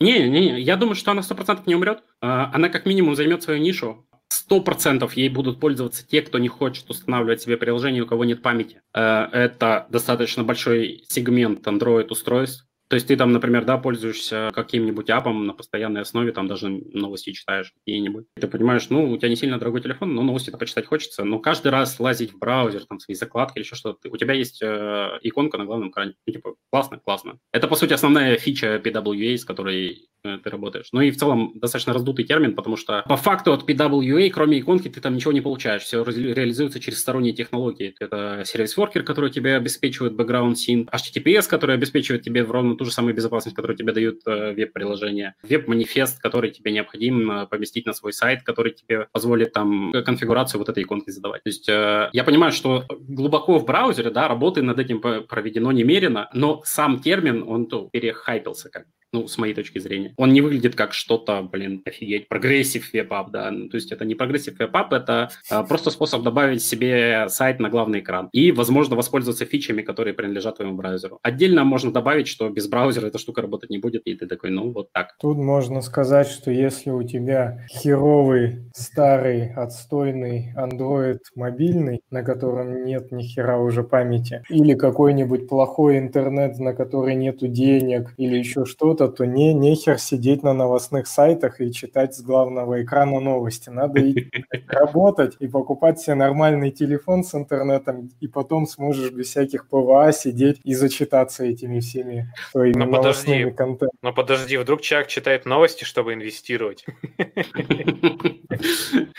Не, 0.00 0.28
не, 0.28 0.60
я 0.60 0.76
думаю, 0.76 0.94
что 0.96 1.10
она 1.10 1.22
сто 1.22 1.34
процентов 1.34 1.66
не 1.66 1.74
умрет. 1.74 2.02
А, 2.20 2.50
она 2.54 2.68
как 2.68 2.86
минимум 2.86 3.14
займет 3.14 3.42
свою 3.42 3.60
нишу. 3.60 4.04
Сто 4.28 4.60
процентов 4.60 5.14
ей 5.14 5.28
будут 5.28 5.60
пользоваться 5.60 6.06
те, 6.06 6.22
кто 6.22 6.38
не 6.38 6.48
хочет 6.48 6.90
устанавливать 6.90 7.42
себе 7.42 7.56
приложение, 7.56 8.02
у 8.02 8.06
кого 8.06 8.24
нет 8.24 8.42
памяти. 8.42 8.82
Э, 8.94 9.28
это 9.32 9.86
достаточно 9.90 10.42
большой 10.42 11.04
сегмент 11.08 11.66
Android-устройств. 11.66 12.66
То 12.92 12.96
есть 12.96 13.08
ты 13.08 13.16
там, 13.16 13.32
например, 13.32 13.64
да, 13.64 13.78
пользуешься 13.78 14.50
каким-нибудь 14.52 15.08
app 15.08 15.31
ом 15.31 15.46
на 15.46 15.54
постоянной 15.54 16.02
основе, 16.02 16.30
там 16.30 16.46
даже 16.46 16.68
новости 16.68 17.32
читаешь 17.32 17.72
какие-нибудь. 17.72 18.26
Ты 18.38 18.46
понимаешь, 18.46 18.90
ну, 18.90 19.10
у 19.10 19.16
тебя 19.16 19.30
не 19.30 19.36
сильно 19.36 19.58
дорогой 19.58 19.80
телефон, 19.80 20.14
но 20.14 20.22
новости-то 20.22 20.58
почитать 20.58 20.84
хочется, 20.84 21.24
но 21.24 21.38
каждый 21.38 21.68
раз 21.68 21.98
лазить 21.98 22.34
в 22.34 22.38
браузер, 22.38 22.84
там, 22.84 23.00
свои 23.00 23.14
закладки 23.14 23.56
или 23.56 23.64
еще 23.64 23.76
что-то, 23.76 24.10
у 24.10 24.16
тебя 24.18 24.34
есть 24.34 24.60
э, 24.60 25.18
иконка 25.22 25.56
на 25.56 25.64
главном 25.64 25.88
экране. 25.88 26.16
Ну, 26.26 26.34
типа, 26.34 26.56
классно, 26.70 26.98
классно. 26.98 27.38
Это, 27.50 27.66
по 27.66 27.76
сути, 27.76 27.94
основная 27.94 28.36
фича 28.36 28.76
PWA, 28.76 29.38
с 29.38 29.46
которой 29.46 30.10
ты 30.22 30.50
работаешь. 30.50 30.88
Ну 30.92 31.00
и 31.00 31.10
в 31.10 31.16
целом 31.16 31.52
достаточно 31.54 31.92
раздутый 31.92 32.24
термин, 32.24 32.54
потому 32.54 32.76
что 32.76 33.04
по 33.08 33.16
факту 33.16 33.52
от 33.52 33.68
PWA, 33.68 34.30
кроме 34.30 34.60
иконки, 34.60 34.88
ты 34.88 35.00
там 35.00 35.14
ничего 35.14 35.32
не 35.32 35.40
получаешь. 35.40 35.82
Все 35.82 36.04
реализуется 36.04 36.80
через 36.80 37.00
сторонние 37.00 37.32
технологии. 37.32 37.94
Это 37.98 38.42
service 38.46 38.76
worker, 38.76 39.02
который 39.02 39.30
тебе 39.30 39.56
обеспечивает 39.56 40.12
background 40.12 40.54
sync, 40.54 40.88
HTTPS, 40.90 41.48
который 41.48 41.74
обеспечивает 41.74 42.22
тебе 42.22 42.42
ровно 42.42 42.76
ту 42.76 42.84
же 42.84 42.92
самую 42.92 43.14
безопасность, 43.14 43.56
которую 43.56 43.76
тебе 43.76 43.92
дают 43.92 44.20
э, 44.26 44.52
веб-приложения, 44.52 45.34
веб-манифест, 45.42 46.20
который 46.20 46.50
тебе 46.50 46.72
необходимо 46.72 47.46
поместить 47.46 47.86
на 47.86 47.92
свой 47.92 48.12
сайт, 48.12 48.42
который 48.42 48.72
тебе 48.72 49.08
позволит 49.12 49.52
там 49.52 49.92
конфигурацию 50.04 50.58
вот 50.60 50.68
этой 50.68 50.84
иконки 50.84 51.10
задавать. 51.10 51.42
То 51.42 51.48
есть 51.48 51.68
э, 51.68 52.10
я 52.12 52.24
понимаю, 52.24 52.52
что 52.52 52.84
глубоко 53.00 53.58
в 53.58 53.64
браузере, 53.64 54.10
да, 54.10 54.28
работы 54.28 54.62
над 54.62 54.78
этим 54.78 55.00
проведено 55.00 55.72
немерено, 55.72 56.28
но 56.32 56.62
сам 56.64 57.00
термин, 57.00 57.44
он 57.46 57.66
то 57.66 57.88
перехайпился 57.92 58.70
как 58.70 58.86
ну, 59.12 59.28
с 59.28 59.38
моей 59.38 59.54
точки 59.54 59.78
зрения. 59.78 60.14
Он 60.16 60.32
не 60.32 60.40
выглядит 60.40 60.74
как 60.74 60.94
что-то, 60.94 61.42
блин, 61.42 61.82
офигеть, 61.84 62.28
progressive 62.28 62.92
web 62.92 63.08
app, 63.08 63.30
да, 63.30 63.50
ну, 63.50 63.68
то 63.68 63.76
есть 63.76 63.92
это 63.92 64.04
не 64.04 64.14
progressive 64.14 64.58
web 64.58 64.73
app, 64.73 64.92
это 64.92 65.30
а, 65.50 65.62
просто 65.64 65.90
способ 65.90 66.22
добавить 66.22 66.62
себе 66.62 67.26
сайт 67.28 67.60
на 67.60 67.68
главный 67.68 68.00
экран 68.00 68.28
и, 68.32 68.52
возможно, 68.52 68.96
воспользоваться 68.96 69.44
фичами, 69.44 69.82
которые 69.82 70.14
принадлежат 70.14 70.56
твоему 70.56 70.76
браузеру. 70.76 71.18
Отдельно 71.22 71.64
можно 71.64 71.92
добавить, 71.92 72.28
что 72.28 72.48
без 72.48 72.68
браузера 72.68 73.06
эта 73.06 73.18
штука 73.18 73.42
работать 73.42 73.70
не 73.70 73.78
будет, 73.78 74.02
и 74.06 74.14
ты 74.14 74.26
такой, 74.26 74.50
ну, 74.50 74.72
вот 74.72 74.92
так. 74.92 75.14
Тут 75.20 75.36
можно 75.36 75.80
сказать, 75.82 76.28
что 76.28 76.50
если 76.50 76.90
у 76.90 77.02
тебя 77.02 77.66
херовый, 77.70 78.64
старый, 78.74 79.52
отстойный 79.52 80.54
Android 80.56 81.18
мобильный, 81.34 82.00
на 82.10 82.22
котором 82.22 82.84
нет 82.84 83.12
ни 83.12 83.22
хера 83.22 83.58
уже 83.58 83.82
памяти, 83.82 84.42
или 84.48 84.74
какой-нибудь 84.74 85.48
плохой 85.48 85.98
интернет, 85.98 86.58
на 86.58 86.72
который 86.74 87.14
нету 87.14 87.48
денег, 87.48 88.14
или 88.16 88.36
еще 88.36 88.64
что-то, 88.64 89.01
то 89.08 89.24
не 89.24 89.54
нехер 89.54 89.98
сидеть 89.98 90.42
на 90.42 90.52
новостных 90.52 91.06
сайтах 91.06 91.60
и 91.60 91.72
читать 91.72 92.14
с 92.14 92.22
главного 92.22 92.82
экрана 92.82 93.20
новости. 93.20 93.68
Надо 93.70 94.10
идти 94.10 94.30
работать 94.68 95.36
и 95.38 95.48
покупать 95.48 96.00
себе 96.00 96.14
нормальный 96.14 96.70
телефон 96.70 97.24
с 97.24 97.34
интернетом, 97.34 98.10
и 98.20 98.26
потом 98.26 98.66
сможешь 98.66 99.10
без 99.12 99.28
всяких 99.28 99.68
PWA 99.68 100.12
сидеть 100.12 100.60
и 100.64 100.74
зачитаться 100.74 101.44
этими 101.44 101.80
всеми 101.80 102.32
своими 102.50 102.78
Но 102.78 102.86
новостными 102.86 103.44
подожди. 103.44 103.56
контентами. 103.56 103.90
Но 104.02 104.12
подожди, 104.12 104.56
вдруг 104.56 104.80
человек 104.80 105.08
читает 105.08 105.46
новости, 105.46 105.84
чтобы 105.84 106.14
инвестировать. 106.14 106.84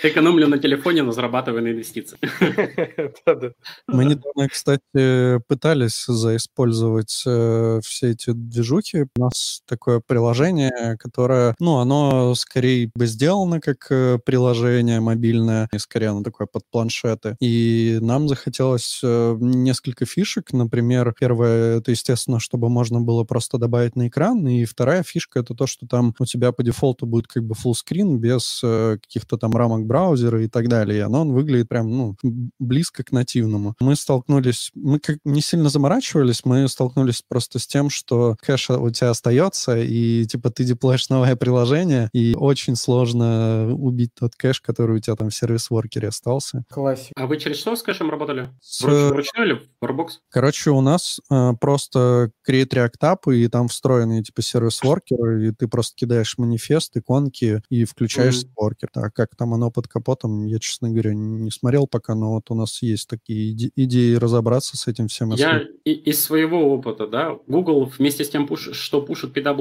Экономлю 0.03 0.47
на 0.47 0.57
телефоне, 0.57 1.03
но 1.03 1.11
зарабатываю 1.11 1.63
на 1.63 1.69
инвестиции. 1.69 2.17
Мы 3.87 4.05
недавно, 4.05 4.49
кстати, 4.49 5.39
пытались 5.47 6.05
заиспользовать 6.05 7.23
э, 7.25 7.79
все 7.83 8.11
эти 8.11 8.31
движухи. 8.31 9.05
У 9.17 9.21
нас 9.21 9.61
такое 9.73 10.01
приложение, 10.05 10.97
которое, 10.99 11.55
ну, 11.59 11.77
оно 11.77 12.35
скорее 12.35 12.91
бы 12.95 13.07
сделано 13.07 13.59
как 13.59 13.87
э, 13.89 14.19
приложение 14.23 14.99
мобильное, 14.99 15.67
и 15.73 15.79
скорее 15.79 16.09
оно 16.09 16.21
такое 16.21 16.47
под 16.47 16.63
планшеты. 16.69 17.35
И 17.39 17.97
нам 18.01 18.27
захотелось 18.27 19.01
э, 19.03 19.37
несколько 19.39 20.05
фишек. 20.05 20.53
Например, 20.53 21.13
первое, 21.19 21.79
это, 21.79 21.91
естественно, 21.91 22.39
чтобы 22.39 22.69
можно 22.69 23.01
было 23.01 23.23
просто 23.23 23.57
добавить 23.57 23.95
на 23.95 24.07
экран. 24.07 24.47
И 24.47 24.65
вторая 24.65 25.03
фишка, 25.03 25.39
это 25.39 25.55
то, 25.55 25.65
что 25.65 25.87
там 25.87 26.13
у 26.19 26.25
тебя 26.25 26.51
по 26.51 26.63
дефолту 26.63 27.05
будет 27.05 27.27
как 27.27 27.43
бы 27.43 27.55
full 27.55 27.73
screen 27.73 28.17
без 28.17 28.61
э, 28.63 28.97
каких-то 29.01 29.37
там 29.37 29.51
рамок 29.51 29.85
браузера 29.85 30.43
и 30.43 30.47
так 30.47 30.67
далее. 30.67 30.99
И 30.99 31.01
оно 31.01 31.25
выглядит 31.25 31.69
прям, 31.69 31.89
ну, 31.89 32.15
близко 32.59 33.03
к 33.03 33.11
нативному. 33.11 33.75
Мы 33.79 33.95
столкнулись, 33.95 34.71
мы 34.75 34.99
как 34.99 35.17
не 35.25 35.41
сильно 35.41 35.69
заморачивались, 35.69 36.45
мы 36.45 36.67
столкнулись 36.67 37.23
просто 37.27 37.57
с 37.59 37.65
тем, 37.65 37.89
что 37.89 38.35
кэш 38.41 38.69
у 38.69 38.89
тебя 38.89 39.09
остается, 39.09 39.62
и 39.69 40.25
типа 40.25 40.49
ты 40.49 40.63
деплоишь 40.63 41.09
новое 41.09 41.35
приложение, 41.35 42.09
и 42.13 42.35
очень 42.35 42.75
сложно 42.75 43.73
убить 43.73 44.11
тот 44.19 44.35
кэш, 44.35 44.61
который 44.61 44.97
у 44.97 44.99
тебя 44.99 45.15
там 45.15 45.29
в 45.29 45.35
сервис-воркере 45.35 46.07
остался. 46.09 46.63
Классика. 46.69 47.13
А 47.15 47.27
вы 47.27 47.37
через 47.37 47.57
что 47.57 47.75
с 47.75 47.83
кэшем 47.83 48.09
работали? 48.09 48.49
С, 48.61 48.81
Вруч- 48.83 49.09
Вручную 49.09 49.47
или 49.47 49.53
в 49.53 49.83
Workbox? 49.83 50.07
Короче, 50.29 50.71
у 50.71 50.81
нас 50.81 51.19
э, 51.31 51.51
просто 51.59 52.31
create 52.47 52.69
React 52.69 52.99
App, 53.01 53.33
и 53.35 53.47
там 53.47 53.67
встроенные 53.67 54.23
типа 54.23 54.41
сервис-воркеры, 54.41 55.47
и 55.47 55.51
ты 55.51 55.67
просто 55.67 55.95
кидаешь 55.95 56.37
манифест, 56.37 56.95
иконки 56.97 57.61
и 57.69 57.85
включаешь 57.85 58.43
Мгм. 58.43 58.51
воркер. 58.57 58.89
Так, 58.93 59.13
как 59.13 59.35
там 59.35 59.53
оно 59.53 59.71
под 59.71 59.87
капотом, 59.87 60.45
я, 60.45 60.59
честно 60.59 60.89
говоря, 60.89 61.13
не 61.13 61.51
смотрел 61.51 61.87
пока, 61.87 62.15
но 62.15 62.33
вот 62.33 62.49
у 62.51 62.55
нас 62.55 62.81
есть 62.81 63.07
такие 63.09 63.53
иде- 63.53 63.71
идеи 63.75 64.15
разобраться 64.15 64.77
с 64.77 64.87
этим 64.87 65.07
всем. 65.07 65.31
Я 65.33 65.61
и- 65.85 65.91
из 65.91 66.23
своего 66.23 66.73
опыта, 66.73 67.07
да, 67.07 67.37
Google 67.47 67.85
вместе 67.97 68.23
с 68.25 68.29
тем, 68.29 68.45
пуш- 68.47 68.73
что 68.73 69.01
пушит 69.01 69.35
PWA, 69.35 69.52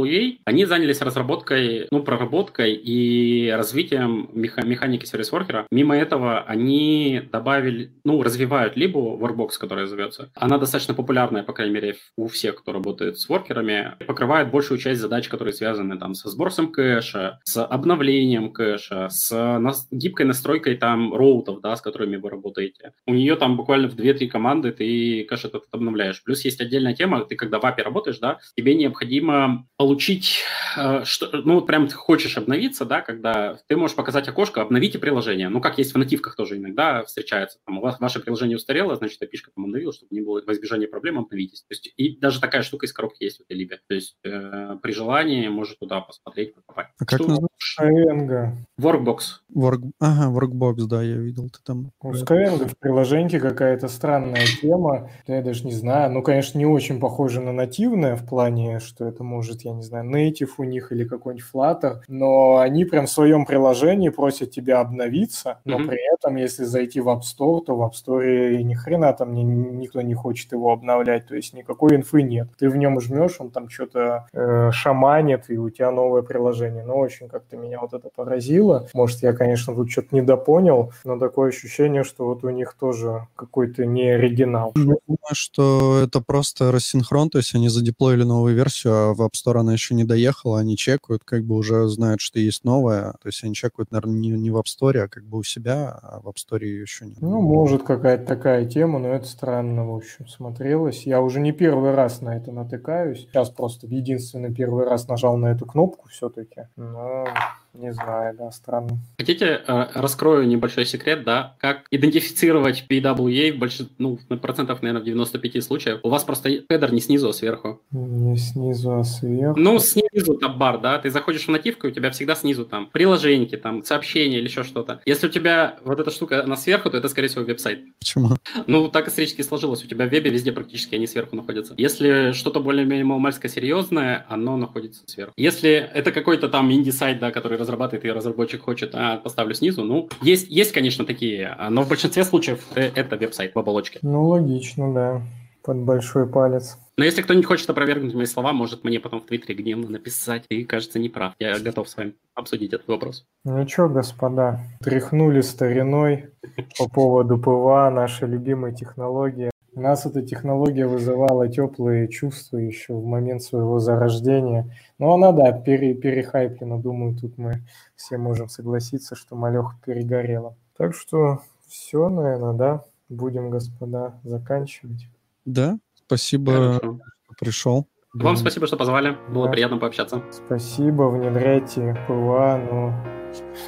они 0.45 0.65
занялись 0.65 1.01
разработкой, 1.01 1.87
ну, 1.91 2.03
проработкой 2.03 2.75
и 2.75 3.51
развитием 3.51 4.29
меха- 4.33 4.65
механики 4.67 5.05
сервис-воркера. 5.05 5.67
Мимо 5.71 5.97
этого 5.97 6.41
они 6.41 7.23
добавили, 7.31 7.93
ну, 8.05 8.23
развивают 8.23 8.77
либо 8.77 8.99
Workbox, 8.99 9.51
которая 9.61 9.87
зовется. 9.87 10.31
Она 10.35 10.59
достаточно 10.59 10.95
популярная, 10.95 11.43
по 11.43 11.53
крайней 11.53 11.75
мере, 11.75 11.97
у 12.17 12.27
всех, 12.29 12.57
кто 12.57 12.73
работает 12.73 13.19
с 13.19 13.29
воркерами. 13.29 13.93
Покрывает 14.07 14.51
большую 14.51 14.79
часть 14.79 15.01
задач, 15.01 15.29
которые 15.29 15.53
связаны 15.53 15.99
там 15.99 16.15
со 16.15 16.29
сбросом 16.31 16.73
кэша, 16.73 17.39
с 17.45 17.65
обновлением 17.65 18.53
кэша, 18.53 19.09
с 19.11 19.59
нас- 19.59 19.89
гибкой 19.91 20.27
настройкой 20.27 20.77
там 20.77 21.15
роутов, 21.15 21.61
да, 21.61 21.77
с 21.77 21.81
которыми 21.83 22.17
вы 22.17 22.31
работаете. 22.31 22.93
У 23.07 23.15
нее 23.15 23.37
там 23.37 23.57
буквально 23.57 23.89
в 23.89 23.95
2-3 23.95 24.29
команды 24.29 24.73
ты 24.73 25.25
кэш 25.25 25.45
этот 25.45 25.65
обновляешь. 25.71 26.23
Плюс 26.25 26.45
есть 26.45 26.61
отдельная 26.61 26.95
тема, 26.95 27.25
ты 27.25 27.37
когда 27.37 27.59
в 27.59 27.65
API 27.65 27.83
работаешь, 27.83 28.19
да, 28.19 28.39
тебе 28.57 28.75
необходимо 28.75 29.67
получить, 29.83 30.45
э, 30.77 31.03
что, 31.03 31.29
ну, 31.39 31.55
вот 31.55 31.67
прям 31.67 31.89
ты 31.89 31.97
хочешь 31.97 32.39
обновиться, 32.39 32.85
да, 32.85 33.01
когда 33.01 33.59
ты 33.67 33.77
можешь 33.77 33.97
показать 33.97 34.29
окошко 34.29 34.63
«Обновите 34.63 35.01
приложение». 35.01 35.49
Ну, 35.49 35.61
как 35.61 35.79
есть 35.79 35.93
в 35.93 35.99
нативках 35.99 36.37
тоже 36.37 36.57
иногда 36.57 37.03
встречается. 37.03 37.59
Там, 37.67 37.79
у 37.79 37.81
вас 37.81 37.99
ваше 37.99 38.21
приложение 38.21 38.59
устарело, 38.59 38.95
значит, 38.95 39.21
API 39.21 39.39
там 39.53 39.65
обновила, 39.65 39.93
чтобы 39.93 40.15
не 40.15 40.21
было 40.21 40.41
во 40.47 40.53
избежание 40.53 40.87
проблем, 40.87 41.19
обновитесь. 41.19 41.63
То 41.63 41.73
есть, 41.73 41.93
и 41.97 42.17
даже 42.17 42.41
такая 42.41 42.63
штука 42.63 42.87
из 42.87 42.93
коробки 42.93 43.25
есть 43.25 43.39
в 43.39 43.41
этой 43.41 43.57
либе. 43.57 43.81
То 43.89 43.95
есть, 43.97 44.17
э, 44.23 44.77
при 44.81 44.93
желании 44.93 45.49
может 45.49 45.81
туда 45.81 46.01
посмотреть, 46.01 46.55
покопать. 46.55 46.87
А 47.01 47.05
как 47.05 47.19
называется? 47.19 48.57
Workbox. 48.81 49.19
Work... 49.53 49.91
Ага, 49.99 50.39
Workbox, 50.39 50.87
да, 50.87 51.03
я 51.03 51.17
видел, 51.17 51.51
ты 51.51 51.59
там. 51.65 51.91
У 52.01 52.13
Skyeng 52.13 52.69
в 52.69 52.79
приложении 52.79 53.41
какая-то 53.41 53.89
странная 53.89 54.47
тема. 54.61 55.11
Я 55.27 55.43
даже 55.43 55.65
не 55.65 55.73
знаю. 55.73 56.13
Ну, 56.13 56.23
конечно, 56.23 56.57
не 56.57 56.67
очень 56.67 57.01
похоже 57.01 57.41
на 57.41 57.53
нативное 57.53 58.15
в 58.15 58.25
плане, 58.25 58.79
что 58.79 59.07
это 59.07 59.25
может, 59.25 59.63
я 59.63 59.72
не 59.75 59.83
знаю, 59.83 60.09
native 60.11 60.51
у 60.59 60.65
них 60.65 60.93
или 60.93 61.05
какой-нибудь 61.05 61.47
Flutter. 61.53 62.01
Но 62.09 62.59
они 62.59 62.85
прям 62.85 63.07
в 63.07 63.11
своем 63.11 63.47
приложении 63.47 64.09
просят 64.11 64.51
тебя 64.51 64.81
обновиться. 64.81 65.59
Но 65.65 65.79
Мгм. 65.79 65.89
при 65.89 66.15
этом, 66.15 66.37
если 66.37 66.65
зайти 66.65 67.01
в 67.01 67.09
App 67.09 67.21
Store, 67.21 67.61
то 67.65 67.77
в 67.77 67.83
App 67.83 67.93
Store 67.93 68.63
ни 68.63 68.75
хрена 68.75 69.13
там 69.13 69.35
ни- 69.35 69.43
никто 69.43 70.01
не 70.03 70.15
хочет 70.15 70.53
его 70.53 70.73
обновлять. 70.73 71.27
То 71.27 71.35
есть 71.37 71.55
никакой 71.55 71.97
инфы 71.97 72.23
нет. 72.23 72.49
Ты 72.59 72.69
в 72.69 72.77
нем 72.77 73.01
жмешь, 73.01 73.37
он 73.39 73.51
там 73.51 73.69
что-то 73.69 74.27
э, 74.33 74.71
шаманит, 74.73 75.45
и 75.49 75.57
у 75.59 75.71
тебя 75.71 75.91
новое 75.91 76.23
приложение. 76.23 76.85
Но 76.85 76.97
очень 76.99 77.29
как-то 77.29 77.57
меня 77.57 77.81
вот 77.81 77.93
это 77.95 78.09
поразило. 78.15 78.89
Может, 78.95 79.23
я, 79.23 79.33
конечно, 79.33 79.75
тут 79.75 79.91
что-то 79.91 80.15
недопонял, 80.17 80.93
но 81.05 81.19
такое 81.19 81.49
ощущение, 81.49 82.05
что 82.05 82.27
вот 82.27 82.45
у 82.45 82.51
них 82.51 82.75
тоже 82.79 83.27
какой-то 83.37 83.85
не 83.87 84.11
оригинал. 84.11 84.73
Я 84.77 84.83
думаю, 85.07 85.19
что 85.33 86.01
это 86.03 86.21
просто 86.21 86.73
рассинхрон, 86.73 87.31
то 87.31 87.39
есть 87.39 87.55
они 87.55 87.69
задеплоили 87.69 88.23
новую 88.23 88.55
версию, 88.55 88.93
а 88.95 89.15
в 89.15 89.23
App 89.23 89.31
Store 89.35 89.62
она 89.63 89.73
еще 89.73 89.95
не 89.95 90.05
доехала, 90.05 90.61
они 90.61 90.77
чекают, 90.77 91.23
как 91.25 91.45
бы 91.45 91.57
уже 91.57 91.89
знают, 91.89 92.21
что 92.21 92.39
есть 92.39 92.65
новая, 92.65 93.13
то 93.13 93.27
есть 93.27 93.43
они 93.43 93.55
чекают, 93.55 93.91
наверное, 93.91 94.19
не, 94.19 94.31
не 94.31 94.51
в 94.51 94.57
App 94.57 94.65
Store, 94.65 94.99
а 94.99 95.09
как 95.09 95.25
бы 95.25 95.39
у 95.39 95.43
себя, 95.43 95.99
а 96.03 96.21
в 96.21 96.29
App 96.29 96.37
Store 96.37 96.63
ее 96.63 96.83
еще 96.83 97.07
нет. 97.07 97.21
Ну, 97.21 97.41
может, 97.41 97.83
какая-то 97.83 98.27
такая 98.27 98.67
тема, 98.67 98.99
но 98.99 99.09
это 99.09 99.27
странно, 99.27 99.87
в 99.87 99.95
общем, 99.95 100.27
смотрелось. 100.29 101.07
Я 101.07 101.21
уже 101.21 101.41
не 101.41 101.53
первый 101.53 101.95
раз 101.95 102.21
на 102.21 102.37
это 102.37 102.53
натыкаюсь. 102.53 103.21
Сейчас 103.21 103.51
просто 103.51 103.87
единственный 103.87 104.53
первый 104.55 104.85
раз 104.85 105.09
нажал 105.09 105.37
на 105.37 105.47
эту 105.47 105.67
кнопку 105.67 106.09
все-таки. 106.09 106.69
Но 106.77 107.27
не 107.75 107.93
знаю, 107.93 108.37
да, 108.37 108.51
странно. 108.51 108.99
Хотите, 109.19 109.63
э, 109.67 109.87
раскрою 109.95 110.47
небольшой 110.47 110.85
секрет, 110.85 111.25
да, 111.25 111.57
как 111.59 111.87
идентифицировать 111.91 112.85
PWA 112.89 113.53
в 113.53 113.59
больш... 113.59 113.81
ну, 113.99 114.19
на 114.29 114.37
процентов, 114.37 114.83
наверное, 114.83 115.01
в 115.01 115.07
95 115.07 115.65
случаев. 115.65 116.01
У 116.03 116.11
вас 116.11 116.25
просто 116.25 116.51
хедер 116.71 116.93
не 116.93 117.01
снизу, 117.01 117.31
а 117.31 117.33
сверху. 117.33 117.81
Не 117.91 118.37
снизу, 118.37 118.99
а 118.99 119.05
сверху. 119.05 119.59
Ну, 119.59 119.79
снизу 119.79 120.35
таб-бар, 120.35 120.81
да, 120.81 120.99
ты 120.99 121.11
заходишь 121.11 121.47
в 121.47 121.51
нативку, 121.51 121.87
и 121.87 121.91
у 121.91 121.95
тебя 121.95 122.11
всегда 122.11 122.35
снизу 122.35 122.67
там 122.67 122.89
приложеньки, 122.93 123.57
там 123.57 123.83
сообщения 123.85 124.39
или 124.39 124.49
еще 124.49 124.65
что-то. 124.65 125.01
Если 125.07 125.27
у 125.27 125.31
тебя 125.31 125.79
вот 125.85 125.99
эта 125.99 126.11
штука, 126.11 126.45
она 126.45 126.57
сверху, 126.57 126.91
то 126.91 126.99
это, 126.99 127.09
скорее 127.09 127.29
всего, 127.29 127.45
веб-сайт. 127.45 127.81
Почему? 128.01 128.37
Ну, 128.67 128.89
так 128.89 129.09
исторически 129.09 129.41
сложилось. 129.41 129.83
У 129.83 129.87
тебя 129.87 130.07
в 130.07 130.11
вебе 130.11 130.31
везде 130.31 130.53
практически 130.53 130.95
они 130.95 131.07
сверху 131.07 131.37
находятся. 131.37 131.75
Если 131.79 132.33
что-то 132.33 132.61
более-менее 132.61 133.05
маломальско 133.05 133.49
серьезное, 133.49 134.27
оно 134.29 134.59
находится 134.59 135.03
сверху. 135.07 135.33
Если 135.37 135.71
это 135.71 136.13
какой-то 136.13 136.49
там 136.51 136.71
инди-сайт, 136.71 137.19
да, 137.19 137.31
который 137.31 137.62
разрабатывает 137.63 138.05
и 138.05 138.11
разработчик 138.11 138.63
хочет, 138.63 138.91
а 138.95 139.17
поставлю 139.17 139.55
снизу, 139.55 139.85
ну, 139.85 140.09
есть, 140.21 140.51
есть, 140.51 140.73
конечно, 140.73 141.05
такие, 141.05 141.55
а, 141.59 141.71
но 141.71 141.83
в 141.83 141.89
большинстве 141.89 142.25
случаев 142.25 142.61
э, 142.75 142.91
это 142.95 143.17
веб-сайт 143.17 143.55
в 143.55 143.59
оболочке. 143.59 143.99
Ну, 144.03 144.27
логично, 144.27 144.93
да. 144.93 145.23
Под 145.65 145.77
большой 145.79 146.27
палец. 146.27 146.77
Но 146.99 147.05
если 147.05 147.23
кто-нибудь 147.23 147.47
хочет 147.47 147.71
опровергнуть 147.71 148.15
мои 148.15 148.27
слова, 148.27 148.53
может 148.53 148.83
мне 148.83 148.99
потом 148.99 149.21
в 149.21 149.27
Твиттере 149.27 149.55
гневно 149.55 149.89
написать. 149.89 150.45
Ты, 150.49 150.65
кажется, 150.65 150.99
не 150.99 151.09
прав. 151.09 151.35
Я 151.39 151.59
готов 151.61 151.89
с 151.89 151.97
вами 151.97 152.15
обсудить 152.35 152.73
этот 152.73 152.89
вопрос. 152.89 153.25
Ну 153.45 153.67
что, 153.69 153.89
господа, 153.89 154.61
тряхнули 154.81 155.41
стариной 155.41 156.31
по 156.77 156.89
поводу 156.89 157.39
PWA, 157.39 157.91
нашей 157.91 158.29
любимой 158.29 158.75
технологии. 158.75 159.52
У 159.75 159.81
нас 159.81 160.05
эта 160.05 160.21
технология 160.23 160.87
вызывала 160.87 161.49
теплые 161.49 162.07
чувства 162.09 162.59
еще 162.59 162.93
в 162.95 163.07
момент 163.07 163.43
своего 163.43 163.79
зарождения. 163.79 164.71
Но 164.99 165.15
она, 165.15 165.33
да, 165.33 165.51
пере, 165.53 165.95
перехайплена. 165.95 166.77
Думаю, 166.77 167.17
тут 167.17 167.39
мы 167.39 167.63
все 167.97 168.19
можем 168.19 168.49
согласиться, 168.49 169.15
что 169.17 169.35
малеха 169.35 169.75
перегорела. 169.85 170.57
Так 170.77 170.95
что 170.95 171.41
все, 171.67 172.11
наверное, 172.11 172.53
да. 172.53 172.85
Будем, 173.09 173.49
господа, 173.51 174.21
заканчивать. 174.25 175.09
Да, 175.47 175.79
спасибо, 175.95 176.53
Хорошо. 176.53 176.79
что 177.25 177.35
пришел. 177.41 177.87
Вам 178.15 178.37
спасибо, 178.37 178.67
что 178.67 178.77
позвали. 178.77 179.17
Было 179.31 179.47
Да. 179.47 179.53
приятно 179.53 179.79
пообщаться. 179.79 180.23
Спасибо, 180.31 181.05
внедряйте 181.09 181.97
PWA, 182.07 182.61
но 182.71 182.95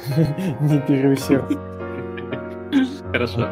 не 0.67 0.79
переусердствуйте. 0.81 1.59
Хорошо. 3.11 3.49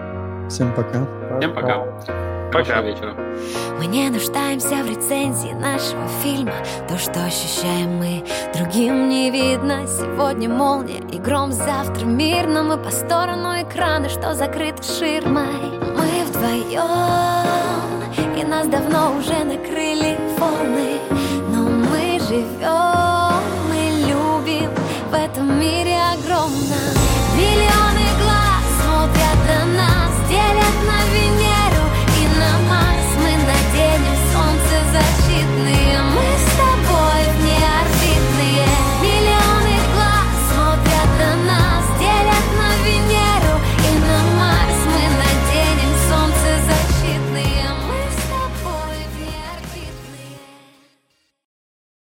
Всем 0.49 0.71
пока. 0.75 1.07
Всем 1.39 1.53
пока. 1.55 2.32
Пока. 2.53 2.81
Вечера. 2.81 3.15
Мы 3.79 3.87
не 3.87 4.09
нуждаемся 4.09 4.83
в 4.83 4.87
рецензии 4.87 5.53
нашего 5.53 6.07
фильма. 6.21 6.53
То, 6.87 6.97
что 6.99 7.23
ощущаем 7.25 7.97
мы, 7.97 8.23
другим 8.53 9.09
не 9.09 9.31
видно. 9.31 9.87
Сегодня 9.87 10.47
молния 10.49 10.99
и 11.11 11.17
гром, 11.17 11.51
завтра 11.51 12.05
мирно 12.05 12.63
Мы 12.63 12.77
по 12.77 12.91
сторону 12.91 13.61
экрана, 13.61 14.07
что 14.07 14.35
закрыты 14.35 14.83
ширмой. 14.83 15.79
Мы 15.97 16.25
вдвоем, 16.27 16.79
и 18.37 18.43
нас 18.43 18.67
давно 18.67 19.17
уже 19.17 19.43
накрыли 19.43 19.82